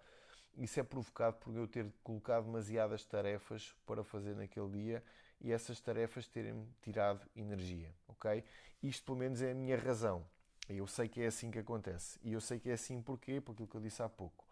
Isso 0.58 0.80
é 0.80 0.84
provocado 0.84 1.38
por 1.38 1.56
eu 1.56 1.68
ter 1.68 1.90
colocado 2.04 2.46
demasiadas 2.46 3.06
tarefas 3.06 3.74
para 3.86 4.04
fazer 4.04 4.36
naquele 4.36 4.70
dia 4.70 5.04
e 5.42 5.52
essas 5.52 5.80
tarefas 5.80 6.28
terem 6.28 6.68
tirado 6.82 7.26
energia, 7.36 7.94
ok? 8.08 8.44
Isto 8.84 9.06
pelo 9.06 9.18
menos 9.18 9.42
é 9.42 9.52
a 9.52 9.56
minha 9.56 9.78
razão. 9.78 10.26
Eu 10.68 10.86
sei 10.86 11.08
que 11.08 11.22
é 11.22 11.28
assim 11.28 11.50
que 11.50 11.60
acontece. 11.60 12.20
E 12.24 12.34
eu 12.34 12.42
sei 12.42 12.60
que 12.60 12.70
é 12.70 12.74
assim 12.74 13.02
porquê? 13.02 13.42
Por 13.42 13.54
aquilo 13.54 13.68
que 13.68 13.76
eu 13.76 13.82
disse 13.82 14.04
há 14.04 14.10
pouco. 14.10 14.46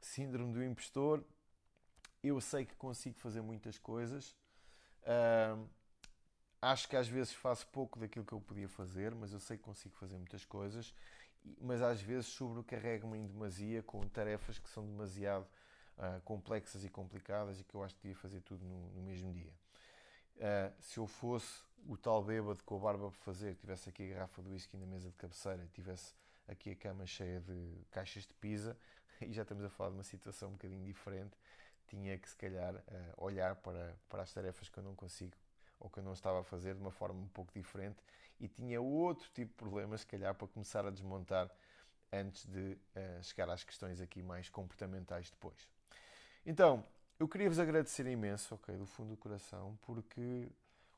Síndrome 0.00 0.52
do 0.52 0.62
impostor. 0.64 1.24
Eu 2.22 2.40
sei 2.40 2.64
que 2.64 2.74
consigo 2.74 3.16
fazer 3.18 3.40
muitas 3.40 3.78
coisas. 3.78 4.36
Uh, 5.02 5.68
Acho 6.64 6.88
que 6.88 6.96
às 6.96 7.06
vezes 7.06 7.34
faço 7.34 7.66
pouco 7.66 7.98
daquilo 7.98 8.24
que 8.24 8.32
eu 8.32 8.40
podia 8.40 8.66
fazer, 8.66 9.14
mas 9.14 9.34
eu 9.34 9.38
sei 9.38 9.58
que 9.58 9.62
consigo 9.62 9.94
fazer 9.96 10.16
muitas 10.16 10.46
coisas. 10.46 10.94
Mas 11.60 11.82
às 11.82 12.00
vezes 12.00 12.24
sobrecarrego-me 12.24 13.18
em 13.18 13.26
demasia 13.26 13.82
com 13.82 14.00
tarefas 14.08 14.58
que 14.58 14.70
são 14.70 14.86
demasiado 14.86 15.46
uh, 15.98 16.22
complexas 16.22 16.82
e 16.82 16.88
complicadas 16.88 17.60
e 17.60 17.64
que 17.64 17.74
eu 17.74 17.84
acho 17.84 17.94
que 17.96 18.00
devia 18.04 18.16
fazer 18.16 18.40
tudo 18.40 18.64
no, 18.64 18.90
no 18.92 19.02
mesmo 19.02 19.30
dia. 19.30 19.52
Uh, 20.36 20.72
se 20.80 20.98
eu 20.98 21.06
fosse 21.06 21.62
o 21.86 21.96
tal 21.96 22.22
bêbado 22.22 22.62
com 22.64 22.76
a 22.76 22.78
barba 22.78 23.10
por 23.10 23.16
fazer, 23.18 23.54
que 23.54 23.60
tivesse 23.60 23.88
aqui 23.88 24.10
a 24.10 24.14
garrafa 24.14 24.42
de 24.42 24.48
whisky 24.48 24.76
na 24.76 24.86
mesa 24.86 25.10
de 25.10 25.16
cabeceira, 25.16 25.66
tivesse 25.72 26.14
aqui 26.48 26.70
a 26.70 26.76
cama 26.76 27.06
cheia 27.06 27.40
de 27.40 27.84
caixas 27.90 28.26
de 28.26 28.34
pizza, 28.34 28.76
e 29.20 29.32
já 29.32 29.42
estamos 29.42 29.64
a 29.64 29.68
falar 29.68 29.90
de 29.90 29.96
uma 29.96 30.02
situação 30.02 30.48
um 30.48 30.52
bocadinho 30.52 30.84
diferente, 30.84 31.36
tinha 31.86 32.18
que 32.18 32.28
se 32.28 32.36
calhar 32.36 32.74
uh, 32.74 32.82
olhar 33.16 33.56
para, 33.56 33.96
para 34.08 34.22
as 34.22 34.32
tarefas 34.32 34.68
que 34.68 34.78
eu 34.78 34.82
não 34.82 34.94
consigo 34.94 35.36
ou 35.78 35.90
que 35.90 35.98
eu 35.98 36.02
não 36.02 36.12
estava 36.12 36.40
a 36.40 36.44
fazer 36.44 36.74
de 36.74 36.80
uma 36.80 36.90
forma 36.90 37.20
um 37.20 37.28
pouco 37.28 37.52
diferente 37.52 38.02
e 38.40 38.48
tinha 38.48 38.80
outro 38.80 39.28
tipo 39.32 39.52
de 39.52 39.56
problemas, 39.56 40.00
se 40.00 40.06
calhar, 40.06 40.34
para 40.34 40.48
começar 40.48 40.86
a 40.86 40.90
desmontar 40.90 41.50
antes 42.12 42.46
de 42.46 42.78
uh, 42.96 43.22
chegar 43.22 43.48
às 43.50 43.64
questões 43.64 44.00
aqui 44.00 44.22
mais 44.22 44.48
comportamentais 44.48 45.30
depois. 45.30 45.68
Então, 46.46 46.84
eu 47.24 47.28
queria 47.28 47.48
vos 47.48 47.58
agradecer 47.58 48.06
imenso, 48.06 48.54
ok, 48.54 48.76
do 48.76 48.84
fundo 48.84 49.12
do 49.12 49.16
coração, 49.16 49.78
porque 49.86 50.46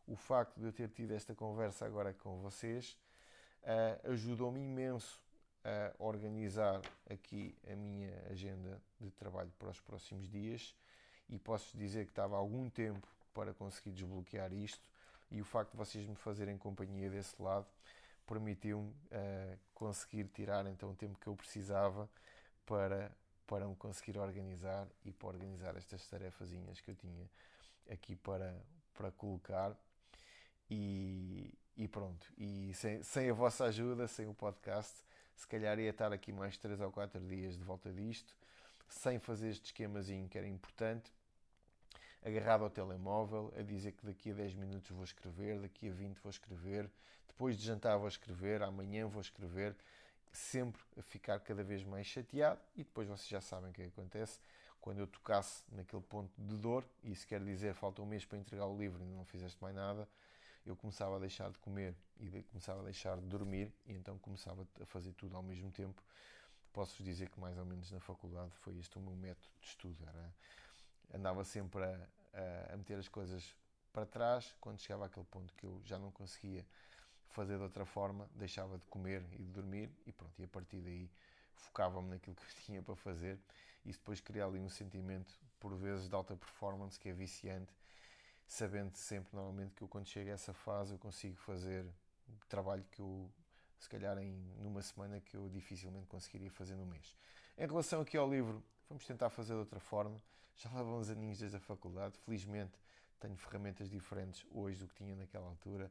o 0.08 0.16
facto 0.16 0.58
de 0.58 0.66
eu 0.66 0.72
ter 0.72 0.88
tido 0.88 1.12
esta 1.12 1.36
conversa 1.36 1.86
agora 1.86 2.12
com 2.12 2.40
vocês 2.40 2.98
uh, 3.62 4.10
ajudou-me 4.10 4.60
imenso 4.60 5.22
a 5.64 5.94
organizar 6.02 6.82
aqui 7.08 7.56
a 7.70 7.76
minha 7.76 8.12
agenda 8.28 8.82
de 9.00 9.08
trabalho 9.12 9.52
para 9.56 9.70
os 9.70 9.78
próximos 9.78 10.28
dias 10.28 10.74
e 11.28 11.38
posso 11.38 11.78
dizer 11.78 12.06
que 12.06 12.10
estava 12.10 12.36
algum 12.36 12.68
tempo 12.68 13.06
para 13.32 13.54
conseguir 13.54 13.92
desbloquear 13.92 14.52
isto 14.52 14.90
e 15.30 15.40
o 15.40 15.44
facto 15.44 15.70
de 15.70 15.76
vocês 15.76 16.04
me 16.08 16.16
fazerem 16.16 16.58
companhia 16.58 17.08
desse 17.08 17.40
lado 17.40 17.68
permitiu-me 18.26 18.90
uh, 18.90 19.58
conseguir 19.72 20.24
tirar 20.34 20.66
então 20.66 20.90
o 20.90 20.94
tempo 20.96 21.16
que 21.20 21.28
eu 21.28 21.36
precisava 21.36 22.10
para, 22.66 23.12
para 23.46 23.66
me 23.66 23.76
conseguir 23.76 24.18
organizar 24.18 24.88
e 25.04 25.12
para 25.12 25.28
organizar 25.28 25.76
estas 25.76 26.06
tarefazinhas 26.06 26.80
que 26.80 26.90
eu 26.90 26.94
tinha 26.94 27.30
aqui 27.90 28.16
para, 28.16 28.54
para 28.94 29.10
colocar. 29.12 29.76
E, 30.68 31.54
e 31.76 31.86
pronto, 31.86 32.26
e 32.36 32.72
sem, 32.74 33.02
sem 33.02 33.30
a 33.30 33.32
vossa 33.32 33.64
ajuda, 33.66 34.08
sem 34.08 34.26
o 34.26 34.34
podcast, 34.34 35.04
se 35.36 35.46
calhar 35.46 35.78
ia 35.78 35.90
estar 35.90 36.12
aqui 36.12 36.32
mais 36.32 36.56
3 36.56 36.80
ou 36.80 36.90
4 36.90 37.20
dias 37.20 37.56
de 37.56 37.62
volta 37.62 37.92
disto, 37.92 38.36
sem 38.88 39.18
fazer 39.18 39.50
este 39.50 39.66
esquemazinho 39.66 40.28
que 40.28 40.38
era 40.38 40.48
importante, 40.48 41.12
agarrado 42.24 42.64
ao 42.64 42.70
telemóvel, 42.70 43.52
a 43.56 43.62
dizer 43.62 43.92
que 43.92 44.04
daqui 44.04 44.30
a 44.30 44.34
10 44.34 44.54
minutos 44.54 44.90
vou 44.90 45.04
escrever, 45.04 45.60
daqui 45.60 45.88
a 45.88 45.92
20 45.92 46.18
vou 46.18 46.30
escrever, 46.30 46.90
depois 47.28 47.56
de 47.56 47.64
jantar 47.64 47.96
vou 47.98 48.08
escrever, 48.08 48.62
amanhã 48.62 49.06
vou 49.06 49.20
escrever, 49.20 49.76
sempre 50.36 50.82
a 50.96 51.02
ficar 51.02 51.40
cada 51.40 51.64
vez 51.64 51.82
mais 51.82 52.06
chateado 52.06 52.60
e 52.74 52.84
depois 52.84 53.08
vocês 53.08 53.28
já 53.28 53.40
sabem 53.40 53.70
o 53.70 53.72
que 53.72 53.82
acontece. 53.82 54.38
Quando 54.80 54.98
eu 54.98 55.06
tocasse 55.06 55.64
naquele 55.72 56.02
ponto 56.02 56.30
de 56.38 56.56
dor, 56.56 56.84
e 57.02 57.10
isso 57.12 57.26
quer 57.26 57.42
dizer 57.42 57.74
falta 57.74 58.02
um 58.02 58.06
mês 58.06 58.24
para 58.24 58.38
entregar 58.38 58.66
o 58.66 58.78
livro 58.78 59.02
e 59.02 59.06
não 59.06 59.24
fizeste 59.24 59.60
mais 59.60 59.74
nada, 59.74 60.08
eu 60.64 60.76
começava 60.76 61.16
a 61.16 61.18
deixar 61.18 61.50
de 61.50 61.58
comer 61.58 61.96
e 62.18 62.28
de, 62.28 62.42
começava 62.44 62.80
a 62.80 62.84
deixar 62.84 63.16
de 63.16 63.26
dormir 63.26 63.72
e 63.86 63.94
então 63.94 64.18
começava 64.18 64.66
a 64.80 64.86
fazer 64.86 65.12
tudo 65.12 65.36
ao 65.36 65.42
mesmo 65.42 65.70
tempo. 65.70 66.02
Posso-vos 66.72 67.04
dizer 67.04 67.30
que 67.30 67.40
mais 67.40 67.56
ou 67.56 67.64
menos 67.64 67.90
na 67.90 68.00
faculdade 68.00 68.52
foi 68.58 68.76
este 68.76 68.98
o 68.98 69.00
meu 69.00 69.16
método 69.16 69.48
de 69.60 69.66
estudo. 69.66 69.96
Era, 70.06 70.34
andava 71.14 71.42
sempre 71.44 71.82
a, 71.82 72.08
a, 72.34 72.74
a 72.74 72.76
meter 72.76 72.98
as 72.98 73.08
coisas 73.08 73.56
para 73.92 74.04
trás, 74.04 74.54
quando 74.60 74.80
chegava 74.80 75.06
àquele 75.06 75.24
ponto 75.26 75.54
que 75.54 75.64
eu 75.64 75.80
já 75.84 75.98
não 75.98 76.10
conseguia 76.10 76.66
fazer 77.28 77.56
de 77.56 77.62
outra 77.62 77.84
forma, 77.84 78.28
deixava 78.34 78.78
de 78.78 78.86
comer 78.86 79.22
e 79.32 79.38
de 79.38 79.50
dormir 79.50 79.90
e 80.06 80.12
pronto, 80.12 80.40
e 80.40 80.44
a 80.44 80.48
partir 80.48 80.80
daí 80.80 81.10
focava-me 81.54 82.10
naquilo 82.10 82.36
que 82.36 82.42
eu 82.42 82.48
tinha 82.64 82.82
para 82.82 82.96
fazer 82.96 83.38
e 83.84 83.92
depois 83.92 84.20
cria 84.20 84.44
ali 84.44 84.58
um 84.58 84.68
sentimento, 84.68 85.38
por 85.60 85.74
vezes, 85.76 86.08
de 86.08 86.14
alta 86.14 86.36
performance 86.36 86.98
que 86.98 87.08
é 87.08 87.12
viciante 87.12 87.72
sabendo 88.46 88.94
sempre 88.94 89.34
normalmente 89.34 89.74
que 89.74 89.82
eu 89.82 89.88
quando 89.88 90.06
chego 90.06 90.30
a 90.30 90.34
essa 90.34 90.52
fase 90.52 90.92
eu 90.92 90.98
consigo 90.98 91.36
fazer 91.36 91.84
trabalho 92.48 92.84
que 92.92 93.00
eu 93.00 93.30
se 93.78 93.88
calhar 93.88 94.16
em 94.18 94.32
numa 94.58 94.80
semana 94.82 95.20
que 95.20 95.36
eu 95.36 95.48
dificilmente 95.48 96.06
conseguiria 96.06 96.50
fazer 96.50 96.74
no 96.76 96.86
mês. 96.86 97.16
Em 97.58 97.66
relação 97.66 98.00
aqui 98.00 98.16
ao 98.16 98.28
livro, 98.30 98.62
vamos 98.88 99.04
tentar 99.04 99.28
fazer 99.28 99.52
de 99.52 99.58
outra 99.58 99.78
forma. 99.78 100.20
Já 100.56 100.70
levam 100.72 100.98
uns 100.98 101.10
aninhos 101.10 101.38
desde 101.38 101.56
a 101.56 101.60
faculdade, 101.60 102.16
felizmente 102.24 102.78
tenho 103.20 103.36
ferramentas 103.36 103.90
diferentes 103.90 104.44
hoje 104.50 104.78
do 104.78 104.88
que 104.88 104.94
tinha 104.94 105.14
naquela 105.14 105.46
altura. 105.46 105.90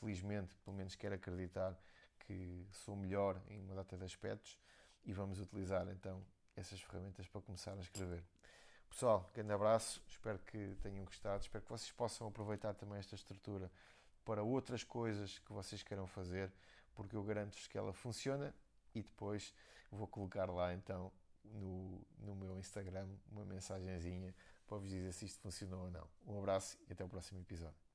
Felizmente, 0.00 0.56
pelo 0.64 0.74
menos 0.74 0.94
quero 0.96 1.14
acreditar 1.14 1.78
que 2.20 2.66
sou 2.72 2.96
melhor 2.96 3.40
em 3.48 3.60
uma 3.60 3.74
data 3.74 3.98
de 3.98 4.04
aspectos 4.04 4.58
e 5.04 5.12
vamos 5.12 5.38
utilizar 5.38 5.86
então 5.88 6.24
essas 6.56 6.80
ferramentas 6.80 7.28
para 7.28 7.42
começar 7.42 7.74
a 7.74 7.80
escrever. 7.80 8.24
Pessoal, 8.88 9.30
grande 9.34 9.52
abraço, 9.52 10.02
espero 10.08 10.38
que 10.38 10.74
tenham 10.82 11.04
gostado, 11.04 11.42
espero 11.42 11.62
que 11.62 11.70
vocês 11.70 11.92
possam 11.92 12.26
aproveitar 12.26 12.74
também 12.74 12.98
esta 12.98 13.14
estrutura 13.14 13.70
para 14.24 14.42
outras 14.42 14.82
coisas 14.82 15.38
que 15.38 15.52
vocês 15.52 15.82
queiram 15.82 16.06
fazer, 16.06 16.50
porque 16.94 17.14
eu 17.14 17.22
garanto-vos 17.22 17.66
que 17.66 17.76
ela 17.76 17.92
funciona 17.92 18.54
e 18.94 19.02
depois 19.02 19.54
vou 19.90 20.08
colocar 20.08 20.50
lá 20.50 20.72
então 20.72 21.12
no, 21.44 22.00
no 22.18 22.34
meu 22.34 22.58
Instagram 22.58 23.08
uma 23.30 23.44
mensagenzinha 23.44 24.34
para 24.66 24.78
vos 24.78 24.88
dizer 24.88 25.12
se 25.12 25.26
isto 25.26 25.40
funcionou 25.40 25.84
ou 25.84 25.90
não. 25.90 26.08
Um 26.26 26.38
abraço 26.38 26.78
e 26.88 26.92
até 26.92 27.04
o 27.04 27.08
próximo 27.08 27.38
episódio. 27.40 27.89